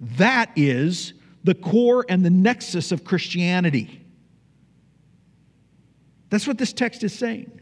that 0.00 0.50
is 0.56 1.12
the 1.44 1.54
core 1.54 2.06
and 2.08 2.24
the 2.24 2.30
nexus 2.30 2.90
of 2.90 3.04
Christianity. 3.04 4.00
That's 6.30 6.46
what 6.46 6.56
this 6.56 6.72
text 6.72 7.04
is 7.04 7.12
saying. 7.12 7.60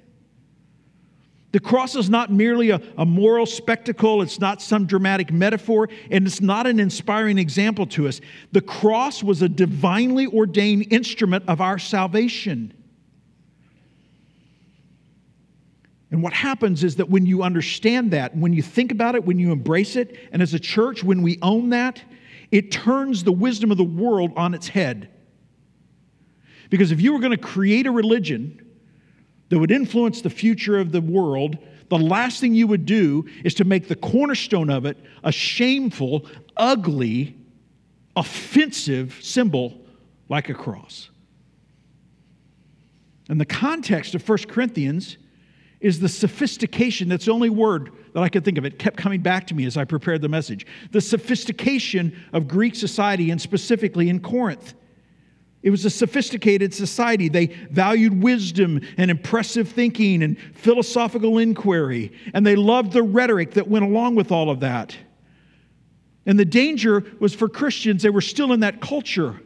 The 1.52 1.60
cross 1.60 1.94
is 1.94 2.08
not 2.08 2.32
merely 2.32 2.70
a, 2.70 2.80
a, 2.96 3.04
moral 3.04 3.44
spectacle, 3.44 4.22
it's 4.22 4.40
not 4.40 4.62
some 4.62 4.86
dramatic 4.86 5.30
metaphor, 5.30 5.88
and 6.10 6.26
it's 6.26 6.40
not 6.40 6.66
an 6.66 6.80
inspiring 6.80 7.36
example 7.36 7.86
to 7.88 8.08
us. 8.08 8.22
The 8.52 8.62
cross 8.62 9.22
was 9.22 9.42
a 9.42 9.50
divinely 9.50 10.26
ordained 10.26 10.90
instrument 10.90 11.44
of 11.48 11.60
our 11.60 11.78
salvation. 11.78 12.72
And 16.10 16.22
what 16.22 16.32
happens 16.32 16.84
is 16.84 16.96
that 16.96 17.10
when 17.10 17.26
you 17.26 17.42
understand 17.42 18.10
that, 18.12 18.34
when 18.36 18.54
you 18.54 18.62
think 18.62 18.90
about 18.90 19.14
it, 19.14 19.24
when 19.24 19.38
you 19.38 19.52
embrace 19.52 19.96
it, 19.96 20.18
and 20.32 20.40
as 20.40 20.54
a 20.54 20.58
church, 20.58 21.04
when 21.04 21.22
we 21.22 21.38
own 21.42 21.70
that, 21.70 22.02
it 22.50 22.70
turns 22.70 23.24
the 23.24 23.32
wisdom 23.32 23.70
of 23.70 23.76
the 23.76 23.84
world 23.84 24.32
on 24.36 24.54
its 24.54 24.68
head. 24.68 25.08
Because 26.70 26.92
if 26.92 27.00
you 27.00 27.12
were 27.12 27.18
going 27.18 27.32
to 27.32 27.38
create 27.38 27.86
a 27.86 27.90
religion, 27.90 28.61
that 29.52 29.58
would 29.58 29.70
influence 29.70 30.22
the 30.22 30.30
future 30.30 30.78
of 30.78 30.92
the 30.92 31.02
world, 31.02 31.58
the 31.90 31.98
last 31.98 32.40
thing 32.40 32.54
you 32.54 32.66
would 32.66 32.86
do 32.86 33.28
is 33.44 33.52
to 33.52 33.64
make 33.64 33.86
the 33.86 33.94
cornerstone 33.94 34.70
of 34.70 34.86
it 34.86 34.96
a 35.24 35.30
shameful, 35.30 36.24
ugly, 36.56 37.36
offensive 38.16 39.18
symbol 39.20 39.78
like 40.30 40.48
a 40.48 40.54
cross. 40.54 41.10
And 43.28 43.38
the 43.38 43.44
context 43.44 44.14
of 44.14 44.26
1 44.26 44.38
Corinthians 44.48 45.18
is 45.82 46.00
the 46.00 46.08
sophistication 46.08 47.10
that's 47.10 47.26
the 47.26 47.32
only 47.32 47.50
word 47.50 47.92
that 48.14 48.22
I 48.22 48.30
could 48.30 48.46
think 48.46 48.56
of. 48.56 48.64
It 48.64 48.78
kept 48.78 48.96
coming 48.96 49.20
back 49.20 49.46
to 49.48 49.54
me 49.54 49.66
as 49.66 49.76
I 49.76 49.84
prepared 49.84 50.22
the 50.22 50.30
message. 50.30 50.64
The 50.92 51.00
sophistication 51.02 52.18
of 52.32 52.48
Greek 52.48 52.74
society, 52.74 53.30
and 53.30 53.38
specifically 53.38 54.08
in 54.08 54.20
Corinth. 54.20 54.72
It 55.62 55.70
was 55.70 55.84
a 55.84 55.90
sophisticated 55.90 56.74
society. 56.74 57.28
They 57.28 57.46
valued 57.46 58.22
wisdom 58.22 58.80
and 58.96 59.10
impressive 59.10 59.68
thinking 59.68 60.22
and 60.22 60.36
philosophical 60.54 61.38
inquiry, 61.38 62.12
and 62.34 62.44
they 62.44 62.56
loved 62.56 62.92
the 62.92 63.02
rhetoric 63.02 63.52
that 63.52 63.68
went 63.68 63.84
along 63.84 64.16
with 64.16 64.32
all 64.32 64.50
of 64.50 64.60
that. 64.60 64.96
And 66.26 66.38
the 66.38 66.44
danger 66.44 67.04
was 67.20 67.34
for 67.34 67.48
Christians, 67.48 68.02
they 68.02 68.10
were 68.10 68.20
still 68.20 68.52
in 68.52 68.60
that 68.60 68.80
culture. 68.80 69.40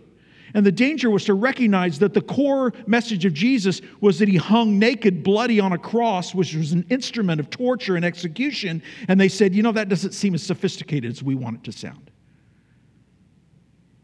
And 0.55 0.65
the 0.65 0.73
danger 0.73 1.11
was 1.11 1.25
to 1.25 1.35
recognize 1.35 1.99
that 1.99 2.15
the 2.15 2.23
core 2.23 2.73
message 2.87 3.27
of 3.27 3.35
Jesus 3.35 3.83
was 4.01 4.19
that 4.21 4.29
he 4.29 4.37
hung 4.37 4.79
naked, 4.79 5.23
bloody 5.23 5.61
on 5.61 5.73
a 5.73 5.79
cross, 5.79 6.35
which 6.35 6.55
was 6.55 6.73
an 6.73 6.87
instrument 6.89 7.41
of 7.41 7.51
torture 7.51 7.97
and 7.97 8.05
execution. 8.05 8.83
And 9.09 9.21
they 9.21 9.29
said, 9.29 9.55
you 9.55 9.63
know, 9.63 9.73
that 9.73 9.91
doesn't 9.91 10.13
seem 10.13 10.35
as 10.35 10.43
sophisticated 10.43 11.11
as 11.11 11.23
we 11.23 11.35
want 11.35 11.57
it 11.57 11.65
to 11.65 11.73
sound. 11.73 12.11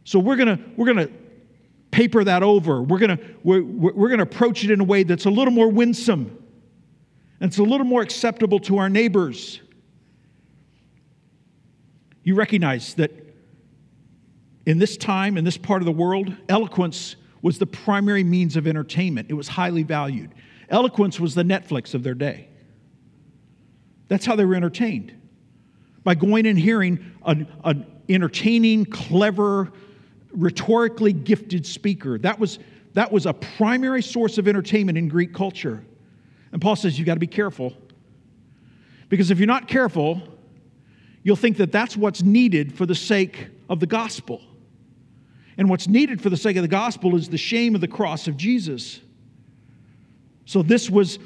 So 0.05 0.19
we're 0.19 0.37
going 0.37 0.59
to 0.59 0.63
we're 0.77 0.93
going 0.93 1.09
to 1.09 1.13
paper 1.93 2.25
that 2.25 2.43
over. 2.43 2.83
We're 2.83 2.99
going 2.99 3.19
we're, 3.45 3.63
we're 3.63 4.09
going 4.09 4.19
to 4.19 4.25
approach 4.25 4.65
it 4.65 4.73
in 4.73 4.81
a 4.81 4.85
way 4.85 5.05
that's 5.05 5.27
a 5.27 5.31
little 5.31 5.53
more 5.53 5.69
winsome 5.69 6.43
and 7.43 7.49
it's 7.49 7.59
a 7.59 7.63
little 7.65 7.87
more 7.87 8.03
acceptable 8.03 8.61
to 8.61 8.79
our 8.79 8.89
neighbors. 8.89 9.61
You 12.23 12.37
recognize 12.37 12.95
that 12.95 13.11
in 14.65 14.79
this 14.79 14.97
time, 14.97 15.37
in 15.37 15.45
this 15.45 15.59
part 15.59 15.83
of 15.83 15.87
the 15.87 15.93
world, 15.93 16.37
eloquence 16.49 17.17
was 17.43 17.59
the 17.59 17.67
primary 17.67 18.23
means 18.23 18.57
of 18.57 18.69
entertainment. 18.69 19.29
It 19.29 19.35
was 19.35 19.49
highly 19.49 19.83
valued. 19.83 20.33
Eloquence 20.69 21.19
was 21.19 21.35
the 21.35 21.43
Netflix 21.43 21.95
of 21.95 22.05
their 22.05 22.15
day. 22.15 22.49
That's 24.07 24.25
how 24.25 24.37
they 24.37 24.45
were 24.45 24.55
entertained 24.55 25.13
by 26.05 26.15
going 26.15 26.47
and 26.47 26.57
hearing 26.57 27.13
an, 27.27 27.49
an 27.65 27.87
entertaining, 28.09 28.85
clever, 28.85 29.73
rhetorically 30.33 31.13
gifted 31.13 31.67
speaker. 31.67 32.19
That 32.19 32.39
was, 32.39 32.59
that 32.95 33.11
was 33.11 33.27
a 33.27 33.33
primary 33.33 34.03
source 34.03 34.39
of 34.39 34.49
entertainment 34.49 34.99
in 34.99 35.09
Greek 35.09 35.33
culture. 35.33 35.85
And 36.53 36.61
Paul 36.61 36.77
says 36.77 36.99
you've 36.99 37.07
got 37.07 37.15
to 37.15 37.21
be 37.21 37.27
careful. 37.27 37.73
Because 39.09 39.31
if 39.31 39.39
you're 39.39 39.47
not 39.47 39.69
careful, 39.69 40.23
you'll 41.23 41.37
think 41.37 41.57
that 41.59 41.73
that's 41.73 41.97
what's 41.97 42.23
needed 42.23 42.75
for 42.75 42.87
the 42.87 42.95
sake 42.95 43.49
of 43.69 43.81
the 43.81 43.87
gospel. 43.87 44.41
And 45.59 45.69
what's 45.69 45.87
needed 45.87 46.21
for 46.21 46.31
the 46.31 46.37
sake 46.37 46.57
of 46.57 46.63
the 46.63 46.69
gospel 46.69 47.15
is 47.15 47.29
the 47.29 47.39
shame 47.39 47.75
of 47.75 47.81
the 47.81 47.89
cross 47.89 48.27
of 48.27 48.37
Jesus. 48.37 49.01
So 50.45 50.63
this 50.63 50.91
was 50.91 51.19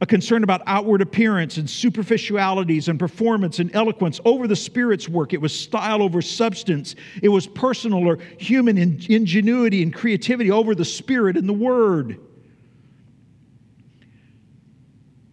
a 0.00 0.06
concern 0.06 0.42
about 0.42 0.60
outward 0.66 1.00
appearance 1.00 1.56
and 1.56 1.70
superficialities 1.70 2.88
and 2.88 2.98
performance 2.98 3.58
and 3.60 3.74
eloquence 3.74 4.20
over 4.24 4.48
the 4.48 4.56
Spirit's 4.56 5.08
work. 5.08 5.32
It 5.32 5.40
was 5.40 5.58
style 5.58 6.02
over 6.02 6.20
substance. 6.20 6.96
It 7.22 7.28
was 7.28 7.46
personal 7.46 8.06
or 8.06 8.18
human 8.38 8.76
ingenuity 8.76 9.82
and 9.82 9.94
creativity 9.94 10.50
over 10.50 10.74
the 10.74 10.84
Spirit 10.84 11.36
and 11.36 11.48
the 11.48 11.54
Word. 11.54 12.18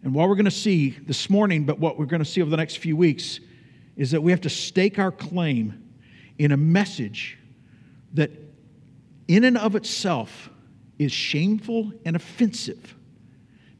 And 0.04 0.14
what 0.14 0.30
we're 0.30 0.36
going 0.36 0.46
to 0.46 0.52
see 0.52 0.92
this 0.92 1.30
morning, 1.30 1.66
but 1.66 1.80
what 1.80 1.98
we're 1.98 2.06
going 2.06 2.24
to 2.24 2.30
see 2.30 2.42
over 2.42 2.50
the 2.50 2.58
next 2.58 2.78
few 2.78 2.96
weeks, 2.96 3.40
is 3.96 4.12
that 4.12 4.22
we 4.22 4.32
have 4.32 4.42
to 4.42 4.50
stake 4.50 5.00
our 5.00 5.12
claim 5.12 5.92
in 6.38 6.52
a 6.52 6.58
message 6.58 7.38
that, 8.14 8.32
in 9.28 9.44
and 9.44 9.58
of 9.58 9.76
itself, 9.76 10.50
is 10.98 11.12
shameful 11.12 11.92
and 12.06 12.16
offensive 12.16 12.96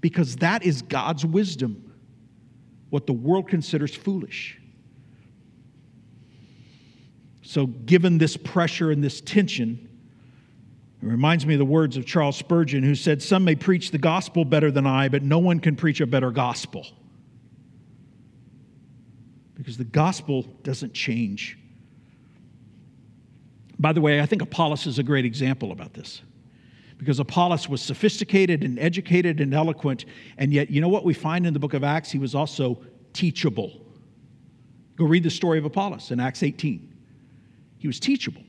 because 0.02 0.38
that 0.38 0.64
is 0.64 0.82
God's 0.82 1.26
wisdom, 1.26 1.94
what 2.90 3.06
the 3.08 3.14
world 3.14 3.48
considers 3.48 3.96
foolish. 3.96 4.60
So, 7.44 7.68
given 7.68 8.18
this 8.18 8.36
pressure 8.36 8.92
and 8.92 9.04
this 9.04 9.22
tension, 9.22 9.90
it 11.02 11.06
reminds 11.06 11.46
me 11.46 11.56
of 11.56 11.60
the 11.60 11.66
words 11.66 11.98
of 11.98 12.06
Charles 12.06 12.38
Spurgeon, 12.38 12.84
who 12.84 12.96
said, 12.96 13.22
Some 13.22 13.44
may 13.44 13.56
preach 13.56 13.92
the 13.92 13.98
gospel 13.98 14.46
better 14.46 14.72
than 14.72 14.86
I, 14.86 15.10
but 15.10 15.24
no 15.24 15.40
one 15.40 15.60
can 15.60 15.76
preach 15.76 16.02
a 16.02 16.08
better 16.08 16.32
gospel. 16.32 16.86
Because 19.56 19.78
the 19.78 19.84
gospel 19.84 20.44
doesn't 20.64 20.94
change. 20.94 21.58
By 23.80 23.94
the 23.94 24.02
way, 24.02 24.22
I 24.22 24.26
think 24.26 24.42
Apollos 24.42 24.86
is 24.86 25.00
a 25.00 25.04
great 25.04 25.26
example 25.26 25.72
about 25.72 25.94
this 25.94 26.22
because 27.02 27.20
Apollos 27.20 27.68
was 27.68 27.82
sophisticated 27.82 28.64
and 28.64 28.78
educated 28.78 29.42
and 29.42 29.56
eloquent, 29.56 30.06
and 30.38 30.54
yet, 30.54 30.70
you 30.70 30.80
know 30.80 30.88
what 30.88 31.04
we 31.04 31.16
find 31.16 31.48
in 31.48 31.54
the 31.54 31.60
book 31.60 31.74
of 31.74 31.84
Acts? 31.84 32.12
He 32.12 32.20
was 32.20 32.36
also 32.36 32.78
teachable. 33.12 33.82
Go 34.98 35.06
read 35.06 35.24
the 35.24 35.32
story 35.32 35.58
of 35.58 35.66
Apollos 35.66 36.12
in 36.12 36.20
Acts 36.20 36.44
18. 36.44 36.94
He 37.80 37.88
was 37.88 38.00
teachable. 38.00 38.44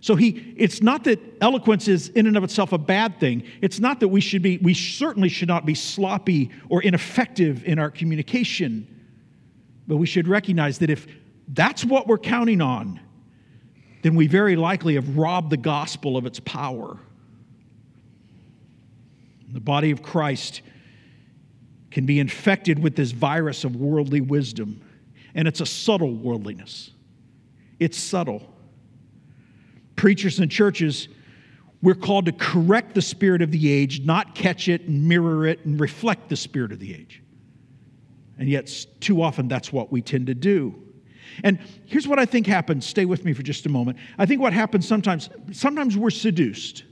So 0.00 0.14
he, 0.16 0.54
it's 0.56 0.80
not 0.80 1.04
that 1.04 1.20
eloquence 1.42 1.86
is 1.86 2.08
in 2.08 2.26
and 2.26 2.34
of 2.38 2.44
itself 2.44 2.72
a 2.72 2.78
bad 2.78 3.20
thing. 3.20 3.44
It's 3.60 3.78
not 3.78 4.00
that 4.00 4.08
we 4.08 4.22
should 4.22 4.40
be, 4.40 4.56
we 4.56 4.72
certainly 4.72 5.28
should 5.28 5.48
not 5.48 5.66
be 5.66 5.74
sloppy 5.74 6.50
or 6.70 6.82
ineffective 6.82 7.62
in 7.64 7.78
our 7.78 7.90
communication. 7.90 8.88
But 9.86 9.98
we 9.98 10.06
should 10.06 10.28
recognize 10.28 10.78
that 10.78 10.88
if 10.88 11.06
that's 11.48 11.84
what 11.84 12.06
we're 12.06 12.16
counting 12.16 12.62
on, 12.62 13.00
then 14.00 14.14
we 14.14 14.28
very 14.28 14.56
likely 14.56 14.94
have 14.94 15.18
robbed 15.18 15.50
the 15.50 15.58
gospel 15.58 16.16
of 16.16 16.24
its 16.24 16.40
power. 16.40 16.98
The 19.54 19.60
body 19.60 19.92
of 19.92 20.02
Christ 20.02 20.62
can 21.92 22.06
be 22.06 22.18
infected 22.18 22.80
with 22.80 22.96
this 22.96 23.12
virus 23.12 23.62
of 23.62 23.76
worldly 23.76 24.20
wisdom, 24.20 24.82
and 25.32 25.46
it's 25.46 25.60
a 25.60 25.66
subtle 25.66 26.12
worldliness. 26.12 26.90
It's 27.78 27.96
subtle. 27.96 28.42
Preachers 29.94 30.40
and 30.40 30.50
churches, 30.50 31.06
we're 31.82 31.94
called 31.94 32.26
to 32.26 32.32
correct 32.32 32.96
the 32.96 33.02
spirit 33.02 33.42
of 33.42 33.52
the 33.52 33.70
age, 33.70 34.04
not 34.04 34.34
catch 34.34 34.66
it 34.66 34.82
and 34.82 35.08
mirror 35.08 35.46
it 35.46 35.64
and 35.64 35.78
reflect 35.78 36.28
the 36.28 36.36
spirit 36.36 36.72
of 36.72 36.80
the 36.80 36.92
age. 36.92 37.22
And 38.36 38.48
yet, 38.48 38.68
too 38.98 39.22
often, 39.22 39.46
that's 39.46 39.72
what 39.72 39.92
we 39.92 40.02
tend 40.02 40.26
to 40.26 40.34
do. 40.34 40.74
And 41.44 41.60
here's 41.86 42.08
what 42.08 42.18
I 42.18 42.26
think 42.26 42.48
happens. 42.48 42.84
Stay 42.84 43.04
with 43.04 43.24
me 43.24 43.32
for 43.32 43.44
just 43.44 43.66
a 43.66 43.68
moment. 43.68 43.98
I 44.18 44.26
think 44.26 44.40
what 44.40 44.52
happens 44.52 44.88
sometimes, 44.88 45.30
sometimes 45.52 45.96
we're 45.96 46.10
seduced. 46.10 46.82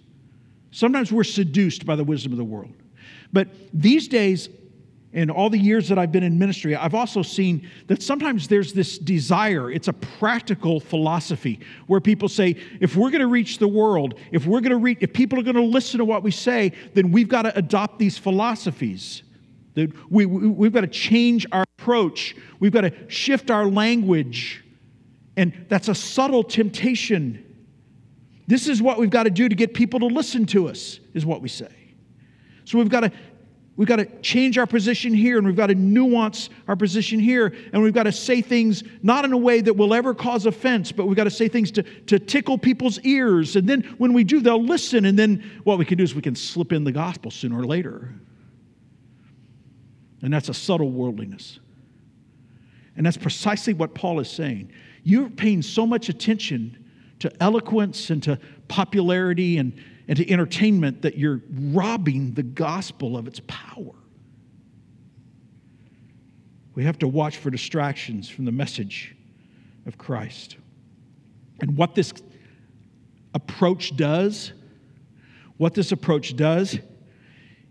Sometimes 0.72 1.12
we're 1.12 1.22
seduced 1.22 1.86
by 1.86 1.94
the 1.94 2.02
wisdom 2.02 2.32
of 2.32 2.38
the 2.38 2.44
world. 2.44 2.72
But 3.32 3.48
these 3.72 4.08
days, 4.08 4.48
in 5.12 5.30
all 5.30 5.50
the 5.50 5.58
years 5.58 5.88
that 5.90 5.98
I've 5.98 6.10
been 6.10 6.22
in 6.22 6.38
ministry, 6.38 6.74
I've 6.74 6.94
also 6.94 7.20
seen 7.20 7.68
that 7.86 8.02
sometimes 8.02 8.48
there's 8.48 8.72
this 8.72 8.98
desire, 8.98 9.70
it's 9.70 9.88
a 9.88 9.92
practical 9.92 10.80
philosophy 10.80 11.60
where 11.86 12.00
people 12.00 12.28
say, 12.28 12.56
if 12.80 12.96
we're 12.96 13.10
going 13.10 13.20
to 13.20 13.26
reach 13.26 13.58
the 13.58 13.68
world, 13.68 14.18
if 14.32 14.46
we're 14.46 14.60
going 14.60 14.70
to 14.70 14.78
reach, 14.78 14.98
if 15.02 15.12
people 15.12 15.38
are 15.38 15.42
going 15.42 15.56
to 15.56 15.62
listen 15.62 15.98
to 15.98 16.06
what 16.06 16.22
we 16.22 16.30
say, 16.30 16.72
then 16.94 17.12
we've 17.12 17.28
got 17.28 17.42
to 17.42 17.56
adopt 17.56 17.98
these 17.98 18.16
philosophies. 18.16 19.22
That 19.74 19.92
we, 20.10 20.24
we, 20.24 20.48
we've 20.48 20.72
got 20.72 20.82
to 20.82 20.86
change 20.86 21.46
our 21.52 21.64
approach, 21.78 22.34
we've 22.58 22.72
got 22.72 22.82
to 22.82 23.10
shift 23.10 23.50
our 23.50 23.66
language. 23.66 24.64
And 25.36 25.66
that's 25.68 25.88
a 25.88 25.94
subtle 25.94 26.44
temptation 26.44 27.51
this 28.46 28.68
is 28.68 28.82
what 28.82 28.98
we've 28.98 29.10
got 29.10 29.24
to 29.24 29.30
do 29.30 29.48
to 29.48 29.54
get 29.54 29.74
people 29.74 30.00
to 30.00 30.06
listen 30.06 30.46
to 30.46 30.68
us, 30.68 31.00
is 31.14 31.24
what 31.24 31.40
we 31.40 31.48
say. 31.48 31.72
So 32.64 32.78
we've 32.78 32.88
got 32.88 33.00
to 33.00 33.12
we've 33.76 33.88
got 33.88 33.96
to 33.96 34.04
change 34.20 34.58
our 34.58 34.66
position 34.66 35.14
here 35.14 35.38
and 35.38 35.46
we've 35.46 35.56
got 35.56 35.68
to 35.68 35.74
nuance 35.74 36.50
our 36.68 36.76
position 36.76 37.18
here 37.18 37.54
and 37.72 37.82
we've 37.82 37.94
got 37.94 38.02
to 38.02 38.12
say 38.12 38.42
things 38.42 38.84
not 39.02 39.24
in 39.24 39.32
a 39.32 39.36
way 39.36 39.62
that 39.62 39.74
will 39.74 39.94
ever 39.94 40.14
cause 40.14 40.44
offense 40.44 40.92
but 40.92 41.06
we've 41.06 41.16
got 41.16 41.24
to 41.24 41.30
say 41.30 41.48
things 41.48 41.70
to, 41.70 41.82
to 41.82 42.18
tickle 42.18 42.58
people's 42.58 43.00
ears 43.00 43.56
and 43.56 43.66
then 43.66 43.82
when 43.96 44.12
we 44.12 44.24
do 44.24 44.40
they'll 44.40 44.62
listen 44.62 45.06
and 45.06 45.18
then 45.18 45.42
what 45.64 45.78
we 45.78 45.86
can 45.86 45.96
do 45.96 46.04
is 46.04 46.14
we 46.14 46.20
can 46.20 46.36
slip 46.36 46.70
in 46.70 46.84
the 46.84 46.92
gospel 46.92 47.30
sooner 47.30 47.58
or 47.58 47.64
later 47.64 48.14
And 50.22 50.32
that's 50.32 50.48
a 50.48 50.54
subtle 50.54 50.90
worldliness. 50.90 51.58
And 52.96 53.04
that's 53.04 53.16
precisely 53.16 53.74
what 53.74 53.94
Paul 53.94 54.20
is 54.20 54.30
saying. 54.30 54.72
You're 55.02 55.28
paying 55.28 55.62
so 55.62 55.84
much 55.84 56.08
attention 56.08 56.81
to 57.22 57.42
eloquence 57.42 58.10
and 58.10 58.22
to 58.24 58.38
popularity 58.68 59.58
and, 59.58 59.72
and 60.08 60.18
to 60.18 60.30
entertainment 60.30 61.02
that 61.02 61.16
you're 61.16 61.40
robbing 61.50 62.34
the 62.34 62.42
gospel 62.42 63.16
of 63.16 63.26
its 63.26 63.40
power. 63.46 63.94
We 66.74 66.84
have 66.84 66.98
to 67.00 67.08
watch 67.08 67.36
for 67.36 67.50
distractions 67.50 68.28
from 68.28 68.44
the 68.44 68.52
message 68.52 69.14
of 69.86 69.98
Christ. 69.98 70.56
And 71.60 71.76
what 71.76 71.94
this 71.94 72.12
approach 73.34 73.96
does, 73.96 74.52
what 75.58 75.74
this 75.74 75.92
approach 75.92 76.36
does 76.36 76.78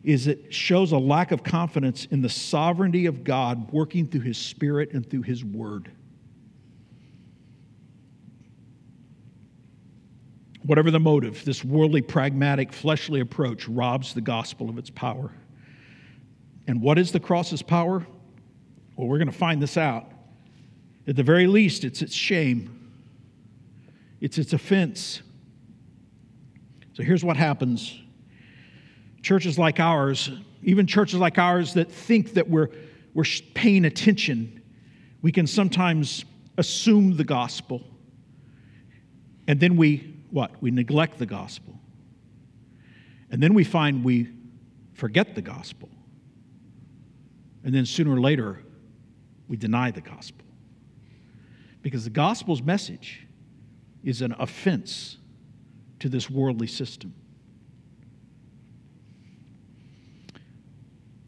is 0.03 0.27
it 0.27 0.53
shows 0.53 0.93
a 0.93 0.97
lack 0.97 1.31
of 1.31 1.43
confidence 1.43 2.05
in 2.05 2.21
the 2.21 2.29
sovereignty 2.29 3.05
of 3.05 3.23
God 3.23 3.71
working 3.71 4.07
through 4.07 4.21
his 4.21 4.37
spirit 4.37 4.93
and 4.93 5.07
through 5.07 5.23
his 5.23 5.43
word. 5.43 5.91
Whatever 10.63 10.91
the 10.91 10.99
motive, 10.99 11.43
this 11.43 11.63
worldly, 11.63 12.01
pragmatic, 12.01 12.71
fleshly 12.71 13.19
approach 13.19 13.67
robs 13.67 14.13
the 14.13 14.21
gospel 14.21 14.69
of 14.69 14.77
its 14.77 14.89
power. 14.89 15.31
And 16.67 16.81
what 16.81 16.99
is 16.99 17.11
the 17.11 17.19
cross's 17.19 17.61
power? 17.61 18.05
Well, 18.95 19.07
we're 19.07 19.17
going 19.17 19.31
to 19.31 19.37
find 19.37 19.61
this 19.61 19.77
out. 19.77 20.11
At 21.07 21.15
the 21.15 21.23
very 21.23 21.47
least, 21.47 21.83
it's 21.83 22.01
its 22.01 22.13
shame, 22.13 22.91
it's 24.19 24.37
its 24.37 24.53
offense. 24.53 25.21
So 26.93 27.03
here's 27.03 27.23
what 27.23 27.37
happens 27.37 27.97
churches 29.21 29.57
like 29.57 29.79
ours, 29.79 30.31
even 30.63 30.87
churches 30.87 31.19
like 31.19 31.37
ours 31.37 31.73
that 31.75 31.91
think 31.91 32.33
that 32.33 32.49
we're, 32.49 32.69
we're 33.13 33.25
paying 33.53 33.85
attention, 33.85 34.61
we 35.21 35.31
can 35.31 35.47
sometimes 35.47 36.25
assume 36.57 37.17
the 37.17 37.23
gospel. 37.23 37.81
And 39.47 39.59
then 39.59 39.77
we, 39.77 40.10
what? 40.31 40.61
We 40.61 40.71
neglect 40.71 41.19
the 41.19 41.25
gospel. 41.25 41.79
And 43.29 43.41
then 43.41 43.53
we 43.53 43.63
find 43.63 44.03
we 44.03 44.29
forget 44.93 45.35
the 45.35 45.41
gospel. 45.41 45.89
And 47.63 47.73
then 47.73 47.85
sooner 47.85 48.11
or 48.11 48.19
later, 48.19 48.63
we 49.47 49.57
deny 49.57 49.91
the 49.91 50.01
gospel. 50.01 50.45
Because 51.81 52.03
the 52.03 52.09
gospel's 52.09 52.61
message 52.61 53.27
is 54.03 54.21
an 54.21 54.35
offense 54.39 55.17
to 55.99 56.09
this 56.09 56.29
worldly 56.29 56.67
system. 56.67 57.13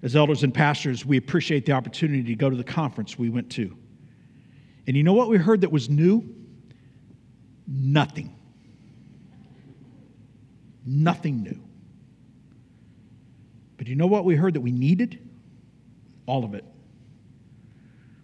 As 0.01 0.16
elders 0.16 0.43
and 0.43 0.54
pastors, 0.54 1.06
we 1.06 1.18
appreciate 1.18 1.66
the 1.66 1.72
opportunity 1.72 2.24
to 2.24 2.36
go 2.36 2.49
to 2.49 2.56
the 2.56 2.64
conference 2.64 3.18
we 3.18 3.30
went 3.30 3.49
to. 3.51 3.78
And 4.86 4.97
you 4.97 5.04
know 5.04 5.14
what 5.14 5.30
we 5.30 5.38
heard 5.38 5.62
that 5.62 5.72
was 5.72 5.89
new? 5.89 6.28
Nothing. 7.68 8.36
Nothing 10.86 11.44
new. 11.44 11.60
But 13.78 13.88
you 13.88 13.96
know 13.96 14.08
what 14.08 14.26
we 14.26 14.36
heard 14.36 14.54
that 14.54 14.62
we 14.62 14.72
needed? 14.72 15.20
All 16.26 16.44
of 16.44 16.54
it. 16.54 16.66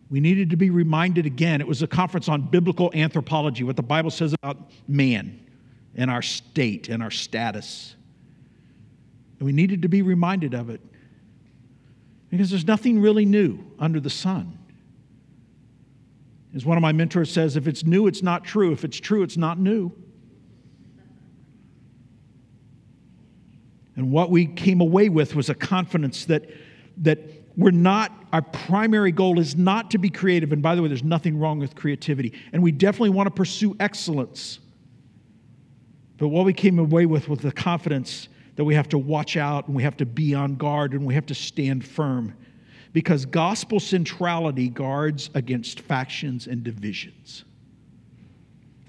We 0.09 0.19
needed 0.19 0.49
to 0.49 0.57
be 0.57 0.69
reminded 0.69 1.25
again. 1.25 1.61
It 1.61 1.67
was 1.67 1.81
a 1.81 1.87
conference 1.87 2.27
on 2.29 2.41
biblical 2.41 2.91
anthropology, 2.93 3.63
what 3.63 3.75
the 3.75 3.83
Bible 3.83 4.09
says 4.09 4.33
about 4.33 4.71
man 4.87 5.39
and 5.95 6.09
our 6.09 6.21
state 6.21 6.89
and 6.89 7.03
our 7.03 7.11
status. 7.11 7.95
And 9.37 9.45
we 9.45 9.51
needed 9.51 9.83
to 9.83 9.87
be 9.87 10.01
reminded 10.01 10.53
of 10.53 10.69
it 10.69 10.81
because 12.29 12.49
there's 12.49 12.67
nothing 12.67 13.01
really 13.01 13.25
new 13.25 13.59
under 13.77 13.99
the 13.99 14.09
sun. 14.09 14.57
As 16.55 16.65
one 16.65 16.77
of 16.77 16.81
my 16.81 16.91
mentors 16.91 17.31
says, 17.31 17.55
if 17.55 17.67
it's 17.67 17.85
new, 17.85 18.07
it's 18.07 18.23
not 18.23 18.43
true. 18.43 18.71
If 18.71 18.83
it's 18.83 18.97
true, 18.97 19.21
it's 19.21 19.37
not 19.37 19.59
new. 19.59 19.91
And 23.99 24.11
what 24.11 24.31
we 24.31 24.45
came 24.45 24.79
away 24.79 25.09
with 25.09 25.35
was 25.35 25.49
a 25.49 25.53
confidence 25.53 26.23
that, 26.27 26.49
that 26.99 27.19
we're 27.57 27.71
not, 27.71 28.13
our 28.31 28.41
primary 28.41 29.11
goal 29.11 29.39
is 29.39 29.57
not 29.57 29.91
to 29.91 29.97
be 29.97 30.09
creative. 30.09 30.53
And 30.53 30.61
by 30.61 30.73
the 30.73 30.81
way, 30.81 30.87
there's 30.87 31.03
nothing 31.03 31.37
wrong 31.37 31.59
with 31.59 31.75
creativity. 31.75 32.31
And 32.53 32.63
we 32.63 32.71
definitely 32.71 33.09
want 33.09 33.27
to 33.27 33.31
pursue 33.31 33.75
excellence. 33.77 34.59
But 36.15 36.29
what 36.29 36.45
we 36.45 36.53
came 36.53 36.79
away 36.79 37.07
with 37.07 37.27
was 37.27 37.39
the 37.39 37.51
confidence 37.51 38.29
that 38.55 38.63
we 38.63 38.73
have 38.73 38.87
to 38.87 38.97
watch 38.97 39.35
out 39.35 39.67
and 39.67 39.75
we 39.75 39.83
have 39.83 39.97
to 39.97 40.05
be 40.05 40.33
on 40.33 40.55
guard 40.55 40.93
and 40.93 41.05
we 41.05 41.13
have 41.13 41.25
to 41.25 41.35
stand 41.35 41.85
firm. 41.85 42.33
Because 42.93 43.25
gospel 43.25 43.81
centrality 43.81 44.69
guards 44.69 45.29
against 45.33 45.81
factions 45.81 46.47
and 46.47 46.63
divisions. 46.63 47.43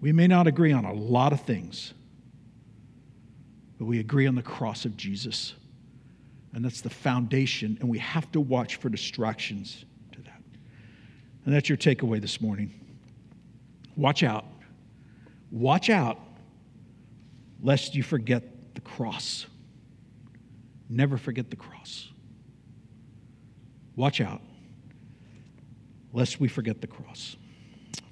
We 0.00 0.12
may 0.12 0.28
not 0.28 0.46
agree 0.46 0.70
on 0.70 0.84
a 0.84 0.92
lot 0.92 1.32
of 1.32 1.40
things, 1.40 1.94
but 3.80 3.86
we 3.86 3.98
agree 3.98 4.26
on 4.26 4.34
the 4.34 4.42
cross 4.42 4.84
of 4.84 4.94
Jesus. 4.94 5.54
And 6.52 6.62
that's 6.62 6.82
the 6.82 6.90
foundation, 6.90 7.78
and 7.80 7.88
we 7.88 7.96
have 7.98 8.30
to 8.32 8.40
watch 8.40 8.76
for 8.76 8.90
distractions 8.90 9.86
to 10.12 10.20
that. 10.20 10.42
And 11.46 11.54
that's 11.54 11.70
your 11.70 11.78
takeaway 11.78 12.20
this 12.20 12.42
morning. 12.42 12.78
Watch 13.96 14.22
out. 14.22 14.44
Watch 15.50 15.88
out 15.88 16.18
lest 17.62 17.94
you 17.94 18.02
forget 18.02 18.74
the 18.74 18.82
cross. 18.82 19.46
Never 20.90 21.16
forget 21.16 21.48
the 21.48 21.56
cross. 21.56 22.10
Watch 23.96 24.20
out 24.20 24.42
lest 26.12 26.38
we 26.38 26.48
forget 26.48 26.82
the 26.82 26.86
cross. 26.86 27.34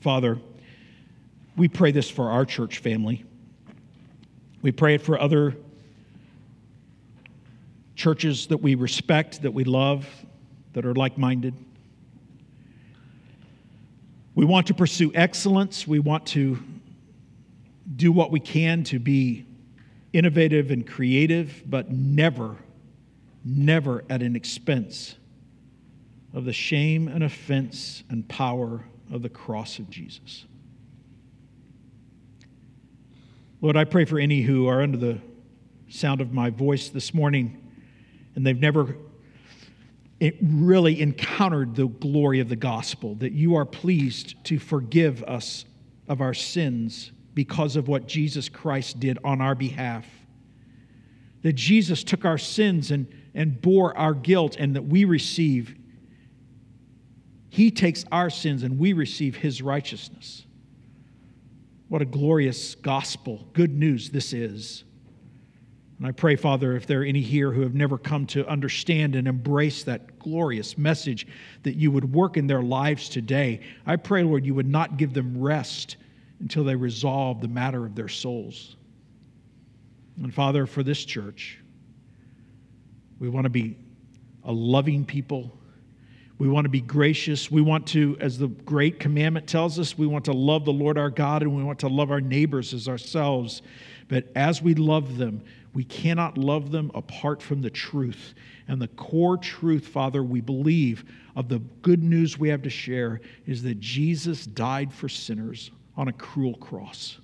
Father, 0.00 0.38
we 1.58 1.68
pray 1.68 1.92
this 1.92 2.08
for 2.08 2.30
our 2.30 2.46
church 2.46 2.78
family. 2.78 3.26
We 4.60 4.72
pray 4.72 4.94
it 4.94 5.02
for 5.02 5.20
other 5.20 5.54
churches 7.94 8.48
that 8.48 8.58
we 8.58 8.74
respect, 8.74 9.42
that 9.42 9.52
we 9.52 9.64
love, 9.64 10.06
that 10.72 10.84
are 10.84 10.94
like 10.94 11.16
minded. 11.18 11.54
We 14.34 14.44
want 14.44 14.68
to 14.68 14.74
pursue 14.74 15.12
excellence. 15.14 15.86
We 15.86 15.98
want 15.98 16.26
to 16.28 16.58
do 17.96 18.12
what 18.12 18.30
we 18.30 18.40
can 18.40 18.84
to 18.84 18.98
be 18.98 19.46
innovative 20.12 20.70
and 20.70 20.86
creative, 20.86 21.62
but 21.66 21.90
never, 21.90 22.56
never 23.44 24.04
at 24.10 24.22
an 24.22 24.36
expense 24.36 25.14
of 26.34 26.44
the 26.44 26.52
shame 26.52 27.08
and 27.08 27.24
offense 27.24 28.02
and 28.10 28.26
power 28.28 28.84
of 29.12 29.22
the 29.22 29.28
cross 29.28 29.78
of 29.78 29.88
Jesus. 29.90 30.44
Lord, 33.60 33.76
I 33.76 33.84
pray 33.84 34.04
for 34.04 34.20
any 34.20 34.42
who 34.42 34.68
are 34.68 34.82
under 34.82 34.96
the 34.96 35.18
sound 35.88 36.20
of 36.20 36.32
my 36.32 36.50
voice 36.50 36.90
this 36.90 37.12
morning 37.12 37.68
and 38.36 38.46
they've 38.46 38.60
never 38.60 38.96
really 40.40 41.00
encountered 41.00 41.74
the 41.74 41.88
glory 41.88 42.38
of 42.38 42.48
the 42.48 42.56
gospel, 42.56 43.16
that 43.16 43.32
you 43.32 43.56
are 43.56 43.64
pleased 43.64 44.36
to 44.44 44.60
forgive 44.60 45.24
us 45.24 45.64
of 46.06 46.20
our 46.20 46.34
sins 46.34 47.10
because 47.34 47.74
of 47.74 47.88
what 47.88 48.06
Jesus 48.06 48.48
Christ 48.48 49.00
did 49.00 49.18
on 49.24 49.40
our 49.40 49.56
behalf. 49.56 50.06
That 51.42 51.54
Jesus 51.54 52.04
took 52.04 52.24
our 52.24 52.38
sins 52.38 52.92
and, 52.92 53.08
and 53.34 53.60
bore 53.60 53.96
our 53.96 54.14
guilt, 54.14 54.56
and 54.56 54.76
that 54.76 54.84
we 54.84 55.04
receive, 55.04 55.76
He 57.48 57.72
takes 57.72 58.04
our 58.12 58.30
sins 58.30 58.62
and 58.62 58.78
we 58.78 58.92
receive 58.92 59.36
His 59.36 59.62
righteousness. 59.62 60.44
What 61.88 62.02
a 62.02 62.06
glorious 62.06 62.74
gospel, 62.74 63.46
good 63.54 63.72
news 63.72 64.10
this 64.10 64.32
is. 64.32 64.84
And 65.98 66.06
I 66.06 66.12
pray, 66.12 66.36
Father, 66.36 66.76
if 66.76 66.86
there 66.86 67.00
are 67.00 67.04
any 67.04 67.22
here 67.22 67.50
who 67.50 67.62
have 67.62 67.74
never 67.74 67.98
come 67.98 68.26
to 68.26 68.46
understand 68.46 69.16
and 69.16 69.26
embrace 69.26 69.82
that 69.84 70.18
glorious 70.18 70.78
message, 70.78 71.26
that 71.64 71.74
you 71.74 71.90
would 71.90 72.12
work 72.12 72.36
in 72.36 72.46
their 72.46 72.62
lives 72.62 73.08
today. 73.08 73.60
I 73.84 73.96
pray, 73.96 74.22
Lord, 74.22 74.46
you 74.46 74.54
would 74.54 74.68
not 74.68 74.96
give 74.96 75.12
them 75.12 75.40
rest 75.40 75.96
until 76.40 76.62
they 76.62 76.76
resolve 76.76 77.40
the 77.40 77.48
matter 77.48 77.84
of 77.84 77.96
their 77.96 78.08
souls. 78.08 78.76
And 80.22 80.32
Father, 80.32 80.66
for 80.66 80.84
this 80.84 81.04
church, 81.04 81.58
we 83.18 83.28
want 83.28 83.44
to 83.44 83.50
be 83.50 83.76
a 84.44 84.52
loving 84.52 85.04
people. 85.04 85.57
We 86.38 86.48
want 86.48 86.66
to 86.66 86.70
be 86.70 86.80
gracious. 86.80 87.50
We 87.50 87.60
want 87.60 87.86
to, 87.88 88.16
as 88.20 88.38
the 88.38 88.46
great 88.46 89.00
commandment 89.00 89.48
tells 89.48 89.78
us, 89.78 89.98
we 89.98 90.06
want 90.06 90.24
to 90.26 90.32
love 90.32 90.64
the 90.64 90.72
Lord 90.72 90.96
our 90.96 91.10
God 91.10 91.42
and 91.42 91.54
we 91.54 91.64
want 91.64 91.80
to 91.80 91.88
love 91.88 92.12
our 92.12 92.20
neighbors 92.20 92.72
as 92.72 92.88
ourselves. 92.88 93.62
But 94.06 94.28
as 94.36 94.62
we 94.62 94.74
love 94.74 95.18
them, 95.18 95.42
we 95.74 95.84
cannot 95.84 96.38
love 96.38 96.70
them 96.70 96.90
apart 96.94 97.42
from 97.42 97.60
the 97.60 97.70
truth. 97.70 98.34
And 98.68 98.80
the 98.80 98.88
core 98.88 99.36
truth, 99.36 99.86
Father, 99.86 100.22
we 100.22 100.40
believe 100.40 101.04
of 101.34 101.48
the 101.48 101.58
good 101.82 102.02
news 102.02 102.38
we 102.38 102.48
have 102.50 102.62
to 102.62 102.70
share 102.70 103.20
is 103.46 103.62
that 103.64 103.80
Jesus 103.80 104.46
died 104.46 104.92
for 104.92 105.08
sinners 105.08 105.72
on 105.96 106.08
a 106.08 106.12
cruel 106.12 106.54
cross. 106.54 107.18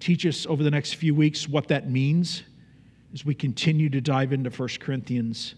Teach 0.00 0.26
us 0.26 0.46
over 0.46 0.62
the 0.62 0.70
next 0.70 0.94
few 0.94 1.14
weeks 1.14 1.48
what 1.48 1.68
that 1.68 1.88
means 1.88 2.42
as 3.12 3.24
we 3.24 3.34
continue 3.34 3.88
to 3.90 4.00
dive 4.00 4.32
into 4.32 4.50
1 4.50 4.68
Corinthians. 4.80 5.54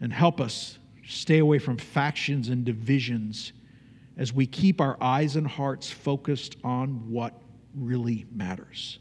And 0.00 0.12
help 0.12 0.40
us 0.40 0.78
stay 1.06 1.38
away 1.38 1.58
from 1.58 1.76
factions 1.76 2.48
and 2.48 2.64
divisions 2.64 3.52
as 4.16 4.32
we 4.32 4.46
keep 4.46 4.80
our 4.80 4.96
eyes 5.00 5.36
and 5.36 5.46
hearts 5.46 5.90
focused 5.90 6.56
on 6.64 7.10
what 7.10 7.34
really 7.74 8.26
matters. 8.34 8.98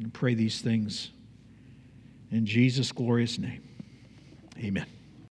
And 0.00 0.12
pray 0.12 0.34
these 0.34 0.60
things 0.60 1.10
in 2.30 2.46
Jesus' 2.46 2.92
glorious 2.92 3.38
name. 3.38 3.62
Amen. 4.58 4.86